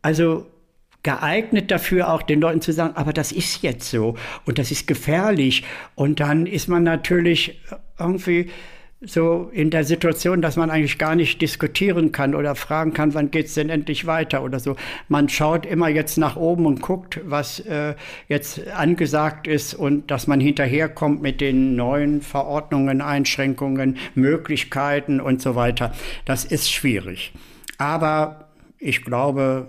also 0.03 0.47
geeignet 1.03 1.71
dafür, 1.71 2.13
auch 2.13 2.23
den 2.23 2.41
Leuten 2.41 2.61
zu 2.61 2.73
sagen, 2.73 2.97
aber 2.97 3.13
das 3.13 3.33
ist 3.33 3.63
jetzt 3.63 3.91
so 3.91 4.17
und 4.47 4.59
das 4.59 4.71
ist 4.71 4.87
gefährlich. 4.87 5.65
Und 5.95 6.21
dann 6.21 6.47
ist 6.47 6.69
man 6.69 6.83
natürlich 6.83 7.61
irgendwie 7.99 8.51
so 9.01 9.49
in 9.53 9.71
der 9.71 9.85
Situation, 9.85 10.43
dass 10.43 10.57
man 10.57 10.71
eigentlich 10.71 10.99
gar 10.99 11.15
nicht 11.15 11.41
diskutieren 11.41 12.11
kann 12.11 12.35
oder 12.35 12.57
fragen 12.57 12.93
kann, 12.93 13.15
wann 13.15 13.31
geht's 13.31 13.55
denn 13.55 13.71
endlich 13.71 14.07
weiter 14.07 14.43
oder 14.43 14.59
so. 14.59 14.75
Man 15.07 15.29
schaut 15.29 15.67
immer 15.67 15.89
jetzt 15.89 16.19
nach 16.19 16.35
oben 16.35 16.67
und 16.67 16.83
guckt, 16.83 17.21
was 17.25 17.61
äh, 17.61 17.95
jetzt 18.27 18.67
angesagt 18.69 19.47
ist 19.47 19.75
und 19.75 20.11
dass 20.11 20.27
man 20.27 20.41
hinterherkommt 20.41 21.23
mit 21.23 21.41
den 21.41 21.77
neuen 21.77 22.23
Verordnungen, 22.23 23.01
Einschränkungen, 23.01 23.99
Möglichkeiten 24.17 25.21
und 25.21 25.41
so 25.41 25.55
weiter. 25.55 25.93
Das 26.25 26.45
ist 26.45 26.73
schwierig. 26.73 27.33
Aber 27.79 28.49
ich 28.79 29.05
glaube, 29.05 29.69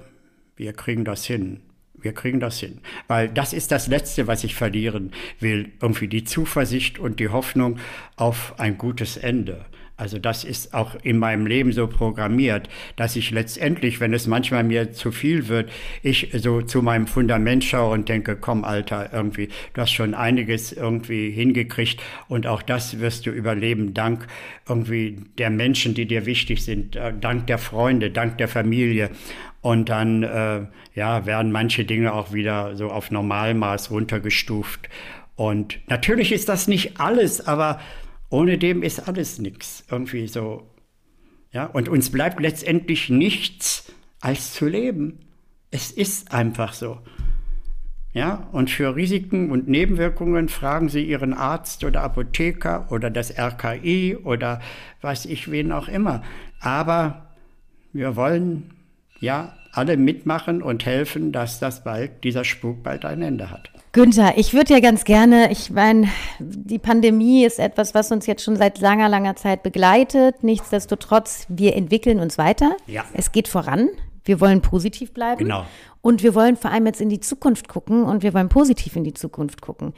wir 0.59 0.73
kriegen 0.73 1.05
das 1.05 1.25
hin. 1.25 1.61
Wir 1.93 2.13
kriegen 2.13 2.41
das 2.41 2.59
hin. 2.59 2.81
Weil 3.07 3.29
das 3.29 3.53
ist 3.53 3.71
das 3.71 3.87
Letzte, 3.87 4.27
was 4.27 4.43
ich 4.43 4.55
verlieren 4.55 5.11
will. 5.39 5.71
Irgendwie 5.81 6.09
die 6.09 6.25
Zuversicht 6.25 6.99
und 6.99 7.19
die 7.21 7.29
Hoffnung 7.29 7.79
auf 8.17 8.59
ein 8.59 8.77
gutes 8.77 9.15
Ende. 9.15 9.65
Also 9.99 10.17
das 10.17 10.45
ist 10.45 10.73
auch 10.73 10.95
in 11.03 11.17
meinem 11.17 11.45
Leben 11.45 11.73
so 11.73 11.85
programmiert, 11.87 12.69
dass 12.95 13.17
ich 13.17 13.31
letztendlich, 13.31 13.99
wenn 13.99 14.13
es 14.13 14.27
manchmal 14.27 14.63
mir 14.63 14.93
zu 14.93 15.11
viel 15.11 15.49
wird, 15.49 15.69
ich 16.03 16.29
so 16.37 16.61
zu 16.61 16.81
meinem 16.81 17.05
Fundament 17.05 17.65
schaue 17.65 17.95
und 17.95 18.07
denke, 18.07 18.37
komm 18.37 18.63
Alter, 18.63 19.11
irgendwie, 19.11 19.49
du 19.73 19.81
hast 19.81 19.91
schon 19.91 20.13
einiges 20.13 20.71
irgendwie 20.71 21.31
hingekriegt 21.31 22.01
und 22.29 22.47
auch 22.47 22.61
das 22.61 23.01
wirst 23.01 23.25
du 23.25 23.31
überleben, 23.31 23.93
dank 23.93 24.25
irgendwie 24.69 25.17
der 25.37 25.49
Menschen, 25.49 25.95
die 25.95 26.05
dir 26.05 26.25
wichtig 26.25 26.63
sind, 26.63 26.95
äh, 26.95 27.11
dank 27.19 27.47
der 27.47 27.57
Freunde, 27.57 28.09
dank 28.09 28.37
der 28.37 28.47
Familie. 28.47 29.09
Und 29.61 29.89
dann 29.89 30.23
äh, 30.23 30.67
ja, 30.95 31.25
werden 31.25 31.51
manche 31.51 31.85
Dinge 31.85 32.13
auch 32.13 32.31
wieder 32.31 32.75
so 32.75 32.89
auf 32.89 33.11
Normalmaß 33.11 33.91
runtergestuft. 33.91 34.89
Und 35.35 35.79
natürlich 35.87 36.31
ist 36.31 36.49
das 36.49 36.67
nicht 36.67 36.99
alles, 36.99 37.45
aber 37.45 37.79
ohne 38.29 38.57
dem 38.57 38.83
ist 38.83 39.07
alles 39.07 39.39
nichts. 39.39 39.85
Irgendwie 39.89 40.27
so. 40.27 40.69
Ja, 41.51 41.65
und 41.65 41.89
uns 41.89 42.11
bleibt 42.11 42.39
letztendlich 42.39 43.09
nichts 43.09 43.91
als 44.21 44.53
zu 44.53 44.67
leben. 44.67 45.19
Es 45.71 45.91
ist 45.91 46.33
einfach 46.33 46.73
so. 46.73 46.99
Ja, 48.11 48.47
und 48.51 48.71
für 48.71 48.95
Risiken 48.95 49.51
und 49.51 49.67
Nebenwirkungen 49.67 50.49
fragen 50.49 50.89
Sie 50.89 51.03
Ihren 51.03 51.33
Arzt 51.33 51.83
oder 51.83 52.01
Apotheker 52.01 52.87
oder 52.91 53.09
das 53.09 53.37
RKI 53.37 54.17
oder 54.17 54.61
weiß 55.01 55.25
ich 55.25 55.51
wen 55.51 55.71
auch 55.71 55.87
immer. 55.87 56.23
Aber 56.59 57.29
wir 57.93 58.15
wollen 58.15 58.71
ja 59.19 59.53
alle 59.71 59.97
mitmachen 59.97 60.61
und 60.61 60.85
helfen, 60.85 61.31
dass 61.31 61.59
das 61.59 61.83
bald, 61.83 62.23
dieser 62.23 62.43
Spuk 62.43 62.83
bald 62.83 63.05
ein 63.05 63.21
Ende 63.21 63.51
hat. 63.51 63.69
Günther, 63.91 64.37
ich 64.37 64.53
würde 64.53 64.73
ja 64.73 64.79
ganz 64.79 65.03
gerne, 65.03 65.51
ich 65.51 65.71
meine, 65.71 66.09
die 66.39 66.77
Pandemie 66.77 67.43
ist 67.43 67.59
etwas, 67.59 67.95
was 67.95 68.11
uns 68.11 68.27
jetzt 68.27 68.43
schon 68.43 68.55
seit 68.55 68.79
langer, 68.79 69.09
langer 69.09 69.35
Zeit 69.35 69.63
begleitet. 69.63 70.43
Nichtsdestotrotz, 70.43 71.45
wir 71.49 71.75
entwickeln 71.75 72.19
uns 72.19 72.37
weiter. 72.37 72.75
Ja. 72.85 73.05
Es 73.13 73.31
geht 73.31 73.47
voran. 73.47 73.89
Wir 74.25 74.39
wollen 74.41 74.61
positiv 74.61 75.11
bleiben. 75.11 75.39
Genau. 75.39 75.65
Und 76.01 76.23
wir 76.23 76.33
wollen 76.33 76.55
vor 76.55 76.71
allem 76.71 76.85
jetzt 76.85 77.01
in 77.01 77.09
die 77.09 77.19
Zukunft 77.19 77.67
gucken 77.67 78.03
und 78.03 78.23
wir 78.23 78.33
wollen 78.33 78.49
positiv 78.49 78.95
in 78.95 79.03
die 79.03 79.13
Zukunft 79.13 79.61
gucken. 79.61 79.93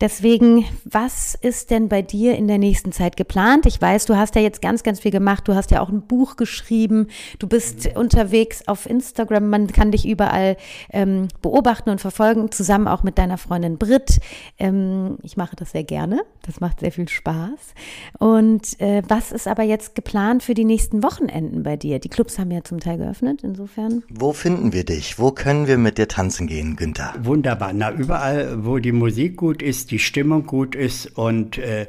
Deswegen, 0.00 0.66
was 0.84 1.34
ist 1.40 1.70
denn 1.70 1.88
bei 1.88 2.02
dir 2.02 2.36
in 2.36 2.48
der 2.48 2.58
nächsten 2.58 2.92
Zeit 2.92 3.16
geplant? 3.16 3.64
Ich 3.64 3.80
weiß, 3.80 4.06
du 4.06 4.16
hast 4.16 4.34
ja 4.34 4.42
jetzt 4.42 4.60
ganz, 4.60 4.82
ganz 4.82 5.00
viel 5.00 5.10
gemacht. 5.10 5.48
Du 5.48 5.54
hast 5.54 5.70
ja 5.70 5.80
auch 5.80 5.88
ein 5.88 6.02
Buch 6.02 6.36
geschrieben. 6.36 7.06
Du 7.38 7.46
bist 7.46 7.86
mhm. 7.86 8.00
unterwegs 8.00 8.66
auf 8.66 8.84
Instagram. 8.84 9.48
Man 9.48 9.68
kann 9.68 9.92
dich 9.92 10.06
überall 10.06 10.56
ähm, 10.90 11.28
beobachten 11.40 11.90
und 11.90 12.00
verfolgen, 12.00 12.50
zusammen 12.50 12.88
auch 12.88 13.04
mit 13.04 13.16
deiner 13.16 13.38
Freundin 13.38 13.78
Brit. 13.78 14.18
Ähm, 14.58 15.16
ich 15.22 15.36
mache 15.36 15.56
das 15.56 15.70
sehr 15.70 15.84
gerne. 15.84 16.22
Das 16.42 16.60
macht 16.60 16.80
sehr 16.80 16.92
viel 16.92 17.08
Spaß. 17.08 17.74
Und 18.18 18.78
äh, 18.80 19.02
was 19.08 19.32
ist 19.32 19.48
aber 19.48 19.62
jetzt 19.62 19.94
geplant 19.94 20.42
für 20.42 20.54
die 20.54 20.64
nächsten 20.64 21.02
Wochenenden 21.02 21.62
bei 21.62 21.76
dir? 21.76 22.00
Die 22.00 22.08
Clubs 22.08 22.38
haben 22.38 22.50
ja 22.50 22.64
zum 22.64 22.80
Teil 22.80 22.98
geöffnet, 22.98 23.40
insofern. 23.44 24.02
Wo 24.10 24.32
finden 24.32 24.72
wir 24.72 24.84
dich? 24.84 25.18
Wo 25.18 25.30
können 25.36 25.68
wir 25.68 25.78
mit 25.78 25.98
dir 25.98 26.08
tanzen 26.08 26.48
gehen, 26.48 26.74
Günther? 26.74 27.14
Wunderbar. 27.22 27.72
Na, 27.72 27.92
überall, 27.92 28.64
wo 28.64 28.78
die 28.78 28.92
Musik 28.92 29.36
gut 29.36 29.62
ist, 29.62 29.92
die 29.92 30.00
Stimmung 30.00 30.46
gut 30.46 30.74
ist 30.74 31.16
und 31.16 31.58
äh, 31.58 31.86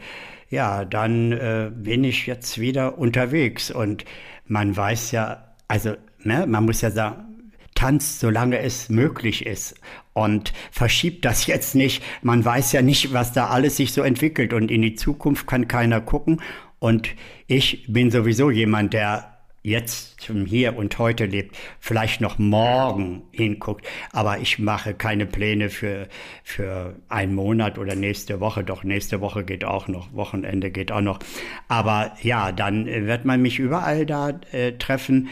ja, 0.49 0.85
dann 0.85 1.31
äh, 1.31 1.71
bin 1.73 2.03
ich 2.03 2.27
jetzt 2.27 2.59
wieder 2.59 2.97
unterwegs 2.97 3.71
und 3.71 4.05
man 4.45 4.75
weiß 4.75 5.11
ja, 5.11 5.55
also 5.67 5.95
ne, 6.23 6.45
man 6.47 6.65
muss 6.65 6.81
ja 6.81 6.91
sagen, 6.91 7.51
tanzt, 7.75 8.19
solange 8.19 8.59
es 8.59 8.89
möglich 8.89 9.45
ist 9.45 9.75
und 10.13 10.53
verschiebt 10.71 11.25
das 11.25 11.45
jetzt 11.47 11.75
nicht. 11.75 12.03
Man 12.21 12.43
weiß 12.43 12.71
ja 12.71 12.81
nicht, 12.81 13.13
was 13.13 13.33
da 13.33 13.47
alles 13.47 13.77
sich 13.77 13.93
so 13.93 14.01
entwickelt 14.01 14.53
und 14.53 14.71
in 14.71 14.81
die 14.81 14.95
Zukunft 14.95 15.47
kann 15.47 15.67
keiner 15.67 16.01
gucken. 16.01 16.41
Und 16.79 17.09
ich 17.47 17.85
bin 17.87 18.11
sowieso 18.11 18.51
jemand, 18.51 18.93
der 18.93 19.36
jetzt 19.63 20.21
zum 20.21 20.45
Hier 20.45 20.77
und 20.77 20.97
heute 20.97 21.25
lebt, 21.25 21.57
vielleicht 21.79 22.21
noch 22.21 22.39
morgen 22.39 23.23
hinguckt, 23.31 23.85
aber 24.11 24.39
ich 24.39 24.59
mache 24.59 24.93
keine 24.93 25.25
Pläne 25.25 25.69
für, 25.69 26.07
für 26.43 26.95
einen 27.09 27.35
Monat 27.35 27.77
oder 27.77 27.95
nächste 27.95 28.39
Woche, 28.39 28.63
doch 28.63 28.83
nächste 28.83 29.19
Woche 29.19 29.43
geht 29.43 29.65
auch 29.65 29.87
noch, 29.87 30.13
Wochenende 30.13 30.71
geht 30.71 30.91
auch 30.91 31.01
noch. 31.01 31.19
Aber 31.67 32.13
ja, 32.21 32.51
dann 32.51 32.85
wird 32.85 33.25
man 33.25 33.41
mich 33.41 33.59
überall 33.59 34.05
da 34.05 34.39
äh, 34.51 34.73
treffen. 34.73 35.29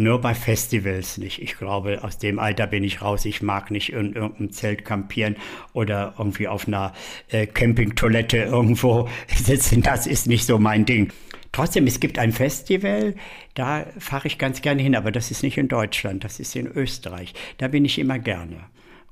Nur 0.00 0.20
bei 0.20 0.32
Festivals 0.32 1.18
nicht. 1.18 1.42
Ich 1.42 1.58
glaube, 1.58 2.04
aus 2.04 2.18
dem 2.18 2.38
Alter 2.38 2.68
bin 2.68 2.84
ich 2.84 3.02
raus. 3.02 3.24
Ich 3.24 3.42
mag 3.42 3.72
nicht 3.72 3.92
in 3.92 4.12
irgendeinem 4.12 4.52
Zelt 4.52 4.84
kampieren 4.84 5.34
oder 5.72 6.14
irgendwie 6.16 6.46
auf 6.46 6.68
einer 6.68 6.92
äh, 7.30 7.48
Campingtoilette 7.48 8.36
irgendwo 8.36 9.08
sitzen. 9.34 9.82
Das 9.82 10.06
ist 10.06 10.28
nicht 10.28 10.46
so 10.46 10.56
mein 10.60 10.84
Ding. 10.84 11.12
Trotzdem, 11.58 11.88
es 11.88 11.98
gibt 11.98 12.20
ein 12.20 12.30
Festival, 12.30 13.16
da 13.54 13.84
fahre 13.98 14.28
ich 14.28 14.38
ganz 14.38 14.62
gerne 14.62 14.80
hin, 14.80 14.94
aber 14.94 15.10
das 15.10 15.32
ist 15.32 15.42
nicht 15.42 15.58
in 15.58 15.66
Deutschland, 15.66 16.22
das 16.22 16.38
ist 16.38 16.54
in 16.54 16.68
Österreich. 16.68 17.34
Da 17.56 17.66
bin 17.66 17.84
ich 17.84 17.98
immer 17.98 18.20
gerne. 18.20 18.60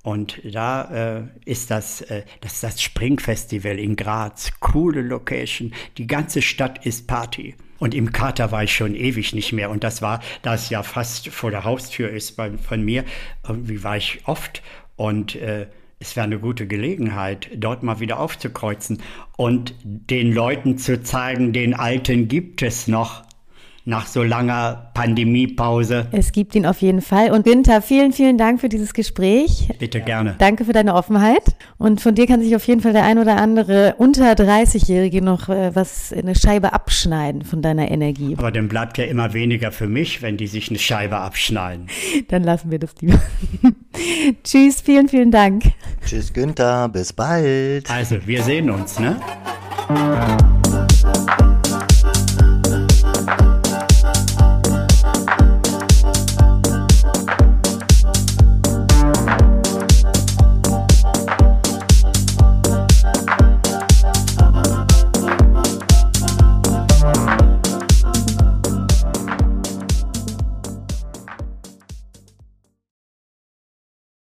Und 0.04 0.40
da 0.44 1.16
äh, 1.16 1.22
ist 1.44 1.72
das, 1.72 2.02
äh, 2.02 2.22
das 2.42 2.52
ist 2.52 2.62
das 2.62 2.80
Springfestival 2.80 3.80
in 3.80 3.96
Graz. 3.96 4.52
Coole 4.60 5.02
Location. 5.02 5.74
Die 5.98 6.06
ganze 6.06 6.40
Stadt 6.40 6.86
ist 6.86 7.08
Party. 7.08 7.56
Und 7.80 7.96
im 7.96 8.12
Kater 8.12 8.52
war 8.52 8.62
ich 8.62 8.72
schon 8.72 8.94
ewig 8.94 9.34
nicht 9.34 9.52
mehr. 9.52 9.68
Und 9.68 9.82
das 9.82 10.00
war, 10.00 10.22
da 10.42 10.54
es 10.54 10.70
ja 10.70 10.84
fast 10.84 11.30
vor 11.30 11.50
der 11.50 11.64
Haustür 11.64 12.10
ist 12.10 12.36
bei, 12.36 12.52
von 12.52 12.80
mir, 12.80 13.04
irgendwie 13.42 13.82
war 13.82 13.96
ich 13.96 14.20
oft. 14.24 14.62
Und 14.94 15.34
äh, 15.34 15.66
es 15.98 16.16
wäre 16.16 16.24
eine 16.24 16.38
gute 16.38 16.66
Gelegenheit, 16.66 17.48
dort 17.56 17.82
mal 17.82 18.00
wieder 18.00 18.20
aufzukreuzen 18.20 19.02
und 19.36 19.74
den 19.84 20.32
Leuten 20.32 20.78
zu 20.78 21.02
zeigen, 21.02 21.52
den 21.52 21.74
Alten 21.74 22.28
gibt 22.28 22.62
es 22.62 22.86
noch 22.86 23.26
nach 23.86 24.06
so 24.06 24.24
langer 24.24 24.90
Pandemiepause. 24.94 26.08
Es 26.10 26.32
gibt 26.32 26.56
ihn 26.56 26.66
auf 26.66 26.82
jeden 26.82 27.00
Fall. 27.00 27.30
Und 27.30 27.44
Günther, 27.44 27.80
vielen, 27.80 28.12
vielen 28.12 28.36
Dank 28.36 28.60
für 28.60 28.68
dieses 28.68 28.92
Gespräch. 28.94 29.68
Bitte 29.78 30.00
gerne. 30.00 30.34
Danke 30.38 30.64
für 30.64 30.72
deine 30.72 30.94
Offenheit. 30.94 31.54
Und 31.78 32.00
von 32.00 32.16
dir 32.16 32.26
kann 32.26 32.42
sich 32.42 32.56
auf 32.56 32.66
jeden 32.66 32.80
Fall 32.80 32.92
der 32.92 33.04
ein 33.04 33.18
oder 33.18 33.36
andere 33.36 33.94
unter 33.98 34.32
30-Jährige 34.32 35.22
noch 35.22 35.48
äh, 35.48 35.72
was, 35.74 36.12
eine 36.12 36.34
Scheibe 36.34 36.72
abschneiden 36.72 37.42
von 37.42 37.62
deiner 37.62 37.88
Energie. 37.88 38.34
Aber 38.36 38.50
dann 38.50 38.66
bleibt 38.66 38.98
ja 38.98 39.04
immer 39.04 39.32
weniger 39.34 39.70
für 39.70 39.86
mich, 39.86 40.20
wenn 40.20 40.36
die 40.36 40.48
sich 40.48 40.68
eine 40.68 40.80
Scheibe 40.80 41.18
abschneiden. 41.18 41.86
Dann 42.28 42.42
lassen 42.42 42.72
wir 42.72 42.80
das 42.80 42.92
lieber. 43.00 43.20
Tschüss, 44.44 44.80
vielen, 44.80 45.08
vielen 45.08 45.30
Dank. 45.30 45.64
Tschüss, 46.04 46.32
Günther. 46.32 46.88
Bis 46.88 47.12
bald. 47.12 47.90
Also, 47.90 48.16
wir 48.26 48.42
sehen 48.42 48.70
uns, 48.70 48.98
ne? 48.98 49.20